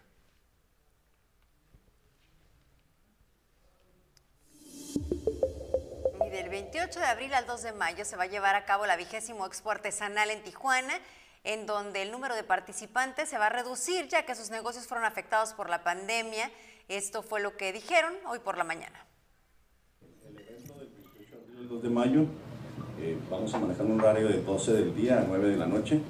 Y 6.24 6.30
del 6.30 6.48
28 6.48 7.00
de 7.00 7.06
abril 7.06 7.34
al 7.34 7.44
2 7.46 7.62
de 7.64 7.72
mayo 7.72 8.04
se 8.04 8.14
va 8.14 8.22
a 8.22 8.26
llevar 8.28 8.54
a 8.54 8.64
cabo 8.66 8.86
la 8.86 8.94
vigésimo 8.94 9.44
expo 9.46 9.72
artesanal 9.72 10.30
en 10.30 10.44
Tijuana, 10.44 10.94
en 11.42 11.66
donde 11.66 12.02
el 12.02 12.12
número 12.12 12.36
de 12.36 12.44
participantes 12.44 13.28
se 13.28 13.36
va 13.36 13.46
a 13.46 13.50
reducir 13.50 14.06
ya 14.06 14.24
que 14.24 14.36
sus 14.36 14.50
negocios 14.50 14.86
fueron 14.86 15.04
afectados 15.04 15.52
por 15.52 15.68
la 15.68 15.82
pandemia. 15.82 16.52
Esto 16.86 17.24
fue 17.24 17.40
lo 17.40 17.56
que 17.56 17.72
dijeron 17.72 18.14
hoy 18.28 18.38
por 18.38 18.56
la 18.56 18.62
mañana. 18.62 19.04
El 20.22 20.38
evento 20.38 20.74
del 20.74 20.88
28 20.88 21.30
de 21.30 21.42
abril 21.42 21.58
al 21.58 21.68
2 21.68 21.82
de 21.82 21.90
mayo 21.90 22.26
eh, 23.00 23.18
vamos 23.28 23.52
a 23.52 23.58
manejar 23.58 23.86
un 23.86 24.00
horario 24.00 24.28
de 24.28 24.40
12 24.40 24.72
del 24.72 24.94
día 24.94 25.18
a 25.18 25.24
9 25.26 25.48
de 25.48 25.56
la 25.56 25.66
noche 25.66 26.00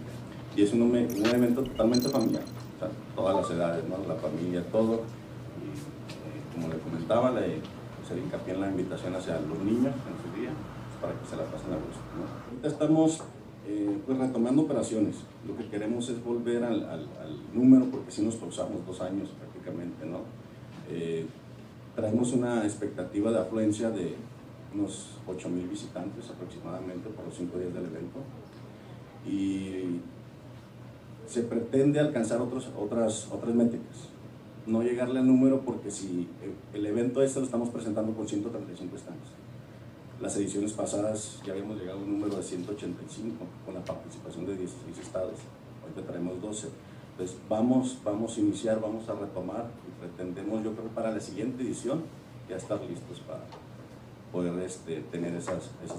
y 0.57 0.63
es 0.63 0.73
un, 0.73 0.83
un 0.83 1.55
totalmente 1.55 2.09
familiar, 2.09 2.43
todas 3.15 3.37
las 3.37 3.51
edades, 3.51 3.85
¿no? 3.89 3.97
la 4.07 4.15
familia, 4.21 4.63
todo. 4.71 4.95
Eh, 4.95 6.55
como 6.55 6.69
le 6.69 6.79
comentaba, 6.79 7.31
le 7.33 7.61
hacer 8.05 8.19
hincapié 8.19 8.55
en 8.55 8.61
la 8.61 8.69
invitación 8.69 9.15
hacia 9.15 9.41
los 9.41 9.59
niños 9.59 9.95
en 9.95 10.17
su 10.23 10.41
día, 10.41 10.51
pues, 10.51 11.01
para 11.01 11.19
que 11.19 11.27
se 11.27 11.37
la 11.37 11.45
pasen 11.45 11.73
a 11.73 11.77
gusto. 11.77 12.01
Ahorita 12.51 12.69
estamos 12.69 13.23
eh, 13.67 13.99
pues 14.05 14.19
retomando 14.19 14.63
operaciones, 14.63 15.17
lo 15.47 15.57
que 15.57 15.69
queremos 15.69 16.09
es 16.11 16.23
volver 16.23 16.63
al, 16.65 16.85
al, 16.85 17.09
número, 17.55 17.87
porque 17.87 18.11
si 18.11 18.23
nos 18.23 18.37
pausamos 18.37 18.87
dos 18.87 19.01
años 19.01 19.31
prácticamente, 19.31 20.05
¿no? 20.05 20.19
Eh, 20.91 21.27
traemos 21.97 22.33
una 22.33 22.65
expectativa 22.65 23.31
de 23.31 23.39
afluencia 23.39 23.91
de 23.91 24.15
unos 24.75 25.11
8 25.27 25.49
mil 25.49 25.67
visitantes 25.69 26.29
aproximadamente 26.29 27.09
por 27.11 27.25
los 27.25 27.35
cinco 27.35 27.59
días 27.59 27.73
del 27.73 27.87
evento 27.87 28.19
y 29.25 30.01
se 31.27 31.43
pretende 31.43 32.01
alcanzar 32.01 32.41
otros, 32.41 32.71
otras, 32.79 33.29
otras 33.31 33.55
métricas. 33.55 34.09
No 34.67 34.83
llegarle 34.83 35.21
al 35.21 35.27
número 35.27 35.61
porque 35.61 35.91
si 35.91 36.29
el 36.73 36.87
evento 36.87 37.23
este 37.23 37.41
lo 37.41 37.47
estamos 37.47 37.69
presentando 37.69 38.15
con 38.15 38.27
135 38.27 38.99
stands. 38.99 39.29
Las 40.21 40.37
ediciones 40.37 40.73
pasadas 40.73 41.41
ya 41.45 41.53
habíamos 41.53 41.79
llegado 41.79 41.99
a 41.99 42.03
un 42.03 42.13
número 42.13 42.37
de 42.37 42.43
185 42.43 43.45
con 43.65 43.75
la 43.75 43.85
participación 43.85 44.47
de 44.47 44.57
16 44.57 44.99
estados. 44.99 45.35
Ahorita 45.83 46.03
traemos 46.11 46.41
12. 46.41 46.69
Entonces 47.13 47.37
vamos, 47.49 47.99
vamos 48.05 48.37
a 48.37 48.41
iniciar, 48.41 48.81
vamos 48.81 49.09
a 49.09 49.15
retomar 49.15 49.67
y 49.87 50.01
pretendemos 50.01 50.65
yo 50.65 50.73
creo 50.73 50.89
para 50.89 51.13
la 51.13 51.21
siguiente 51.21 51.63
edición 51.63 52.03
ya 52.49 52.57
estar 52.57 52.81
listos 52.83 53.21
para 53.21 53.45
poder 54.33 54.59
este, 54.65 55.01
tener 55.13 55.35
esas, 55.35 55.71
esas. 55.85 55.99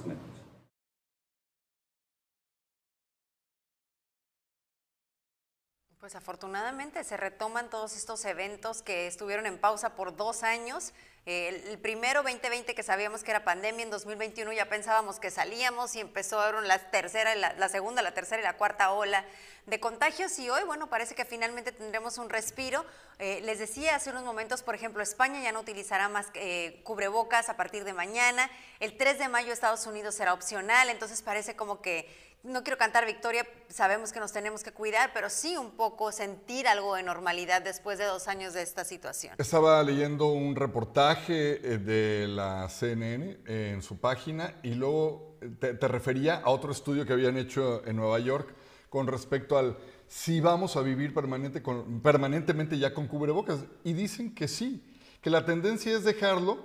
Pues 6.06 6.14
afortunadamente 6.14 7.03
se 7.03 7.18
retoman 7.18 7.72
todos 7.72 7.97
estos 7.97 8.26
eventos 8.26 8.84
que 8.84 9.08
estuvieron 9.08 9.47
en 9.47 9.58
pausa 9.58 9.95
por 9.95 10.16
dos 10.16 10.43
años. 10.43 10.93
El, 11.26 11.56
el, 11.68 11.80
primero 11.80 12.22
2020 12.22 12.76
que 12.76 12.84
sabíamos 12.84 13.24
que 13.24 13.32
era 13.32 13.43
pandemia, 13.43 13.82
en 13.82 13.89
2021 13.89 14.53
ya 14.53 14.70
pensábamos 14.70 15.20
que 15.20 15.32
salíamos 15.32 15.95
y 15.95 16.01
empezaron 16.01 16.68
la 16.68 16.78
tercera, 16.91 17.34
la, 17.34 17.53
la 17.53 17.70
segunda, 17.70 18.03
la 18.03 18.14
tercera 18.14 18.39
y 18.39 18.43
la 18.43 18.56
cuarta 18.56 18.91
ola 18.91 19.26
de 19.66 19.80
contagios 19.80 20.38
y 20.38 20.47
hoy, 20.47 20.64
bueno, 20.64 20.91
parece 20.91 21.16
que 21.16 21.26
finalmente 21.26 21.72
tendremos 21.72 22.20
un 22.20 22.30
respiro. 22.30 22.86
Eh, 23.18 23.41
les 23.41 23.58
decía 23.58 23.95
hace 23.95 24.12
unos 24.12 24.24
momentos, 24.24 24.62
por 24.62 24.76
ejemplo, 24.76 25.01
España 25.01 25.41
ya 25.41 25.51
no 25.51 25.62
utilizará 25.62 26.08
más 26.08 26.28
eh, 26.36 26.82
cubrebocas 26.84 27.49
a 27.49 27.58
partir 27.58 27.84
de 27.84 27.93
mañana. 27.93 28.51
El 28.80 28.95
3 28.95 29.18
de 29.18 29.28
mayo 29.28 29.51
Estados 29.51 29.88
Unidos 29.88 30.14
será 30.14 30.36
opcional, 30.36 30.89
entonces 30.89 31.24
parece 31.24 31.56
como 31.56 31.82
que 31.82 32.34
no 32.45 32.63
quiero 32.63 32.77
cantar 32.77 33.05
victoria, 33.05 33.45
sabemos 33.69 34.13
que 34.13 34.19
nos 34.19 34.31
tenemos 34.31 34.63
que 34.63 34.71
cuidar, 34.71 35.11
pero 35.13 35.29
sí 35.29 35.57
un 35.57 35.71
poco 35.71 36.11
sentir 36.11 36.67
algo 36.67 36.95
de 36.95 37.03
normalidad 37.03 37.61
después 37.61 37.97
de 37.97 38.05
dos 38.05 38.27
años 38.27 38.53
de 38.53 38.61
esta 38.61 38.83
situación. 38.83 39.35
Estaba 39.37 39.81
leyendo 39.83 40.27
un 40.27 40.55
reportaje 40.55 41.53
eh, 41.53 41.77
de 41.79 42.27
la 42.27 42.69
CNN 42.69 43.39
en 43.45 43.81
su 43.81 43.97
página 43.99 44.55
y 44.63 44.75
luego 44.75 45.37
te, 45.59 45.73
te 45.73 45.87
refería 45.87 46.35
a 46.35 46.49
otro 46.51 46.71
estudio 46.71 47.05
que 47.05 47.13
habían 47.13 47.37
hecho 47.37 47.85
en 47.85 47.95
Nueva 47.95 48.19
York 48.19 48.53
con 48.89 49.07
respecto 49.07 49.57
al 49.57 49.77
si 50.07 50.39
vamos 50.39 50.75
a 50.75 50.81
vivir 50.81 51.13
permanentemente 51.13 52.77
ya 52.77 52.93
con 52.93 53.07
cubrebocas. 53.07 53.65
Y 53.83 53.93
dicen 53.93 54.35
que 54.35 54.47
sí, 54.47 54.83
que 55.21 55.31
la 55.31 55.45
tendencia 55.45 55.95
es 55.95 56.03
dejarlo, 56.03 56.63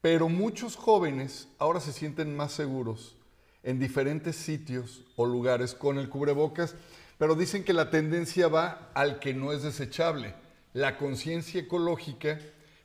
pero 0.00 0.30
muchos 0.30 0.74
jóvenes 0.74 1.48
ahora 1.58 1.80
se 1.80 1.92
sienten 1.92 2.34
más 2.34 2.52
seguros 2.52 3.16
en 3.62 3.78
diferentes 3.78 4.36
sitios 4.36 5.02
o 5.16 5.26
lugares 5.26 5.74
con 5.74 5.98
el 5.98 6.08
cubrebocas, 6.08 6.74
pero 7.18 7.34
dicen 7.34 7.64
que 7.64 7.72
la 7.72 7.90
tendencia 7.90 8.48
va 8.48 8.90
al 8.94 9.18
que 9.18 9.34
no 9.34 9.52
es 9.52 9.62
desechable. 9.62 10.34
La 10.72 10.96
conciencia 10.96 11.60
ecológica 11.60 12.38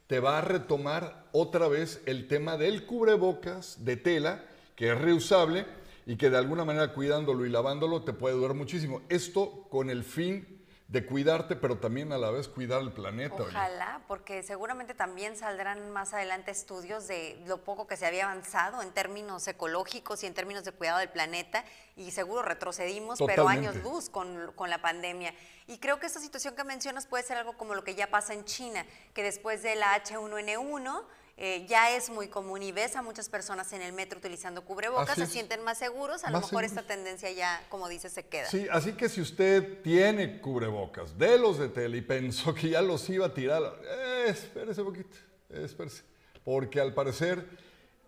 te 0.07 0.19
va 0.19 0.37
a 0.37 0.41
retomar 0.41 1.27
otra 1.31 1.67
vez 1.67 2.01
el 2.05 2.27
tema 2.27 2.57
del 2.57 2.85
cubrebocas 2.85 3.83
de 3.83 3.97
tela, 3.97 4.43
que 4.75 4.91
es 4.91 4.97
reusable, 4.97 5.65
y 6.05 6.15
que 6.15 6.29
de 6.29 6.37
alguna 6.37 6.63
manera 6.63 6.93
cuidándolo 6.93 7.45
y 7.45 7.49
lavándolo 7.49 8.03
te 8.03 8.13
puede 8.13 8.35
durar 8.35 8.55
muchísimo. 8.55 9.01
Esto 9.09 9.67
con 9.69 9.89
el 9.89 10.03
fin 10.03 10.56
de 10.87 11.05
cuidarte, 11.05 11.57
pero 11.57 11.77
también 11.77 12.13
a 12.13 12.17
la 12.17 12.31
vez 12.31 12.47
cuidar 12.47 12.81
el 12.81 12.93
planeta. 12.93 13.43
Ojalá, 13.43 13.95
oye. 13.97 14.05
porque 14.07 14.41
seguramente 14.41 14.93
también 14.93 15.35
saldrán 15.35 15.91
más 15.91 16.13
adelante 16.13 16.51
estudios 16.51 17.07
de 17.07 17.41
lo 17.45 17.57
poco 17.63 17.87
que 17.87 17.97
se 17.97 18.05
había 18.05 18.25
avanzado 18.25 18.81
en 18.81 18.91
términos 18.91 19.45
ecológicos 19.49 20.23
y 20.23 20.27
en 20.27 20.33
términos 20.33 20.63
de 20.63 20.71
cuidado 20.71 20.99
del 20.99 21.09
planeta, 21.09 21.65
y 21.97 22.11
seguro 22.11 22.41
retrocedimos, 22.41 23.19
Totalmente. 23.19 23.35
pero 23.35 23.49
años 23.49 23.83
luz 23.83 24.09
con, 24.09 24.53
con 24.55 24.69
la 24.69 24.81
pandemia. 24.81 25.33
Y 25.67 25.79
creo 25.79 25.99
que 25.99 26.05
esta 26.05 26.21
situación 26.21 26.55
que 26.55 26.63
mencionas 26.63 27.05
puede 27.05 27.23
ser 27.23 27.37
algo 27.37 27.57
como 27.57 27.75
lo 27.75 27.83
que 27.83 27.95
ya 27.95 28.07
pasa 28.09 28.33
en 28.33 28.45
China, 28.45 28.85
que 29.13 29.23
después 29.23 29.63
de 29.63 29.75
la 29.75 30.01
H1N1 30.01 31.03
eh, 31.39 31.67
ya 31.69 31.95
es 31.95 32.09
muy 32.09 32.29
común 32.29 32.63
y 32.63 32.71
ves 32.71 32.95
a 32.95 33.03
muchas 33.03 33.29
personas 33.29 33.71
en 33.71 33.83
el 33.83 33.93
metro 33.93 34.17
utilizando 34.17 34.65
cubrebocas, 34.65 35.15
se 35.15 35.27
sienten 35.27 35.63
más 35.63 35.77
seguros, 35.77 36.23
a 36.23 36.31
lo 36.31 36.37
mejor 36.37 36.49
seguros. 36.49 36.71
esta 36.71 36.81
tendencia 36.81 37.29
ya, 37.29 37.63
como 37.69 37.87
dice, 37.87 38.09
se 38.09 38.25
queda. 38.25 38.49
Sí, 38.49 38.67
así 38.71 38.93
que 38.93 39.07
si 39.07 39.21
usted 39.21 39.83
tiene 39.83 40.41
cubrebocas 40.41 41.15
de 41.15 41.37
los 41.37 41.59
de 41.59 41.69
tele 41.69 41.97
y 41.97 42.01
pensó 42.01 42.55
que 42.55 42.69
ya 42.69 42.81
los 42.81 43.07
iba 43.09 43.27
a 43.27 43.33
tirar, 43.35 43.61
eh, 43.83 44.25
espérese 44.29 44.81
un 44.81 44.87
poquito, 44.87 45.15
espérese, 45.49 46.01
porque 46.43 46.81
al 46.81 46.95
parecer 46.95 47.47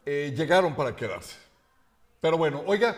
eh, 0.07 0.33
llegaron 0.35 0.75
para 0.75 0.95
quedarse. 0.95 1.35
Pero 2.19 2.35
bueno, 2.35 2.63
oiga, 2.65 2.97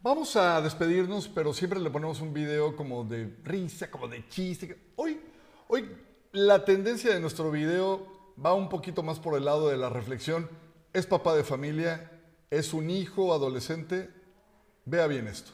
vamos 0.00 0.34
a 0.36 0.62
despedirnos, 0.62 1.28
pero 1.28 1.52
siempre 1.52 1.78
le 1.78 1.90
ponemos 1.90 2.22
un 2.22 2.32
video 2.32 2.74
como 2.74 3.04
de 3.04 3.36
risa, 3.44 3.90
como 3.90 4.08
de 4.08 4.26
chiste. 4.28 4.92
Hoy, 4.96 5.20
hoy 5.68 5.94
la 6.32 6.64
tendencia 6.64 7.12
de 7.12 7.20
nuestro 7.20 7.50
video 7.50 8.17
va 8.44 8.54
un 8.54 8.68
poquito 8.68 9.02
más 9.02 9.18
por 9.18 9.36
el 9.36 9.44
lado 9.44 9.68
de 9.68 9.76
la 9.76 9.90
reflexión. 9.90 10.48
Es 10.92 11.06
papá 11.06 11.34
de 11.34 11.44
familia, 11.44 12.10
es 12.50 12.72
un 12.72 12.90
hijo 12.90 13.32
adolescente. 13.32 14.10
Vea 14.84 15.06
bien 15.06 15.26
esto. 15.28 15.52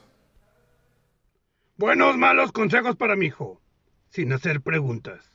Buenos, 1.76 2.16
malos 2.16 2.52
consejos 2.52 2.96
para 2.96 3.16
mi 3.16 3.26
hijo, 3.26 3.60
sin 4.10 4.32
hacer 4.32 4.60
preguntas. 4.60 5.34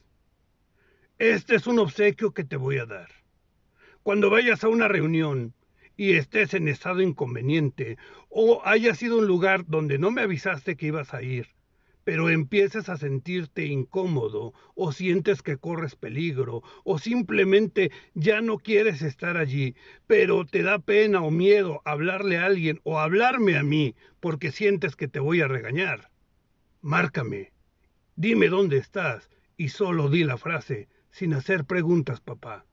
Este 1.18 1.56
es 1.56 1.68
un 1.68 1.80
obsequio 1.80 2.34
que 2.34 2.46
te 2.46 2.56
voy 2.56 2.78
a 2.78 2.86
dar. 2.86 3.10
Cuando 4.04 4.30
vayas 4.30 4.64
a 4.64 4.70
una 4.70 4.88
reunión 4.88 5.54
y 5.98 6.14
estés 6.14 6.54
en 6.54 6.70
estado 6.70 7.02
inconveniente 7.02 7.98
o 8.30 8.62
hayas 8.64 9.02
ido 9.04 9.16
a 9.16 9.20
un 9.20 9.28
lugar 9.28 9.66
donde 9.68 10.00
no 10.00 10.12
me 10.12 10.22
avisaste 10.22 10.78
que 10.78 10.86
ibas 10.88 11.14
a 11.14 11.22
ir, 11.22 11.50
pero 12.10 12.32
empiezas 12.32 12.90
a 12.90 12.98
sentirte 12.98 13.68
incómodo 13.68 14.56
o 14.74 14.92
sientes 14.92 15.44
que 15.44 15.58
corres 15.58 15.96
peligro 15.96 16.64
o 16.84 16.98
simplemente 16.98 17.92
ya 18.16 18.42
no 18.42 18.58
quieres 18.58 19.04
estar 19.04 19.38
allí, 19.38 19.76
pero 20.08 20.44
te 20.44 20.64
da 20.64 20.80
pena 20.80 21.22
o 21.22 21.30
miedo 21.30 21.84
hablarle 21.86 22.40
a 22.40 22.46
alguien 22.46 22.82
o 22.84 22.98
hablarme 22.98 23.58
a 23.58 23.64
mí 23.64 23.94
porque 24.20 24.52
sientes 24.52 24.96
que 24.96 25.08
te 25.08 25.20
voy 25.20 25.42
a 25.42 25.48
regañar. 25.48 26.10
Márcame, 26.82 27.54
dime 28.16 28.48
dónde 28.48 28.78
estás 28.78 29.30
y 29.56 29.70
solo 29.70 30.10
di 30.10 30.24
la 30.24 30.40
frase 30.40 30.88
sin 31.12 31.36
hacer 31.36 31.64
preguntas, 31.66 32.22
papá 32.22 32.66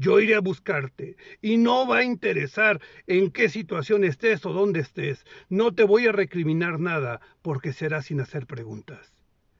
yo 0.00 0.18
iré 0.18 0.34
a 0.34 0.40
buscarte 0.40 1.16
y 1.42 1.58
no 1.58 1.86
va 1.86 1.98
a 1.98 2.04
interesar 2.04 2.80
en 3.06 3.30
qué 3.30 3.50
situación 3.50 4.02
estés 4.02 4.46
o 4.46 4.52
dónde 4.54 4.80
estés. 4.80 5.26
No 5.50 5.74
te 5.74 5.84
voy 5.84 6.06
a 6.06 6.12
recriminar 6.12 6.80
nada 6.80 7.20
porque 7.42 7.74
será 7.74 8.00
sin 8.00 8.20
hacer 8.20 8.46
preguntas. 8.46 9.12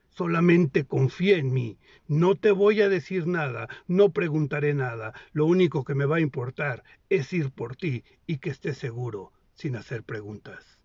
Solamente 0.09 0.87
confía 0.87 1.37
en 1.37 1.53
mí. 1.53 1.79
No 2.09 2.37
te 2.37 2.53
voy 2.53 2.81
a 2.81 2.89
decir 2.89 3.27
nada, 3.27 3.69
no 3.87 4.13
preguntaré 4.13 4.73
nada. 4.73 5.13
Lo 5.33 5.45
único 5.45 5.85
que 5.85 5.95
me 5.95 6.07
va 6.07 6.17
a 6.17 6.21
importar 6.21 6.85
es 7.11 7.31
ir 7.35 7.51
por 7.51 7.77
ti 7.77 8.05
y 8.27 8.39
que 8.39 8.49
estés 8.49 8.79
seguro, 8.79 9.33
sin 9.55 9.77
hacer 9.77 10.05
preguntas. 10.05 10.80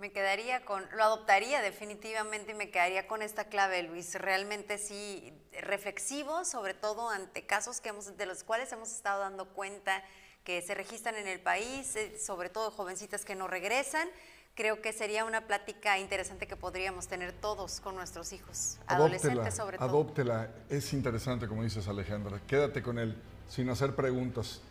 Me 0.00 0.10
quedaría 0.12 0.64
con, 0.64 0.82
lo 0.96 1.04
adoptaría 1.04 1.60
definitivamente 1.60 2.52
y 2.52 2.54
me 2.54 2.70
quedaría 2.70 3.06
con 3.06 3.20
esta 3.20 3.44
clave, 3.44 3.82
Luis. 3.82 4.14
Realmente 4.14 4.78
sí, 4.78 5.30
reflexivo, 5.60 6.46
sobre 6.46 6.72
todo 6.72 7.10
ante 7.10 7.44
casos 7.44 7.82
que 7.82 7.90
hemos, 7.90 8.16
de 8.16 8.24
los 8.24 8.42
cuales 8.42 8.72
hemos 8.72 8.90
estado 8.90 9.20
dando 9.20 9.44
cuenta 9.48 10.02
que 10.42 10.62
se 10.62 10.74
registran 10.74 11.16
en 11.16 11.28
el 11.28 11.38
país, 11.38 11.96
eh, 11.96 12.18
sobre 12.18 12.48
todo 12.48 12.70
jovencitas 12.70 13.26
que 13.26 13.34
no 13.34 13.46
regresan. 13.46 14.08
Creo 14.54 14.80
que 14.80 14.94
sería 14.94 15.26
una 15.26 15.46
plática 15.46 15.98
interesante 15.98 16.46
que 16.46 16.56
podríamos 16.56 17.06
tener 17.06 17.34
todos 17.34 17.80
con 17.80 17.94
nuestros 17.94 18.32
hijos, 18.32 18.78
adolescentes 18.86 19.54
sobre 19.54 19.76
todo. 19.76 19.86
Adóptela, 19.86 20.48
es 20.70 20.94
interesante 20.94 21.46
como 21.46 21.62
dices 21.62 21.86
Alejandra, 21.88 22.40
quédate 22.46 22.82
con 22.82 22.98
él 22.98 23.20
sin 23.50 23.68
hacer 23.68 23.94
preguntas. 23.94 24.62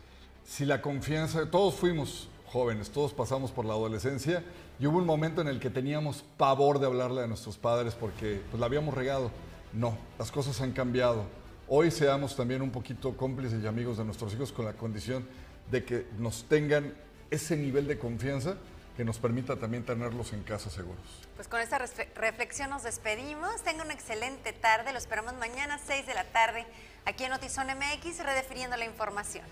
Si 0.44 0.64
la 0.64 0.82
confianza, 0.82 1.48
todos 1.48 1.76
fuimos 1.76 2.28
jóvenes, 2.50 2.90
todos 2.90 3.12
pasamos 3.12 3.52
por 3.52 3.64
la 3.64 3.74
adolescencia 3.74 4.44
y 4.78 4.86
hubo 4.86 4.98
un 4.98 5.06
momento 5.06 5.40
en 5.40 5.48
el 5.48 5.60
que 5.60 5.70
teníamos 5.70 6.24
pavor 6.36 6.80
de 6.80 6.86
hablarle 6.86 7.22
a 7.22 7.26
nuestros 7.26 7.56
padres 7.56 7.94
porque 7.94 8.42
pues, 8.50 8.60
la 8.60 8.66
habíamos 8.66 8.94
regado. 8.94 9.30
No, 9.72 9.96
las 10.18 10.32
cosas 10.32 10.60
han 10.60 10.72
cambiado. 10.72 11.24
Hoy 11.68 11.92
seamos 11.92 12.34
también 12.34 12.62
un 12.62 12.70
poquito 12.70 13.16
cómplices 13.16 13.62
y 13.62 13.66
amigos 13.66 13.98
de 13.98 14.04
nuestros 14.04 14.34
hijos 14.34 14.50
con 14.50 14.64
la 14.64 14.72
condición 14.72 15.24
de 15.70 15.84
que 15.84 16.06
nos 16.18 16.44
tengan 16.44 16.92
ese 17.30 17.56
nivel 17.56 17.86
de 17.86 17.98
confianza 17.98 18.56
que 18.96 19.04
nos 19.04 19.18
permita 19.18 19.56
también 19.56 19.84
tenerlos 19.84 20.32
en 20.32 20.42
casa 20.42 20.68
seguros. 20.68 21.06
Pues 21.36 21.46
con 21.46 21.60
esta 21.60 21.78
reflexión 22.16 22.70
nos 22.70 22.82
despedimos. 22.82 23.62
Tenga 23.62 23.84
una 23.84 23.94
excelente 23.94 24.52
tarde. 24.52 24.92
Lo 24.92 24.98
esperamos 24.98 25.34
mañana 25.34 25.76
a 25.76 25.78
6 25.78 26.06
de 26.06 26.14
la 26.14 26.24
tarde 26.24 26.66
aquí 27.06 27.24
en 27.24 27.30
Notizón 27.30 27.68
MX, 27.68 28.24
redefiniendo 28.24 28.76
la 28.76 28.84
información. 28.84 29.44